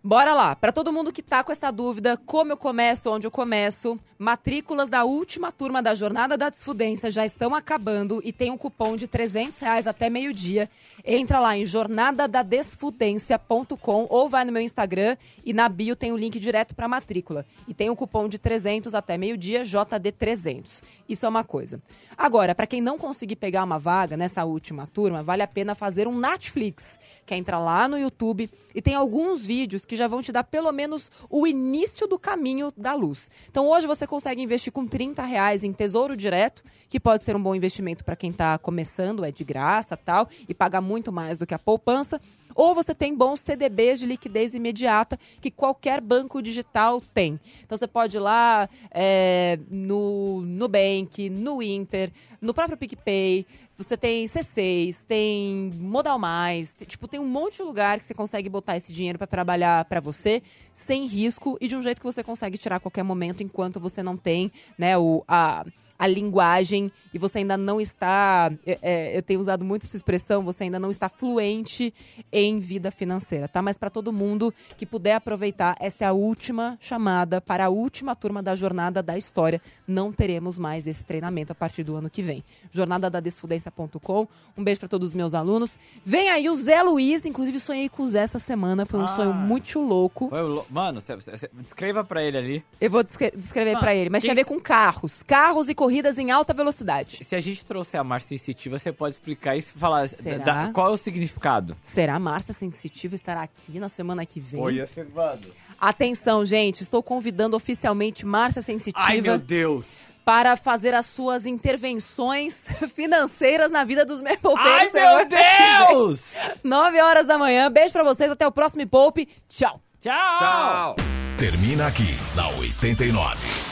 Bora 0.04 0.34
lá. 0.34 0.56
Para 0.56 0.72
todo 0.72 0.92
mundo 0.92 1.12
que 1.12 1.22
tá 1.22 1.44
com 1.44 1.52
essa 1.52 1.70
dúvida, 1.70 2.16
como 2.26 2.50
eu 2.50 2.56
começo, 2.56 3.08
onde 3.10 3.26
eu 3.26 3.30
começo, 3.30 3.98
matrículas 4.22 4.88
da 4.88 5.04
última 5.04 5.50
turma 5.50 5.82
da 5.82 5.96
Jornada 5.96 6.38
da 6.38 6.48
Desfudência 6.48 7.10
já 7.10 7.26
estão 7.26 7.56
acabando 7.56 8.22
e 8.24 8.32
tem 8.32 8.52
um 8.52 8.56
cupom 8.56 8.94
de 8.94 9.08
300 9.08 9.58
reais 9.58 9.88
até 9.88 10.08
meio-dia. 10.08 10.70
Entra 11.04 11.40
lá 11.40 11.58
em 11.58 11.66
jornadadadesfudência.com 11.66 14.06
ou 14.08 14.28
vai 14.28 14.44
no 14.44 14.52
meu 14.52 14.62
Instagram 14.62 15.16
e 15.44 15.52
na 15.52 15.68
bio 15.68 15.96
tem 15.96 16.12
o 16.12 16.16
link 16.16 16.38
direto 16.38 16.72
para 16.72 16.86
matrícula. 16.86 17.44
E 17.66 17.74
tem 17.74 17.90
um 17.90 17.96
cupom 17.96 18.28
de 18.28 18.38
300 18.38 18.94
até 18.94 19.18
meio-dia, 19.18 19.64
JD300. 19.64 20.84
Isso 21.08 21.26
é 21.26 21.28
uma 21.28 21.42
coisa. 21.42 21.82
Agora, 22.16 22.54
para 22.54 22.68
quem 22.68 22.80
não 22.80 22.96
conseguir 22.96 23.34
pegar 23.34 23.64
uma 23.64 23.80
vaga 23.80 24.16
nessa 24.16 24.44
última 24.44 24.86
turma, 24.86 25.24
vale 25.24 25.42
a 25.42 25.48
pena 25.48 25.74
fazer 25.74 26.06
um 26.06 26.16
Netflix, 26.16 27.00
que 27.26 27.34
é 27.34 27.36
entrar 27.36 27.58
lá 27.58 27.88
no 27.88 27.98
YouTube 27.98 28.48
e 28.72 28.80
tem 28.80 28.94
alguns 28.94 29.44
vídeos 29.44 29.84
que 29.84 29.96
já 29.96 30.06
vão 30.06 30.22
te 30.22 30.30
dar 30.30 30.44
pelo 30.44 30.70
menos 30.70 31.10
o 31.28 31.44
início 31.44 32.06
do 32.06 32.20
caminho 32.20 32.72
da 32.76 32.94
luz. 32.94 33.28
Então 33.50 33.68
hoje 33.68 33.84
você 33.86 34.06
consegue 34.12 34.42
investir 34.42 34.70
com 34.70 34.86
30 34.86 35.22
reais 35.22 35.64
em 35.64 35.72
tesouro 35.72 36.14
direto, 36.14 36.62
que 36.90 37.00
pode 37.00 37.24
ser 37.24 37.34
um 37.34 37.42
bom 37.42 37.54
investimento 37.54 38.04
para 38.04 38.14
quem 38.14 38.28
está 38.28 38.58
começando, 38.58 39.24
é 39.24 39.32
de 39.32 39.42
graça 39.42 39.96
tal, 39.96 40.28
e 40.46 40.52
paga 40.52 40.82
muito 40.82 41.10
mais 41.10 41.38
do 41.38 41.46
que 41.46 41.54
a 41.54 41.58
poupança. 41.58 42.20
Ou 42.54 42.74
você 42.74 42.94
tem 42.94 43.14
bons 43.16 43.40
CDBs 43.40 44.00
de 44.00 44.06
liquidez 44.06 44.54
imediata 44.54 45.18
que 45.40 45.50
qualquer 45.50 46.00
banco 46.00 46.42
digital 46.42 47.00
tem. 47.12 47.38
Então 47.64 47.76
você 47.76 47.86
pode 47.86 48.16
ir 48.16 48.20
lá 48.20 48.68
é, 48.90 49.58
no 49.70 50.42
Nubank, 50.42 51.28
no 51.30 51.62
Inter, 51.62 52.10
no 52.40 52.52
próprio 52.52 52.76
PicPay. 52.76 53.46
Você 53.76 53.96
tem 53.96 54.24
C6, 54.26 55.02
tem 55.06 55.72
Modal 55.74 56.18
Mais, 56.18 56.70
tem- 56.72 56.86
tipo, 56.86 57.08
tem 57.08 57.18
um 57.18 57.26
monte 57.26 57.56
de 57.56 57.62
lugar 57.62 57.98
que 57.98 58.04
você 58.04 58.14
consegue 58.14 58.48
botar 58.48 58.76
esse 58.76 58.92
dinheiro 58.92 59.18
para 59.18 59.26
trabalhar 59.26 59.84
para 59.86 59.98
você 60.00 60.42
sem 60.72 61.06
risco 61.06 61.58
e 61.60 61.66
de 61.66 61.76
um 61.76 61.82
jeito 61.82 61.98
que 61.98 62.04
você 62.04 62.22
consegue 62.22 62.56
tirar 62.58 62.76
a 62.76 62.80
qualquer 62.80 63.02
momento 63.02 63.42
enquanto 63.42 63.80
você 63.80 64.02
não 64.02 64.16
tem, 64.16 64.52
né, 64.78 64.96
o, 64.96 65.24
a, 65.26 65.64
a 66.02 66.06
linguagem 66.08 66.90
e 67.14 67.18
você 67.18 67.38
ainda 67.38 67.56
não 67.56 67.80
está. 67.80 68.50
é, 68.66 68.78
é, 68.82 69.16
eu 69.18 69.22
tenho 69.22 69.38
usado 69.38 69.64
muito 69.64 69.86
essa 69.86 69.96
expressão, 69.96 70.42
você 70.42 70.64
ainda 70.64 70.78
não 70.80 70.90
está 70.90 71.08
fluente 71.08 71.94
em 72.32 72.58
vida 72.58 72.90
financeira, 72.90 73.46
tá? 73.46 73.62
Mas 73.62 73.78
para 73.78 73.88
todo 73.90 74.12
mundo 74.12 74.52
que 74.76 74.84
puder 74.84 75.14
aproveitar, 75.14 75.76
essa 75.78 76.04
é 76.04 76.06
a 76.08 76.12
última 76.12 76.76
chamada 76.80 77.40
para 77.40 77.66
a 77.66 77.68
última 77.68 78.16
turma 78.16 78.42
da 78.42 78.56
Jornada 78.56 79.02
da 79.02 79.16
História. 79.16 79.60
Não 79.86 80.12
teremos 80.12 80.58
mais 80.58 80.86
esse 80.88 81.04
treinamento 81.04 81.52
a 81.52 81.54
partir 81.54 81.84
do 81.84 81.94
ano 81.94 82.10
que 82.10 82.20
vem. 82.22 82.42
Jornadadadesfudência.com. 82.72 84.26
Um 84.56 84.64
beijo 84.64 84.80
para 84.80 84.88
todos 84.88 85.10
os 85.10 85.14
meus 85.14 85.34
alunos. 85.34 85.78
Vem 86.04 86.30
aí 86.30 86.48
o 86.48 86.54
Zé 86.54 86.82
Luiz, 86.82 87.24
inclusive 87.24 87.60
sonhei 87.60 87.88
com 87.88 88.02
o 88.02 88.08
Zé 88.08 88.20
essa 88.22 88.38
semana, 88.38 88.84
foi 88.86 88.98
um 89.00 89.04
Ah. 89.04 89.08
sonho 89.08 89.32
muito 89.34 89.80
louco. 89.80 90.28
Foi 90.28 90.42
Mano, 90.70 91.00
cê- 91.00 91.20
cê- 91.20 91.36
cê- 91.36 91.50
descreva 91.60 92.02
pra 92.02 92.22
ele 92.24 92.36
ali. 92.38 92.64
Eu 92.80 92.90
vou 92.90 93.02
descre- 93.04 93.32
descrever 93.36 93.78
pra 93.78 93.94
ele, 93.94 94.10
mas 94.10 94.22
tinha 94.22 94.32
a 94.32 94.36
ver 94.36 94.44
com 94.44 94.58
carros. 94.58 95.22
Carros 95.22 95.68
e 95.68 95.74
corridas 95.74 95.91
em 96.18 96.30
alta 96.30 96.52
velocidade. 96.54 97.18
Se 97.24 97.34
a 97.36 97.40
gente 97.40 97.64
trouxer 97.64 98.00
a 98.00 98.04
Márcia 98.04 98.30
Sensitiva, 98.38 98.78
você 98.78 98.92
pode 98.92 99.14
explicar 99.16 99.56
isso 99.56 99.72
e 99.74 99.78
falar 99.78 100.08
Será? 100.08 100.44
da- 100.66 100.70
qual 100.72 100.88
é 100.88 100.90
o 100.90 100.96
significado. 100.96 101.76
Será 101.82 102.18
Márcia 102.18 102.54
Sensitiva 102.54 103.14
estará 103.14 103.42
aqui 103.42 103.78
na 103.78 103.88
semana 103.88 104.24
que 104.26 104.40
vem? 104.40 104.60
ser 104.86 105.06
mano. 105.14 105.40
Atenção, 105.80 106.44
gente, 106.44 106.80
estou 106.80 107.02
convidando 107.02 107.56
oficialmente 107.56 108.24
Márcia 108.24 108.62
Sensitiva 108.62 109.04
Ai, 109.04 109.20
meu 109.20 109.36
Deus. 109.38 109.86
para 110.24 110.56
fazer 110.56 110.94
as 110.94 111.06
suas 111.06 111.44
intervenções 111.44 112.68
financeiras 112.94 113.70
na 113.70 113.82
vida 113.84 114.04
dos 114.04 114.20
meus 114.20 114.38
Ai, 114.58 114.90
meu. 114.92 115.28
Deus! 115.28 116.32
9 116.62 117.00
horas 117.00 117.26
da 117.26 117.36
manhã. 117.36 117.70
Beijo 117.70 117.92
pra 117.92 118.04
vocês, 118.04 118.30
até 118.30 118.46
o 118.46 118.52
próximo 118.52 118.78
Me 118.82 118.86
Poupe. 118.86 119.28
Tchau. 119.48 119.80
Tchau. 120.00 120.38
Tchau. 120.38 120.96
Termina 121.38 121.88
aqui, 121.88 122.14
na 122.36 122.48
89. 122.50 123.71